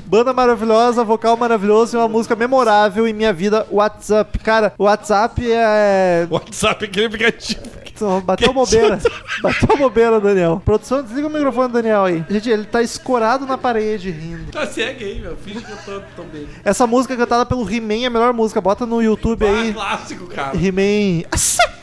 Banda 0.06 0.32
maravilhosa, 0.32 1.04
vocal 1.04 1.36
maravilhoso 1.36 1.96
e 1.96 1.98
uma 1.98 2.08
música 2.08 2.34
memorável 2.34 3.06
em 3.06 3.12
minha 3.12 3.32
vida, 3.32 3.66
WhatsApp. 3.70 4.38
Cara, 4.40 4.72
WhatsApp 4.78 5.42
é. 5.50 6.26
WhatsApp, 6.30 6.84
aquele 6.84 7.06
aplicativo. 7.06 7.81
Bateu 8.20 8.52
bobeira. 8.52 8.98
Bateu 9.42 9.76
bobeira, 9.76 10.20
Daniel. 10.20 10.60
Produção, 10.64 11.02
desliga 11.02 11.26
o 11.26 11.30
microfone, 11.30 11.72
Daniel 11.72 12.04
aí. 12.04 12.24
Gente, 12.28 12.50
ele 12.50 12.64
tá 12.64 12.82
escorado 12.82 13.46
na 13.46 13.56
parede 13.58 14.10
rindo. 14.10 14.50
Tá 14.52 14.66
segue 14.66 15.04
aí, 15.04 15.20
meu. 15.20 15.36
Finge 15.36 15.60
que 15.60 15.70
eu 15.70 15.76
tô, 15.84 16.00
tô 16.16 16.22
bem. 16.24 16.46
Essa 16.64 16.86
música 16.86 17.16
cantada 17.16 17.44
pelo 17.46 17.68
He-Man 17.68 18.02
é 18.02 18.06
a 18.06 18.10
melhor 18.10 18.32
música. 18.32 18.60
Bota 18.60 18.84
no 18.86 19.02
YouTube 19.02 19.44
Ah, 19.46 19.50
aí. 19.50 19.72
clássico, 19.72 20.26
cara. 20.26 20.56
He-Man. 20.56 21.24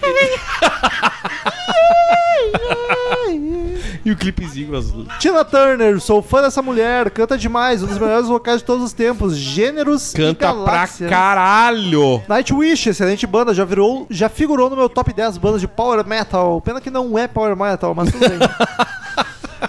E 4.06 4.12
o 4.12 4.16
clipezinho 4.16 4.76
azul. 4.76 5.06
Tina 5.20 5.44
Turner, 5.44 6.00
sou 6.00 6.22
fã 6.22 6.42
dessa 6.42 6.62
mulher, 6.62 7.12
canta 7.12 7.38
demais, 7.38 7.84
um 7.84 7.88
dos 7.88 7.98
melhores 7.98 8.28
vocais 8.28 8.60
de 8.60 8.64
todos 8.64 8.84
os 8.86 8.94
tempos, 8.94 9.36
gêneros 9.36 10.14
e 10.14 10.18
Canta 10.18 10.54
pra 10.54 10.54
galáxias. 10.54 11.10
caralho. 11.10 12.24
Nightwish, 12.28 12.90
excelente 12.90 13.28
banda, 13.28 13.54
já 13.54 13.66
virou, 13.66 14.08
já 14.10 14.30
figurou 14.30 14.70
no 14.70 14.76
meu 14.76 14.88
top 14.90 15.12
10 15.14 15.38
bandas 15.38 15.62
de 15.62 15.68
power 15.68 16.06
metal. 16.08 16.62
Pena 16.62 16.80
que 16.82 16.90
não 16.90 17.18
é 17.18 17.28
power 17.28 17.56
metal, 17.56 17.94
mas 17.94 18.10
tudo 18.12 18.28
bem. 18.28 18.40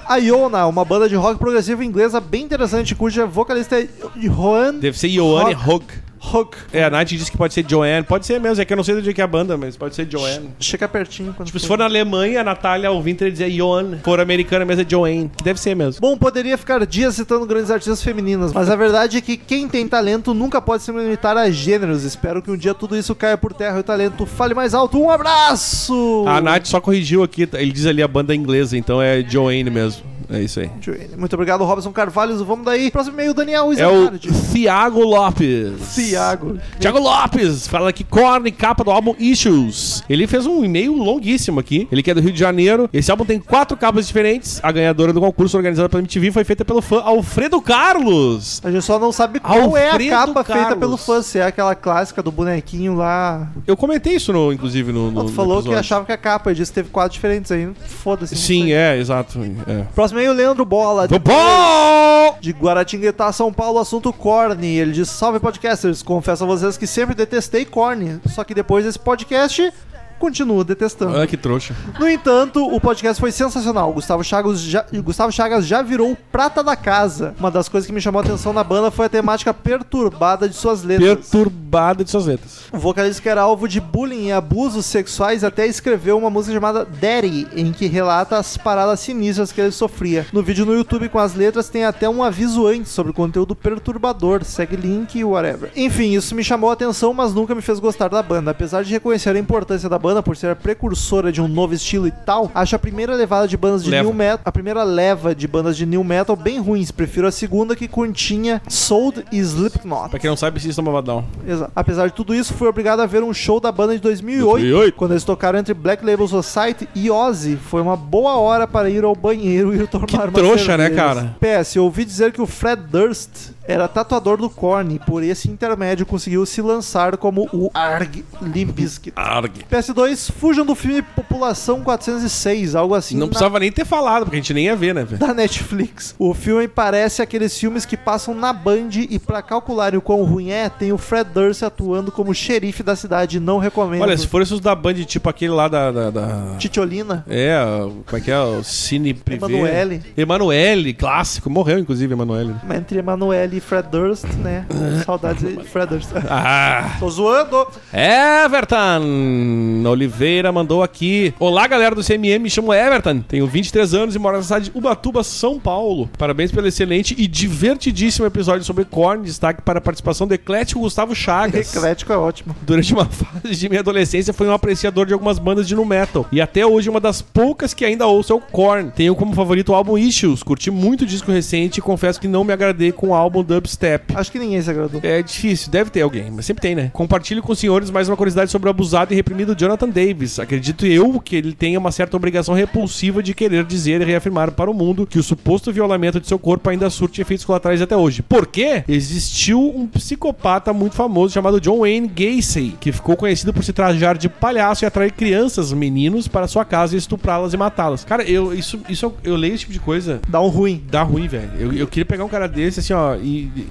A 0.09 0.17
Iona, 0.23 0.67
uma 0.67 0.85
banda 0.85 1.09
de 1.09 1.17
rock 1.17 1.39
progressivo 1.39 1.83
inglesa 1.83 2.21
bem 2.21 2.45
interessante, 2.45 2.95
cuja 2.95 3.27
vocalista 3.27 3.81
é 3.81 3.89
Johan 4.17 4.75
Deve 4.75 4.97
ser 4.99 5.09
Ioane 5.09 5.55
Rock. 5.55 5.87
Hug. 6.23 6.41
Hook. 6.41 6.57
É, 6.73 6.85
a 6.85 6.91
Nath 6.91 7.09
disse 7.09 7.31
que 7.31 7.37
pode 7.37 7.55
ser 7.55 7.65
Joanne. 7.69 8.05
Pode 8.05 8.27
ser 8.27 8.41
mesmo, 8.41 8.61
é 8.61 8.65
que 8.65 8.73
eu 8.73 8.77
não 8.77 8.85
sei 8.85 8.95
do 8.95 9.03
dia 9.03 9.13
que 9.13 9.21
é 9.21 9.25
a 9.25 9.27
banda, 9.27 9.57
mas 9.57 9.77
pode 9.77 9.95
ser 9.95 10.11
Joanne. 10.11 10.51
Chega 10.59 10.89
pertinho 10.89 11.33
quando 11.35 11.47
Tipo, 11.47 11.59
se 11.59 11.67
for 11.67 11.79
na 11.79 11.85
Alemanha, 11.85 12.41
a 12.41 12.45
Natália 12.45 12.91
ouvinte 12.91 13.25
ele 13.25 13.33
dizer 13.33 13.51
Joanne. 13.51 13.97
Se 13.97 14.03
for 14.03 14.21
americana 14.21 14.65
mesmo 14.65 14.83
é 14.83 14.87
Joanne. 14.89 15.31
Deve 15.43 15.61
ser 15.61 15.75
mesmo. 15.75 16.01
Bom, 16.01 16.17
poderia 16.17 16.57
ficar 16.57 16.85
dias 16.87 17.15
citando 17.15 17.47
grandes 17.47 17.71
artistas 17.71 18.03
femininas, 18.03 18.53
mas 18.53 18.71
a 18.71 18.77
verdade 18.77 19.19
é 19.19 19.21
que 19.21 19.37
quem 19.37 19.69
tem 19.69 19.87
talento 19.87 20.33
nunca 20.35 20.61
pode 20.61 20.83
se 20.83 20.93
limitar 20.93 21.37
a 21.37 21.51
gêneros. 21.51 22.05
Espero 22.05 22.43
que 22.43 22.51
um 22.51 22.57
dia 22.57 22.75
tudo 22.75 22.97
isso 22.97 23.15
caia 23.15 23.37
por 23.37 23.53
terra 23.53 23.77
e 23.77 23.81
o 23.81 23.85
talento 23.85 24.27
fale 24.27 24.55
mais 24.55 24.75
alto. 24.75 25.01
Um 25.01 25.11
abraço! 25.11 26.25
A 26.27 26.41
Nath 26.41 26.67
só 26.67 26.81
corrigiu 26.81 27.23
aqui, 27.23 27.49
ele 27.53 27.73
diz 27.73 27.87
ali 27.87 28.03
a 28.03 28.09
banda 28.09 28.35
inglesa, 28.35 28.77
então 28.77 29.01
é 29.01 29.23
Joanne 29.23 29.71
mesmo. 29.71 30.10
É 30.31 30.41
isso 30.41 30.61
aí. 30.61 30.71
Muito 31.17 31.33
obrigado, 31.35 31.65
Robson 31.65 31.93
Carvalho. 31.93 32.45
Vamos 32.45 32.65
daí. 32.65 32.91
Próximo 32.91 33.15
e-mail, 33.17 33.35
Daniel 33.35 33.73
É 33.77 33.87
o. 33.87 34.11
Thiago 34.53 35.01
Lopes. 35.01 35.95
Thiago. 35.95 36.59
Thiago 36.79 36.99
Lopes, 36.99 37.67
fala 37.67 37.91
aqui, 37.91 38.05
Korn, 38.05 38.51
capa 38.53 38.85
do 38.85 38.91
álbum 38.91 39.15
Issues. 39.19 40.03
Ele 40.09 40.27
fez 40.27 40.47
um 40.47 40.65
e-mail 40.65 40.95
longuíssimo 40.95 41.59
aqui. 41.61 41.89
Ele 41.91 42.03
que 42.03 42.11
é 42.11 42.15
do 42.15 42.21
Rio 42.21 42.33
de 42.33 42.39
Janeiro. 42.39 42.89
Esse 42.93 43.11
álbum 43.11 43.25
tem 43.25 43.39
quatro 43.39 43.77
capas 43.77 44.07
diferentes. 44.07 44.61
A 44.63 44.71
ganhadora 44.71 45.13
do 45.13 45.21
concurso 45.21 45.57
organizado 45.57 45.89
pela 45.89 46.01
MTV 46.01 46.31
foi 46.33 46.45
feita 46.45 46.65
pelo 46.65 46.81
fã 46.81 47.01
Alfredo 47.03 47.61
Carlos. 47.61 48.61
A 48.65 48.71
gente 48.71 48.85
só 48.85 48.99
não 48.99 49.13
sabe 49.13 49.41
qual 49.41 49.77
é 49.77 49.89
a 49.89 49.93
Alfredo 49.93 50.11
capa 50.11 50.45
feita 50.45 50.63
Carlos. 50.63 50.79
pelo 50.79 50.97
fã. 50.97 51.23
Se 51.23 51.39
é 51.39 51.45
aquela 51.45 51.75
clássica 51.75 52.23
do 52.23 52.31
bonequinho 52.31 52.95
lá. 52.95 53.49
Eu 53.67 53.77
comentei 53.77 54.15
isso, 54.15 54.33
no, 54.33 54.53
inclusive, 54.53 54.93
no, 54.93 55.11
no 55.11 55.25
tu 55.25 55.33
falou 55.33 55.63
no 55.63 55.71
que 55.71 55.75
achava 55.75 56.05
que 56.05 56.13
a 56.13 56.17
capa. 56.17 56.51
Ele 56.51 56.59
disse 56.59 56.71
que 56.71 56.77
teve 56.77 56.91
quatro 56.91 57.13
diferentes 57.13 57.51
aí. 57.51 57.69
Foda-se. 57.85 58.37
Sim, 58.37 58.73
é, 58.73 58.97
exato. 58.99 59.41
É. 59.67 59.85
Próximo 59.95 60.20
e-mail, 60.21 60.33
Leandro 60.35 60.65
Bola. 60.65 61.09
Do 61.09 61.19
bom! 61.19 62.37
De 62.41 62.53
Guaratinguetá, 62.53 63.33
São 63.33 63.53
Paulo, 63.53 63.79
assunto 63.79 64.13
corne. 64.13 64.79
Ele 64.79 64.93
diz: 64.93 65.09
Salve 65.09 65.41
podcasters, 65.41 66.03
confesso 66.03 66.45
a 66.45 66.47
vocês 66.47 66.77
que 66.77 66.87
sempre 66.87 67.15
detestei 67.15 67.65
corne. 67.65 68.21
Só 68.27 68.45
que 68.45 68.55
depois 68.55 68.85
desse 68.85 68.99
podcast, 68.99 69.73
continuo 70.21 70.63
detestando. 70.63 71.15
Olha 71.15 71.27
que 71.27 71.37
trouxa. 71.37 71.75
No 71.99 72.07
entanto, 72.07 72.65
o 72.65 72.79
podcast 72.79 73.19
foi 73.19 73.33
sensacional. 73.33 73.93
Gustavo 73.93 74.23
Chagas, 74.23 74.61
já, 74.61 74.85
Gustavo 75.03 75.33
Chagas 75.33 75.67
já 75.67 75.81
virou 75.81 76.13
o 76.13 76.17
prata 76.17 76.63
da 76.63 76.77
casa. 76.77 77.35
Uma 77.39 77.51
das 77.51 77.69
coisas 77.69 77.87
que 77.87 77.93
me 77.93 78.01
chamou 78.01 78.21
a 78.21 78.25
atenção 78.25 78.53
na 78.53 78.63
banda 78.63 78.91
foi 78.91 79.07
a 79.07 79.09
temática 79.09 79.53
perturbada 79.55 80.49
de 80.49 80.55
suas 80.55 80.83
letras. 80.83 81.09
Perturbada 81.09 82.05
de 82.05 82.11
suas 82.11 82.27
letras. 82.27 82.61
O 82.71 82.79
vocalista 82.79 83.23
que 83.23 83.29
era 83.29 83.41
alvo 83.41 83.67
de 83.67 83.81
bullying 83.81 84.27
e 84.27 84.33
abusos 84.33 84.85
sexuais 84.87 85.43
até 85.43 85.67
escreveu 85.67 86.19
uma 86.19 86.29
música 86.29 86.55
chamada 86.55 86.85
Daddy, 86.85 87.49
em 87.57 87.73
que 87.73 87.87
relata 87.87 88.37
as 88.37 88.57
paradas 88.57 89.01
sinistras 89.01 89.51
que 89.51 89.61
ele 89.61 89.73
sofria. 89.73 90.27
No 90.33 90.43
vídeo 90.43 90.67
no 90.67 90.75
YouTube 90.75 91.09
com 91.09 91.19
as 91.19 91.35
letras 91.35 91.71
tem 91.71 91.85
até 91.85 92.09
um 92.09 92.23
aviso 92.23 92.67
antes 92.67 92.93
sobre 92.93 93.13
conteúdo 93.13 93.57
perturbador, 93.57 94.45
segue 94.45 94.77
link 94.77 95.19
e 95.19 95.25
whatever. 95.25 95.71
Enfim, 95.75 96.13
isso 96.15 96.35
me 96.35 96.45
chamou 96.45 96.69
a 96.69 96.75
atenção, 96.75 97.15
mas 97.15 97.33
nunca 97.33 97.55
me 97.55 97.63
fez 97.63 97.79
gostar 97.79 98.09
da 98.09 98.23
banda. 98.23 98.51
Apesar 98.51 98.85
de 98.85 98.93
reconhecer 98.93 99.35
a 99.35 99.39
importância 99.39 99.89
da 99.89 99.99
banda 99.99 100.10
por 100.23 100.37
ser 100.37 100.51
a 100.51 100.57
precursora 100.57 101.31
de 101.31 101.41
um 101.41 101.47
novo 101.49 101.75
estilo 101.75 102.07
e 102.07 102.11
tal, 102.11 102.51
acho 102.55 102.75
a 102.75 102.79
primeira 102.79 103.15
levada 103.15 103.47
de 103.47 103.57
bandas 103.57 103.85
de 103.85 103.91
Leva. 103.91 104.03
new 104.03 104.13
metal, 104.15 104.41
a 104.45 104.51
primeira 104.53 104.83
leva 104.83 105.35
de 105.35 105.47
bandas 105.47 105.77
de 105.77 105.87
new 105.87 106.03
metal 106.03 106.35
bem 106.35 106.59
ruins. 106.61 106.91
Prefiro 106.91 107.27
a 107.27 107.31
segunda 107.33 107.77
que 107.77 107.87
continha 107.87 108.61
Sold 108.69 109.25
e 109.31 109.39
Slipknot. 109.39 110.11
Pra 110.11 110.19
quem 110.19 110.29
não 110.29 110.37
sabe, 110.37 110.59
System 110.61 110.89
of 110.89 110.97
a 110.97 111.01
Down. 111.01 111.25
Exato. 111.47 111.73
Apesar 111.77 112.07
de 112.09 112.13
tudo 112.15 112.35
isso, 112.35 112.55
fui 112.55 112.67
obrigado 112.69 113.01
a 113.01 113.07
ver 113.07 113.23
um 113.23 113.33
show 113.33 113.61
da 113.61 113.71
banda 113.71 113.95
de 113.95 114.01
2008, 114.01 114.45
2008. 114.51 114.95
quando 114.97 115.13
eles 115.13 115.25
tocaram 115.25 115.59
entre 115.59 115.73
Black 115.75 116.05
Label 116.05 116.27
Society 116.27 116.89
e 116.95 117.11
Ozzy. 117.11 117.57
Foi 117.57 117.81
uma 117.81 117.97
boa 117.97 118.37
hora 118.37 118.67
para 118.67 118.91
ir 118.91 119.05
ao 119.05 119.15
banheiro 119.15 119.75
e 119.75 119.87
tomar 119.87 120.07
Que 120.07 120.17
uma 120.17 120.27
trouxa, 120.29 120.77
né, 120.77 120.89
cerveja. 120.89 120.95
cara? 120.95 121.37
PS, 121.63 121.77
eu 121.77 121.85
ouvi 121.85 122.05
dizer 122.05 122.33
que 122.33 122.41
o 122.43 122.47
Fred 122.47 122.83
Durst 122.91 123.51
era 123.67 123.87
tatuador 123.87 124.37
do 124.39 124.49
Korn 124.51 124.95
e 124.95 124.99
por 124.99 125.23
esse 125.23 125.49
intermédio 125.49 126.05
conseguiu 126.07 126.45
se 126.47 126.61
lançar 126.61 127.17
como 127.17 127.49
o 127.53 127.71
Arg 127.75 128.25
Limp 128.43 128.71
Bizkit. 128.73 129.13
Arg. 129.17 129.51
PS2, 129.71 130.33
fujam 130.33 130.65
do 130.67 130.75
filme 130.75 131.03
População 131.03 131.83
406, 131.83 132.75
algo 132.75 132.95
assim 132.95 133.15
Não 133.15 133.23
na- 133.27 133.29
precisava 133.29 133.61
nem 133.61 133.71
ter 133.71 133.85
falado, 133.85 134.25
porque 134.25 134.37
a 134.37 134.41
gente 134.41 134.55
nem 134.55 134.65
ia 134.65 134.75
ver, 134.77 134.95
né, 134.95 135.05
velho? 135.05 135.19
da 135.19 135.33
Netflix. 135.35 136.15
O 136.19 136.35
filme 136.35 136.67
parece 136.67 137.23
aqueles 137.23 137.57
filmes 137.57 137.85
que 137.85 137.97
passam 137.97 138.35
na 138.35 138.53
Band 138.53 138.91
e 139.09 139.19
pra 139.19 139.43
calcularem 139.43 139.99
o 139.99 140.03
quão 140.03 140.25
ruim 140.25 140.51
é, 140.51 140.69
tem 140.69 140.93
o 140.93 140.99
Fred 140.99 141.31
Durst 141.33 141.63
atuando 141.63 142.11
como 142.11 142.35
xerife 142.35 142.83
da 142.83 142.97
cidade. 142.97 143.39
Não 143.39 143.59
recomendo. 143.59 144.03
Olha, 144.03 144.17
se 144.17 144.27
for 144.27 144.43
esses 144.43 144.59
da 144.61 144.75
Band, 144.75 144.95
tipo 145.05 145.29
aquele 145.29 145.53
lá 145.53 145.69
da. 145.69 145.91
da, 145.93 146.11
da- 146.11 146.57
Titiolina. 146.59 147.25
É, 147.29 147.59
como 148.07 148.17
é 148.17 148.21
que 148.21 148.31
é? 148.31 148.39
O 148.39 148.63
Cine 148.65 149.15
Privé. 149.15 149.47
Emanuele. 149.47 150.03
Emanuele, 150.17 150.95
clássico. 150.95 151.49
Morreu, 151.51 151.79
inclusive, 151.79 152.13
Emanuele. 152.13 152.55
Entre 152.75 152.99
Emanuele 152.99 153.50
ali 153.51 153.61
Fred 153.61 153.89
Durst, 153.91 154.25
né? 154.39 154.65
Saudades 155.05 155.43
de 155.43 155.65
Fred 155.65 155.89
Durst. 155.89 156.11
Ah, 156.31 156.97
Tô 157.01 157.09
zoando. 157.11 157.67
Everton 157.93 159.85
Oliveira 159.89 160.53
mandou 160.53 160.83
aqui. 160.83 161.35
Olá, 161.41 161.67
galera 161.67 161.95
do 161.95 162.05
CMM, 162.05 162.39
me 162.39 162.49
chamo 162.51 162.73
Everton. 162.73 163.21
Tenho 163.21 163.47
23 163.47 163.95
anos 163.95 164.15
e 164.15 164.19
moro 164.19 164.37
na 164.37 164.43
cidade 164.43 164.67
de 164.67 164.79
Ubatuba, 164.79 165.25
São 165.25 165.59
Paulo. 165.59 166.09
Parabéns 166.17 166.53
pelo 166.53 166.69
excelente 166.69 167.15
e 167.19 167.27
divertidíssimo 167.27 168.27
episódio 168.27 168.65
sobre 168.65 168.85
Korn. 168.85 169.25
Destaque 169.25 169.63
para 169.63 169.79
a 169.79 169.83
participação 169.83 170.27
do 170.27 170.35
eclético 170.35 170.81
Gustavo 170.81 171.15
Chagas. 171.15 171.75
Eclético 171.75 172.13
é 172.13 172.17
ótimo. 172.17 172.55
Durante 172.63 172.93
uma 172.95 173.07
fase 173.07 173.57
de 173.57 173.69
minha 173.69 173.81
adolescência, 173.81 174.33
fui 174.33 174.47
um 174.47 174.53
apreciador 174.53 175.07
de 175.07 175.13
algumas 175.13 175.39
bandas 175.39 175.67
de 175.67 175.75
nu 175.75 175.85
metal. 175.85 176.27
E 176.31 176.41
até 176.41 176.65
hoje, 176.65 176.89
uma 176.89 177.01
das 177.01 177.21
poucas 177.21 177.75
que 177.75 177.85
ainda 177.85 178.07
ouço 178.07 178.33
é 178.33 178.37
o 178.37 178.41
Korn. 178.41 178.93
Tenho 178.95 179.17
como 179.17 179.35
favorito 179.35 179.71
o 179.73 179.75
álbum 179.75 179.99
Issues. 179.99 180.43
Curti 180.43 180.71
muito 180.71 181.03
o 181.03 181.07
disco 181.07 181.33
recente 181.33 181.79
e 181.79 181.83
confesso 181.83 182.21
que 182.21 182.29
não 182.29 182.45
me 182.45 182.53
agradei 182.53 182.93
com 182.93 183.09
o 183.09 183.15
álbum 183.15 183.40
Dubstep. 183.43 184.15
Acho 184.15 184.31
que 184.31 184.39
ninguém 184.39 184.61
se 184.61 184.71
agradou. 184.71 185.01
É 185.03 185.23
difícil, 185.23 185.71
deve 185.71 185.91
ter 185.91 186.03
alguém, 186.03 186.31
mas 186.31 186.47
sempre 186.47 186.63
tem, 186.63 186.75
né? 186.75 186.91
Compartilho 186.93 187.43
com 187.43 187.53
os 187.53 187.59
senhores 187.59 187.91
mais 187.91 188.09
uma 188.09 188.17
curiosidade 188.17 188.51
sobre 188.51 188.69
o 188.69 188.71
abusado 188.71 189.13
e 189.13 189.17
reprimido 189.17 189.55
Jonathan 189.55 189.89
Davis. 189.89 190.39
Acredito 190.39 190.87
eu 190.87 191.21
que 191.21 191.37
ele 191.37 191.53
tenha 191.53 191.79
uma 191.79 191.93
certa 191.93 192.17
obrigação 192.17 192.55
repulsiva 192.55 193.23
de 193.23 193.35
querer 193.35 193.65
dizer 193.65 194.01
e 194.01 194.05
reafirmar 194.05 194.53
para 194.53 194.71
o 194.71 194.75
mundo 194.75 195.07
que 195.07 195.19
o 195.19 195.23
suposto 195.23 195.73
violamento 195.73 196.21
de 196.21 196.27
seu 196.27 196.39
corpo 196.39 196.69
ainda 196.71 196.91
surte 196.91 197.21
efeitos 197.21 197.45
colaterais 197.45 197.83
até 197.83 197.97
hoje. 197.97 198.23
Por 198.23 198.47
quê? 198.47 198.85
Existiu 198.89 199.61
um 199.61 199.87
psicopata 199.87 200.73
muito 200.73 200.95
famoso 200.97 201.35
chamado 201.35 201.61
John 201.61 201.81
Wayne 201.81 202.09
Gacy, 202.09 202.77
que 202.81 202.93
ficou 202.93 203.17
conhecido 203.17 203.53
por 203.53 203.65
se 203.65 203.73
trajar 203.73 204.17
de 204.17 204.29
palhaço 204.29 204.85
e 204.85 204.87
atrair 204.87 205.13
crianças, 205.13 205.73
meninos, 205.73 206.29
para 206.29 206.47
sua 206.49 206.65
casa 206.65 206.95
e 206.95 206.99
estuprá-las 206.99 207.53
e 207.53 207.57
matá-las. 207.57 208.05
Cara, 208.05 208.23
eu, 208.23 208.55
isso, 208.55 208.81
isso, 208.89 209.13
eu 209.25 209.37
leio 209.37 209.55
esse 209.55 209.61
tipo 209.61 209.73
de 209.73 209.81
coisa. 209.81 210.21
Dá 210.29 210.41
um 210.41 210.49
ruim. 210.49 210.83
Dá 210.91 211.03
ruim, 211.03 211.29
velho. 211.29 211.51
Eu, 211.59 211.73
eu 211.73 211.87
queria 211.87 212.05
pegar 212.05 212.25
um 212.25 212.29
cara 212.29 212.47
desse, 212.47 212.81
assim, 212.81 212.93
ó, 212.93 213.17
e. 213.17 213.30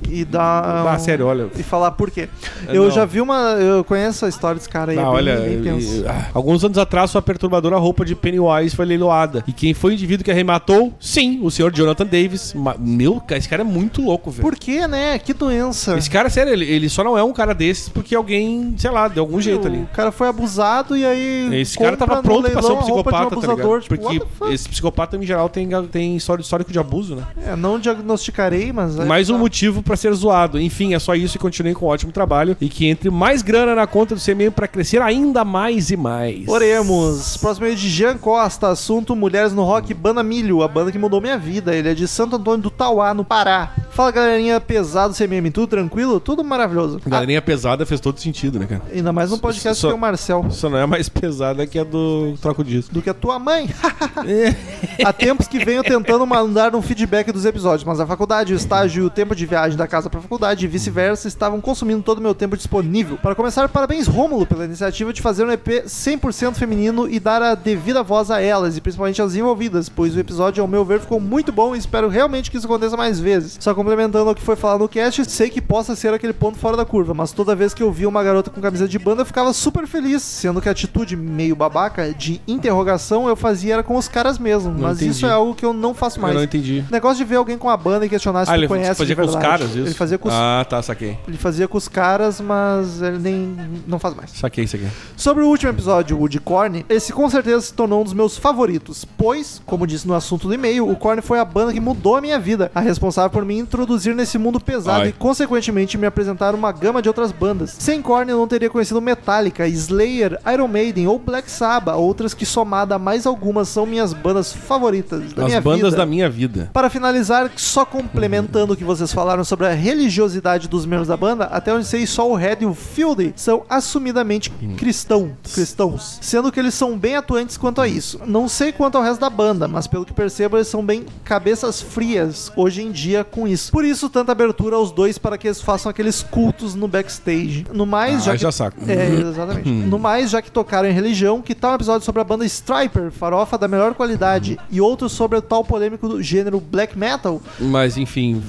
E 0.09 0.25
dá. 0.25 0.83
Ah, 0.89 0.95
um- 0.95 0.99
sério, 0.99 1.25
olha. 1.27 1.47
E 1.57 1.63
falar 1.63 1.91
por 1.91 2.09
quê. 2.11 2.29
Eu 2.67 2.83
não. 2.85 2.91
já 2.91 3.05
vi 3.05 3.21
uma. 3.21 3.51
Eu 3.59 3.83
conheço 3.83 4.25
a 4.25 4.29
história 4.29 4.55
desse 4.55 4.69
cara 4.69 4.91
aí. 4.91 4.97
Ah, 4.97 5.01
é 5.01 5.03
bem- 5.05 5.13
olha, 5.13 5.35
bem 5.37 5.79
e- 5.79 6.05
ah, 6.07 6.27
alguns 6.33 6.63
anos 6.63 6.77
atrás 6.77 7.11
sua 7.11 7.21
perturbadora 7.21 7.77
roupa 7.77 8.03
de 8.05 8.15
Pennywise 8.15 8.75
foi 8.75 8.85
leiloada. 8.85 9.43
E 9.47 9.51
quem 9.53 9.73
foi 9.73 9.91
o 9.91 9.93
indivíduo 9.93 10.23
que 10.23 10.31
arrematou? 10.31 10.93
Sim, 10.99 11.39
o 11.43 11.49
senhor 11.51 11.71
Jonathan 11.73 12.05
Davis. 12.05 12.53
Meu, 12.79 13.21
esse 13.31 13.47
cara 13.49 13.61
é 13.61 13.65
muito 13.65 14.01
louco, 14.01 14.31
velho. 14.31 14.41
Por 14.43 14.55
quê, 14.55 14.87
né? 14.87 15.17
Que 15.19 15.33
doença. 15.33 15.97
Esse 15.97 16.09
cara, 16.09 16.29
sério, 16.29 16.53
ele, 16.53 16.65
ele 16.65 16.89
só 16.89 17.03
não 17.03 17.17
é 17.17 17.23
um 17.23 17.33
cara 17.33 17.53
desses 17.53 17.89
porque 17.89 18.15
alguém, 18.15 18.73
sei 18.77 18.91
lá, 18.91 19.07
de 19.07 19.19
algum 19.19 19.39
jeito 19.41 19.67
ali. 19.67 19.79
O 19.79 19.87
cara 19.95 20.11
foi 20.11 20.27
abusado 20.27 20.95
e 20.95 21.05
aí. 21.05 21.49
Esse 21.61 21.77
cara 21.77 21.97
tava 21.97 22.21
pronto 22.21 22.49
pra 22.49 22.61
ser 22.61 22.71
um 22.71 22.77
psicopata, 22.77 23.17
tá 23.29 23.35
abusador. 23.35 23.79
ligado? 23.79 23.81
tipo, 23.81 23.97
Porque 24.37 24.53
esse 24.53 24.69
psicopata, 24.69 25.17
em 25.17 25.23
geral, 25.25 25.49
tem, 25.49 25.67
tem 25.91 26.15
histórico 26.15 26.71
de 26.71 26.79
abuso, 26.79 27.15
né? 27.15 27.23
É, 27.45 27.55
não 27.55 27.79
diagnosticarei, 27.79 28.71
mas. 28.71 28.97
é- 28.99 29.05
Mais 29.05 29.29
um 29.29 29.33
tá. 29.35 29.39
Motivo 29.49 29.81
pra 29.81 29.97
ser 29.97 30.13
zoado. 30.13 30.61
Enfim, 30.61 30.93
é 30.93 30.99
só 30.99 31.15
isso 31.15 31.35
e 31.35 31.39
continue 31.39 31.73
com 31.73 31.87
um 31.87 31.89
ótimo 31.89 32.11
trabalho. 32.11 32.55
E 32.61 32.69
que 32.69 32.85
entre 32.85 33.09
mais 33.09 33.41
grana 33.41 33.73
na 33.73 33.87
conta 33.87 34.13
do 34.13 34.21
CMM 34.21 34.51
pra 34.51 34.67
crescer 34.67 35.01
ainda 35.01 35.43
mais 35.43 35.89
e 35.89 35.97
mais. 35.97 36.47
Oremos. 36.47 37.35
Próximo 37.37 37.65
aí 37.65 37.75
de 37.75 37.89
Jean 37.89 38.15
Costa, 38.15 38.67
assunto 38.69 39.15
Mulheres 39.15 39.51
no 39.51 39.63
Rock, 39.63 39.91
Banda 39.93 40.21
Milho, 40.21 40.61
a 40.61 40.67
banda 40.67 40.91
que 40.91 40.99
mudou 40.99 41.19
minha 41.19 41.37
vida. 41.37 41.75
Ele 41.75 41.89
é 41.89 41.93
de 41.95 42.07
Santo 42.07 42.35
Antônio 42.35 42.61
do 42.61 42.69
Tauá, 42.69 43.11
no 43.13 43.25
Pará. 43.25 43.73
Fala 43.89 44.11
galerinha 44.11 44.61
pesado 44.61 45.13
CMM, 45.15 45.49
tudo 45.51 45.67
tranquilo? 45.67 46.19
Tudo 46.19 46.43
maravilhoso. 46.43 47.01
Galerinha 47.05 47.41
pesada 47.41 47.85
fez 47.85 47.99
todo 47.99 48.19
sentido, 48.19 48.59
né, 48.59 48.67
cara? 48.67 48.83
Ainda 48.93 49.11
mais 49.11 49.31
no 49.31 49.39
podcast 49.39 49.81
Só- 49.81 49.87
que 49.87 49.93
tem 49.93 49.97
o 49.97 50.01
Marcel. 50.01 50.45
Só 50.51 50.69
não 50.69 50.77
é 50.77 50.85
mais 50.85 51.09
pesada 51.09 51.65
que 51.65 51.79
a 51.79 51.83
do 51.83 52.35
Troco 52.39 52.63
Disco. 52.63 52.93
Do 52.93 53.01
que 53.01 53.09
a 53.09 53.13
tua 53.13 53.39
mãe. 53.39 53.67
Há 55.03 55.11
tempos 55.11 55.47
que 55.47 55.57
venho 55.63 55.83
tentando 55.83 56.25
mandar 56.25 56.75
um 56.75 56.81
feedback 56.81 57.31
dos 57.31 57.45
episódios, 57.45 57.83
mas 57.83 57.99
a 57.99 58.05
faculdade, 58.05 58.53
o 58.53 58.55
estágio 58.55 59.03
e 59.03 59.05
o 59.05 59.09
tempo 59.09 59.35
de 59.35 59.38
viagem 59.45 59.77
da 59.77 59.87
casa 59.87 60.09
pra 60.09 60.21
faculdade 60.21 60.65
e 60.65 60.67
vice-versa 60.67 61.27
estavam 61.27 61.61
consumindo 61.61 62.01
todo 62.03 62.19
o 62.19 62.21
meu 62.21 62.33
tempo 62.33 62.57
disponível. 62.57 63.17
Para 63.17 63.35
começar, 63.35 63.67
parabéns 63.69 64.07
Rômulo 64.07 64.45
pela 64.45 64.65
iniciativa 64.65 65.13
de 65.13 65.21
fazer 65.21 65.45
um 65.45 65.51
EP 65.51 65.67
100% 65.85 66.55
feminino 66.55 67.07
e 67.09 67.19
dar 67.19 67.41
a 67.41 67.55
devida 67.55 68.03
voz 68.03 68.31
a 68.31 68.41
elas, 68.41 68.77
e 68.77 68.81
principalmente 68.81 69.21
às 69.21 69.35
envolvidas, 69.35 69.89
pois 69.89 70.15
o 70.15 70.19
episódio, 70.19 70.61
ao 70.61 70.67
meu 70.67 70.83
ver, 70.85 70.99
ficou 70.99 71.19
muito 71.19 71.51
bom 71.51 71.75
e 71.75 71.79
espero 71.79 72.09
realmente 72.09 72.49
que 72.49 72.57
isso 72.57 72.65
aconteça 72.65 72.97
mais 72.97 73.19
vezes. 73.19 73.57
Só 73.59 73.73
complementando 73.73 74.29
o 74.29 74.35
que 74.35 74.41
foi 74.41 74.55
falado 74.55 74.81
no 74.81 74.89
cast, 74.89 75.23
sei 75.29 75.49
que 75.49 75.61
possa 75.61 75.95
ser 75.95 76.13
aquele 76.13 76.33
ponto 76.33 76.57
fora 76.57 76.77
da 76.77 76.85
curva, 76.85 77.13
mas 77.13 77.31
toda 77.31 77.55
vez 77.55 77.73
que 77.73 77.83
eu 77.83 77.91
via 77.91 78.07
uma 78.09 78.23
garota 78.23 78.49
com 78.49 78.61
camisa 78.61 78.87
de 78.87 78.99
banda, 78.99 79.21
eu 79.21 79.25
ficava 79.25 79.53
super 79.53 79.87
feliz, 79.87 80.21
sendo 80.21 80.61
que 80.61 80.69
a 80.69 80.71
atitude 80.71 81.15
meio 81.15 81.55
babaca 81.55 82.13
de 82.13 82.41
interrogação 82.47 83.27
eu 83.27 83.35
fazia 83.35 83.73
era 83.75 83.83
com 83.83 83.95
os 83.95 84.07
caras 84.07 84.37
mesmo, 84.39 84.73
mas 84.77 84.97
entendi. 84.97 85.11
isso 85.11 85.25
é 85.25 85.31
algo 85.31 85.53
que 85.53 85.65
eu 85.65 85.73
não 85.73 85.93
faço 85.93 86.19
mais. 86.19 86.33
Eu 86.33 86.39
não 86.39 86.43
entendi. 86.45 86.83
O 86.89 86.91
negócio 86.91 87.17
de 87.17 87.23
ver 87.23 87.35
alguém 87.35 87.57
com 87.57 87.69
a 87.69 87.77
banda 87.77 88.05
e 88.05 88.09
questionar 88.09 88.45
se 88.45 88.51
Ah, 88.51 88.55
tu 88.55 88.59
ele 88.59 88.67
conhece 88.67 89.05
de 89.05 89.15
com 89.15 89.21
os 89.29 89.35
caras, 89.41 89.69
isso? 89.69 89.79
Ele 89.79 89.93
fazia 89.93 90.17
com 90.17 90.27
os, 90.27 90.33
Ah, 90.33 90.65
tá, 90.69 90.81
saquei. 90.81 91.17
ele 91.27 91.37
fazia 91.37 91.67
com 91.67 91.77
os 91.77 91.87
caras, 91.87 92.39
mas 92.41 93.01
ele 93.01 93.17
nem 93.19 93.57
não 93.87 93.99
faz 93.99 94.15
mais. 94.15 94.31
Saquei 94.31 94.63
isso 94.63 94.75
aqui. 94.75 94.87
Sobre 95.15 95.43
o 95.43 95.47
último 95.47 95.71
episódio, 95.71 96.19
o 96.21 96.27
de 96.27 96.39
Korn, 96.39 96.85
esse 96.89 97.11
com 97.13 97.29
certeza 97.29 97.61
se 97.61 97.73
tornou 97.73 98.01
um 98.01 98.03
dos 98.03 98.13
meus 98.13 98.37
favoritos, 98.37 99.05
pois, 99.17 99.61
como 99.65 99.85
disse 99.87 100.07
no 100.07 100.13
assunto 100.13 100.47
do 100.47 100.53
e-mail, 100.53 100.89
o 100.89 100.95
Korn 100.95 101.21
foi 101.21 101.39
a 101.39 101.45
banda 101.45 101.73
que 101.73 101.79
mudou 101.79 102.15
a 102.15 102.21
minha 102.21 102.39
vida, 102.39 102.71
a 102.73 102.79
responsável 102.79 103.29
por 103.29 103.45
me 103.45 103.57
introduzir 103.57 104.15
nesse 104.15 104.37
mundo 104.37 104.59
pesado 104.59 105.01
Ai. 105.01 105.09
e, 105.09 105.13
consequentemente, 105.13 105.97
me 105.97 106.05
apresentar 106.07 106.53
uma 106.55 106.71
gama 106.71 107.01
de 107.01 107.07
outras 107.07 107.31
bandas. 107.31 107.75
Sem 107.79 108.01
Korn, 108.01 108.29
eu 108.31 108.37
não 108.37 108.47
teria 108.47 108.69
conhecido 108.69 109.01
Metallica, 109.01 109.67
Slayer, 109.67 110.39
Iron 110.53 110.67
Maiden 110.67 111.07
ou 111.07 111.19
Black 111.19 111.49
Sabbath, 111.49 111.95
outras 111.97 112.33
que, 112.33 112.45
somada 112.45 112.95
a 112.95 112.99
mais 112.99 113.25
algumas, 113.25 113.67
são 113.69 113.85
minhas 113.85 114.13
bandas 114.13 114.53
favoritas 114.53 115.33
da 115.33 115.43
As 115.43 115.47
minha 115.49 115.61
bandas 115.61 115.91
vida. 115.91 115.97
da 115.97 116.05
minha 116.05 116.29
vida. 116.29 116.69
Para 116.73 116.89
finalizar, 116.89 117.51
só 117.55 117.85
complementando 117.85 118.73
o 118.73 118.77
que 118.77 118.83
vocês 118.83 119.11
falaram 119.19 119.43
sobre 119.43 119.67
a 119.67 119.73
religiosidade 119.73 120.69
dos 120.69 120.85
membros 120.85 121.09
da 121.09 121.17
banda, 121.17 121.43
até 121.51 121.73
onde 121.73 121.85
sei 121.85 122.07
só 122.07 122.31
o 122.31 122.35
Red 122.35 122.59
e 122.61 122.65
o 122.65 122.73
Fieldy 122.73 123.33
são 123.35 123.63
assumidamente 123.69 124.49
cristão, 124.77 125.31
cristãos, 125.53 126.17
sendo 126.21 126.49
que 126.49 126.57
eles 126.57 126.73
são 126.73 126.97
bem 126.97 127.17
atuantes 127.17 127.57
quanto 127.57 127.81
a 127.81 127.87
isso. 127.87 128.17
Não 128.25 128.47
sei 128.47 128.71
quanto 128.71 128.95
ao 128.97 129.03
resto 129.03 129.19
da 129.19 129.29
banda, 129.29 129.67
mas 129.67 129.87
pelo 129.87 130.05
que 130.05 130.13
percebo, 130.13 130.55
eles 130.55 130.69
são 130.69 130.81
bem 130.85 131.05
cabeças 131.25 131.81
frias 131.81 132.49
hoje 132.55 132.81
em 132.81 132.91
dia 132.93 133.25
com 133.25 133.45
isso. 133.45 133.73
Por 133.73 133.83
isso, 133.83 134.07
tanta 134.09 134.31
abertura 134.31 134.77
aos 134.77 134.89
dois 134.89 135.17
para 135.17 135.37
que 135.37 135.47
eles 135.49 135.59
façam 135.61 135.89
aqueles 135.89 136.23
cultos 136.23 136.73
no 136.73 136.87
backstage. 136.87 137.67
No 137.73 137.85
mais, 137.85 138.21
Ah, 138.21 138.25
já 138.27 138.31
que 138.31 138.37
já 138.37 138.51
saco. 138.53 138.77
é, 138.87 139.09
exatamente. 139.09 139.69
No 139.69 139.99
mais, 139.99 140.29
já 140.29 140.41
que 140.41 140.49
tocaram 140.49 140.87
em 140.87 140.93
religião, 140.93 141.41
que 141.41 141.53
tal 141.53 141.73
um 141.73 141.75
episódio 141.75 142.05
sobre 142.05 142.21
a 142.21 142.23
banda 142.23 142.45
Striper, 142.45 143.11
farofa 143.11 143.57
da 143.57 143.67
melhor 143.67 143.93
qualidade, 143.95 144.57
e 144.71 144.79
outro 144.79 145.09
sobre 145.09 145.37
o 145.37 145.41
tal 145.41 145.65
polêmico 145.65 146.07
do 146.07 146.23
gênero 146.23 146.61
black 146.61 146.97
metal? 146.97 147.41
Mas, 147.59 147.97
enfim, 147.97 148.41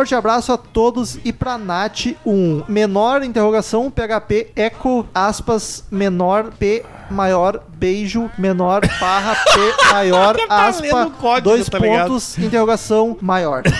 Forte 0.00 0.14
abraço 0.14 0.50
a 0.50 0.56
todos 0.56 1.18
e 1.26 1.30
pra 1.30 1.58
Nath, 1.58 2.06
um 2.24 2.62
menor 2.66 3.22
interrogação, 3.22 3.90
PHP, 3.90 4.46
eco, 4.56 5.06
aspas, 5.14 5.84
menor, 5.90 6.52
P, 6.58 6.82
maior, 7.10 7.60
beijo, 7.76 8.30
menor, 8.38 8.80
barra, 8.98 9.34
P, 9.34 9.60
maior, 9.92 10.36
aspa, 10.48 10.82
lendo 10.82 11.08
o 11.08 11.10
código, 11.10 11.50
dois 11.50 11.68
tá 11.68 11.78
ligado? 11.78 12.08
pontos, 12.08 12.38
interrogação, 12.38 13.14
maior. 13.20 13.62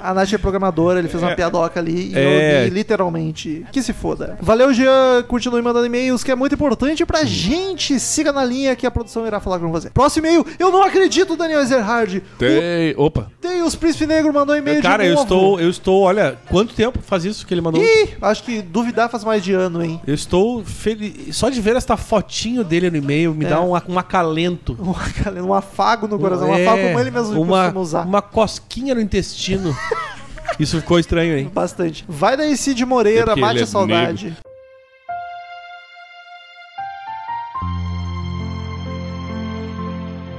A 0.00 0.12
Nath 0.12 0.32
é 0.32 0.38
programadora, 0.38 0.98
ele 0.98 1.06
fez 1.06 1.22
uma 1.22 1.32
piadoca 1.32 1.78
ali 1.78 2.10
e 2.10 2.18
É. 2.18 2.62
eu 2.62 2.64
li 2.64 2.70
literalmente. 2.70 3.64
Que 3.70 3.80
se 3.80 3.92
foda. 3.92 4.36
Valeu, 4.40 4.74
Jean. 4.74 5.22
Continue 5.28 5.62
mandando 5.62 5.86
e-mails, 5.86 6.24
que 6.24 6.32
é 6.32 6.34
muito 6.34 6.56
importante 6.56 7.06
pra 7.06 7.22
gente. 7.22 8.00
Siga 8.00 8.32
na 8.32 8.44
linha 8.44 8.74
que 8.74 8.84
a 8.84 8.90
produção 8.90 9.24
irá 9.28 9.38
falar 9.38 9.60
com 9.60 9.70
você. 9.70 9.90
Próximo 9.90 10.26
e-mail. 10.26 10.44
Eu 10.58 10.72
não 10.72 10.82
acredito, 10.82 11.36
Daniel 11.36 11.60
Ezerhard. 11.60 12.20
tem. 12.36 12.92
Opa. 12.96 13.30
O 13.44 13.48
Deus 13.48 13.74
Príncipe 13.74 14.06
Negro 14.06 14.32
mandou 14.32 14.56
e-mail 14.56 14.80
Cara, 14.80 15.02
de 15.02 15.08
eu 15.08 15.14
novo. 15.16 15.24
estou, 15.24 15.60
eu 15.60 15.68
estou, 15.68 16.02
olha, 16.02 16.38
quanto 16.48 16.72
tempo 16.74 17.00
faz 17.02 17.24
isso 17.24 17.44
que 17.44 17.52
ele 17.52 17.60
mandou? 17.60 17.82
Ih, 17.82 18.10
acho 18.22 18.44
que 18.44 18.62
duvidar 18.62 19.08
faz 19.10 19.24
mais 19.24 19.42
de 19.42 19.52
ano, 19.52 19.82
hein? 19.82 20.00
Eu 20.06 20.14
estou 20.14 20.64
feliz. 20.64 21.36
Só 21.36 21.50
de 21.50 21.60
ver 21.60 21.74
esta 21.74 21.96
fotinho 21.96 22.62
dele 22.62 22.88
no 22.88 22.96
e-mail 22.98 23.34
me 23.34 23.44
É. 23.44 23.48
dá 23.48 23.60
um, 23.60 23.72
um 23.88 23.98
acalento. 23.98 24.76
Um, 24.80 24.92
acal- 24.92 25.44
um 25.44 25.52
afago 25.52 26.06
no 26.06 26.20
coração. 26.20 26.50
Um 26.50 26.54
É, 26.54 26.64
afago 26.64 26.82
como 26.86 27.00
ele 27.00 27.10
mesmo 27.10 27.42
uma, 27.42 27.62
costuma 27.64 27.80
usar. 27.80 28.06
uma 28.06 28.22
cosquinha 28.22 28.94
no 28.94 29.00
intestino. 29.00 29.76
Isso 30.60 30.78
ficou 30.80 31.00
estranho, 31.00 31.36
hein? 31.36 31.50
Bastante. 31.52 32.04
Vai 32.08 32.36
daí, 32.36 32.56
Cid 32.56 32.84
Moreira, 32.84 33.24
Porque 33.26 33.40
mate 33.40 33.58
a 33.58 33.62
é 33.62 33.66
saudade. 33.66 34.36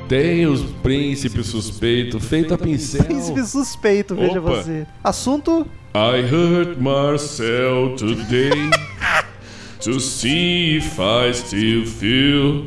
Tem 0.08 0.45
os 0.45 0.62
príncipes 0.84 1.47
suspeitos, 1.47 2.24
feito 2.26 2.54
a 2.54 2.58
pincel. 2.58 3.04
Príncipe 3.06 3.43
suspeito, 3.45 4.16
veja 4.16 4.39
Opa. 4.39 4.56
você. 4.56 4.86
Assunto 5.04 5.66
I 5.95 6.22
heard 6.22 6.82
Marcel 6.82 7.95
today 7.95 8.70
to 9.80 9.99
see 9.99 10.78
if 10.78 10.99
I 10.99 11.34
still 11.34 11.86
feel. 11.86 12.66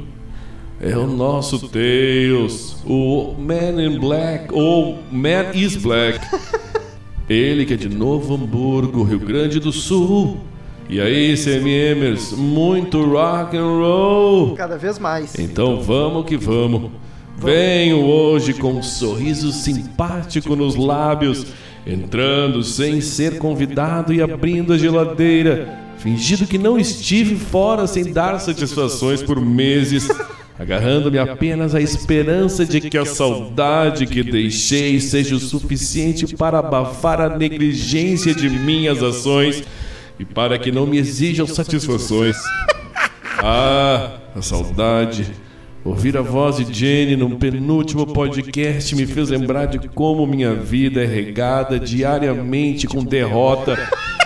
É 0.81 0.97
o 0.97 1.07
nosso 1.07 1.69
Tails, 1.69 2.77
o 2.85 3.35
Man 3.39 3.83
in 3.83 3.99
Black, 3.99 4.53
ou 4.53 4.99
Man 5.11 5.51
is 5.55 5.77
Black. 5.77 6.21
Ele 7.29 7.65
que 7.65 7.75
é 7.75 7.77
de 7.77 7.89
Novo 7.89 8.35
Hamburgo, 8.35 9.03
Rio 9.03 9.19
Grande 9.19 9.59
do 9.59 9.73
Sul. 9.73 10.39
E 10.89 11.01
aí, 11.01 11.35
CMMers, 11.37 12.33
muito 12.33 13.05
rock 13.05 13.57
and 13.57 13.65
roll. 13.65 14.55
cada 14.55 14.79
vez 14.79 14.99
mais. 14.99 15.35
Então 15.37 15.81
vamos 15.81 16.27
que 16.27 16.37
vamos. 16.37 16.93
Venho 17.37 17.99
hoje 17.99 18.55
com 18.55 18.73
um 18.73 18.83
sorriso 18.83 19.53
simpático 19.53 20.57
nos 20.57 20.75
lábios 20.75 21.47
entrando 21.87 22.63
sem 22.65 23.01
ser 23.01 23.39
convidado 23.39 24.13
e 24.13 24.21
abrindo 24.21 24.73
a 24.73 24.79
geladeira, 24.79 25.79
fingindo 25.99 26.47
que 26.47 26.59
não 26.59 26.79
estive 26.79 27.37
fora 27.37 27.87
sem 27.87 28.13
dar 28.13 28.41
satisfações 28.41 29.23
por 29.23 29.41
meses, 29.41 30.09
agarrando-me 30.59 31.19
apenas 31.19 31.75
à 31.75 31.81
esperança 31.81 32.65
de 32.65 32.81
que 32.81 32.99
a 32.99 33.05
saudade 33.05 34.07
que 34.07 34.23
deixei 34.23 34.99
seja 34.99 35.37
o 35.37 35.41
suficiente 35.41 36.35
para 36.35 36.59
abafar 36.59 37.21
a 37.21 37.37
negligência 37.37 38.35
de 38.35 38.49
minhas 38.49 39.03
ações 39.03 39.63
e 40.19 40.25
para 40.25 40.59
que 40.59 40.73
não 40.73 40.87
me 40.87 40.99
exijam 40.99 41.47
satisfações. 41.47 42.37
Ah, 43.39 44.19
a 44.35 44.43
saudade. 44.43 45.46
Ouvir 45.87 46.17
a 46.17 46.21
voz 46.21 46.57
de 46.57 46.75
Jenny 46.75 47.15
num 47.15 47.39
penúltimo 47.39 48.09
podcast 48.09 48.93
me 48.97 49.07
fez 49.07 49.29
lembrar 49.29 49.67
de 49.67 49.89
como 49.89 50.27
minha 50.27 50.53
vida 50.53 51.01
é 51.01 51.07
regada 51.07 51.79
diariamente 51.79 52.89
com 52.89 53.05
derrota, 53.05 53.79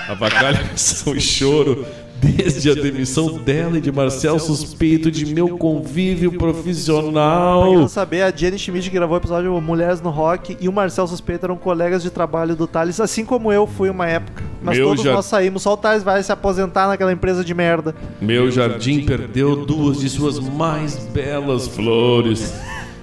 avacalhação 0.09 1.15
e 1.15 1.21
choro, 1.21 1.85
desde 2.21 2.71
a 2.71 2.75
demissão 2.75 3.39
dela 3.39 3.79
e 3.79 3.81
de 3.81 3.91
Marcel 3.91 4.39
suspeito 4.39 5.11
de 5.11 5.27
meu 5.35 5.57
convívio 5.57 6.31
Pra 6.31 6.53
profissional. 6.53 7.65
quem 7.65 7.77
não 7.77 7.89
saber, 7.89 8.23
a 8.23 8.31
Jenny 8.31 8.59
Schmidt 8.59 8.91
que 8.91 8.95
gravou 8.97 9.17
o 9.17 9.21
episódio 9.21 9.61
Mulheres 9.61 10.01
no 10.01 10.11
Rock 10.11 10.57
e 10.61 10.69
o 10.69 10.73
Marcel 10.73 11.07
Suspeito 11.07 11.47
eram 11.47 11.57
colegas 11.57 12.03
de 12.03 12.11
trabalho 12.11 12.55
do 12.55 12.67
Thales, 12.67 13.01
assim 13.01 13.25
como 13.25 13.53
eu 13.53 13.67
fui 13.67 13.89
uma 13.89 14.07
época. 14.07 14.43
Mas 14.63 14.77
Meu 14.77 14.89
todos 14.89 15.05
nós 15.05 15.25
saímos, 15.27 15.63
só 15.63 15.73
o 15.73 15.77
Thales 15.77 16.03
vai 16.03 16.23
se 16.23 16.31
aposentar 16.31 16.87
naquela 16.87 17.13
empresa 17.13 17.43
de 17.43 17.55
merda. 17.55 17.95
Meu 18.21 18.51
jardim 18.51 19.05
perdeu 19.05 19.65
duas 19.65 20.01
de 20.01 20.09
suas 20.09 20.39
mais 20.39 20.97
belas 20.97 21.67
flores. 21.69 22.53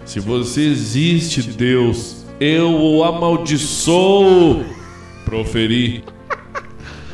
Se 0.06 0.20
você 0.20 0.62
existe, 0.62 1.42
Deus, 1.42 2.26
eu 2.40 2.70
o 2.72 3.04
amaldiçoo. 3.04 4.64
Proferi. 5.26 6.04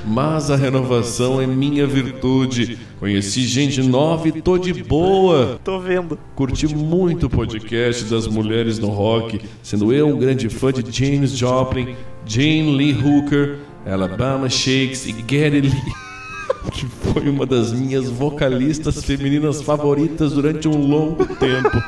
Mas 0.06 0.52
a 0.52 0.56
renovação 0.56 1.40
é 1.40 1.48
minha 1.48 1.88
virtude. 1.88 2.78
Conheci 3.00 3.42
gente 3.44 3.82
nova 3.82 4.28
e 4.28 4.42
tô 4.42 4.58
de 4.58 4.74
boa. 4.84 5.60
Tô 5.64 5.80
vendo. 5.80 6.20
Curti 6.36 6.68
muito 6.76 7.28
o 7.28 7.30
podcast 7.30 8.04
das 8.06 8.28
mulheres 8.28 8.80
no 8.80 8.90
rock, 8.90 9.40
sendo 9.62 9.94
eu 9.94 10.08
um 10.08 10.18
grande 10.18 10.50
fã 10.50 10.74
de 10.74 10.84
James 10.92 11.32
Joplin, 11.32 11.96
Jane 12.26 12.76
Lee 12.76 12.94
Hooker, 12.94 13.60
Alabama 13.86 14.50
Shakes 14.50 15.06
e 15.06 15.14
Geddy 15.14 15.62
Lee, 15.62 15.94
que 16.72 16.86
foi 16.86 17.30
uma 17.30 17.46
das 17.46 17.72
minhas 17.72 18.10
vocalistas 18.10 19.04
femininas 19.04 19.62
favoritas 19.62 20.34
durante 20.34 20.68
um 20.68 20.86
longo 20.86 21.26
tempo. 21.36 21.82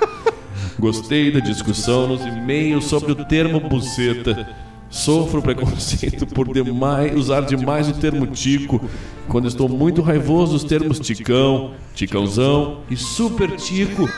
Gostei 0.79 1.31
da 1.31 1.39
discussão 1.39 2.07
nos 2.07 2.21
e-mails 2.21 2.85
sobre 2.85 3.11
o 3.11 3.15
termo 3.15 3.59
buceta. 3.59 4.47
Sofro 4.95 5.41
preconceito 5.41 6.25
por 6.25 6.53
demais, 6.53 7.13
usar 7.13 7.41
demais 7.41 7.89
o 7.89 7.93
termo 7.93 8.25
tico. 8.27 8.79
Quando 9.27 9.45
estou 9.45 9.67
muito 9.67 10.01
raivoso, 10.01 10.55
os 10.55 10.63
termos 10.63 11.01
ticão, 11.01 11.73
ticãozão 11.93 12.79
e 12.89 12.95
super 12.95 13.51
tico. 13.57 14.09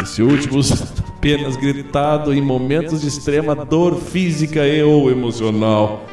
Esse 0.00 0.22
último 0.22 0.60
apenas 1.08 1.56
gritado 1.56 2.32
em 2.32 2.40
momentos 2.40 3.00
de 3.00 3.08
extrema 3.08 3.56
dor 3.56 3.96
física 3.96 4.64
e 4.64 4.84
ou 4.84 5.10
emocional. 5.10 6.06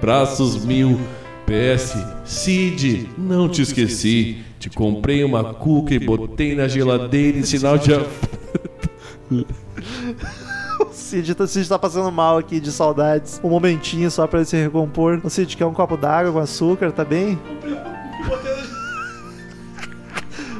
Braços 0.00 0.64
mil. 0.64 0.98
PS, 1.44 2.02
Cid, 2.24 3.10
não 3.18 3.46
te 3.46 3.60
esqueci. 3.60 4.38
Te 4.58 4.70
comprei 4.70 5.22
uma 5.22 5.52
cuca 5.52 5.92
e 5.92 5.98
botei 5.98 6.54
na 6.54 6.66
geladeira 6.66 7.36
em 7.36 7.42
sinal 7.42 7.76
de. 7.76 7.90
O 10.80 10.86
Cid, 10.92 11.34
tá- 11.34 11.44
o 11.44 11.46
Cid 11.46 11.68
tá 11.68 11.78
passando 11.78 12.10
mal 12.10 12.38
aqui 12.38 12.58
de 12.60 12.72
saudades. 12.72 13.40
Um 13.44 13.50
momentinho 13.50 14.10
só 14.10 14.26
pra 14.26 14.38
ele 14.40 14.46
se 14.46 14.56
recompor. 14.56 15.20
O 15.22 15.28
Cid 15.30 15.56
quer 15.56 15.66
um 15.66 15.74
copo 15.74 15.96
d'água 15.96 16.32
com 16.32 16.38
açúcar, 16.38 16.90
tá 16.92 17.04
bem? 17.04 17.38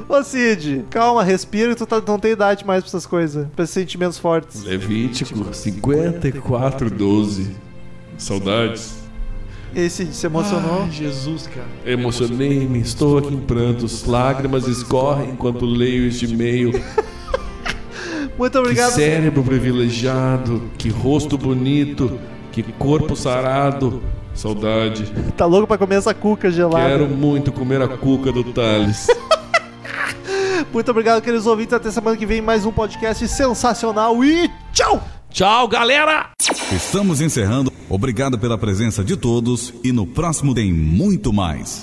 Ô 0.09 0.23
Cid, 0.25 0.85
calma, 0.91 1.23
respira, 1.23 1.75
tu 1.77 1.87
tá- 1.87 2.03
não 2.05 2.19
tem 2.19 2.33
idade 2.33 2.67
mais 2.67 2.83
pra 2.83 2.89
essas 2.89 3.07
coisas, 3.07 3.47
pra 3.55 3.63
esses 3.63 3.75
sentimentos 3.75 4.19
fortes. 4.19 4.65
Levítico 4.65 5.55
5412. 5.55 7.55
Saudades. 8.19 8.99
E 9.73 9.83
aí, 9.83 9.89
Cid, 9.91 10.13
se 10.13 10.27
emocionou? 10.27 10.89
Jesus, 10.91 11.47
cara. 11.47 11.69
Emocionei-me, 11.87 12.81
estou 12.81 13.19
aqui 13.19 13.33
em 13.33 13.41
prantos, 13.41 14.05
lágrimas 14.05 14.67
escorrem 14.67 15.31
enquanto 15.31 15.65
leio 15.65 16.09
este 16.09 16.25
e-mail. 16.27 16.73
Muito 18.41 18.53
Que 18.53 18.59
obrigado. 18.59 18.93
cérebro 18.93 19.43
privilegiado, 19.43 20.63
que 20.79 20.89
rosto 20.89 21.37
bonito, 21.37 22.19
que 22.51 22.63
corpo 22.63 23.15
sarado. 23.15 24.03
Saudade. 24.35 25.05
Tá 25.37 25.45
louco 25.45 25.67
pra 25.67 25.77
comer 25.77 25.97
essa 25.97 26.15
cuca 26.15 26.51
gelada. 26.51 26.89
Quero 26.89 27.07
muito 27.07 27.53
comer 27.53 27.83
a 27.83 27.89
cuca 27.89 28.33
do 28.33 28.43
Thales. 28.45 29.09
Muito 30.73 30.91
obrigado, 30.91 31.21
queridos 31.21 31.47
ouvintes. 31.47 31.75
Até 31.75 31.91
semana 31.91 32.17
que 32.17 32.25
vem 32.25 32.41
mais 32.41 32.65
um 32.65 32.73
podcast 32.73 33.27
sensacional 33.29 34.25
e 34.25 34.49
tchau! 34.73 35.03
Tchau, 35.31 35.69
galera! 35.69 36.31
Estamos 36.73 37.21
encerrando. 37.21 37.71
Obrigado 37.91 38.39
pela 38.39 38.57
presença 38.57 39.05
de 39.05 39.17
todos 39.17 39.75
e 39.85 39.93
no 39.93 40.07
próximo 40.07 40.55
tem 40.55 40.73
muito 40.73 41.31
mais. 41.33 41.79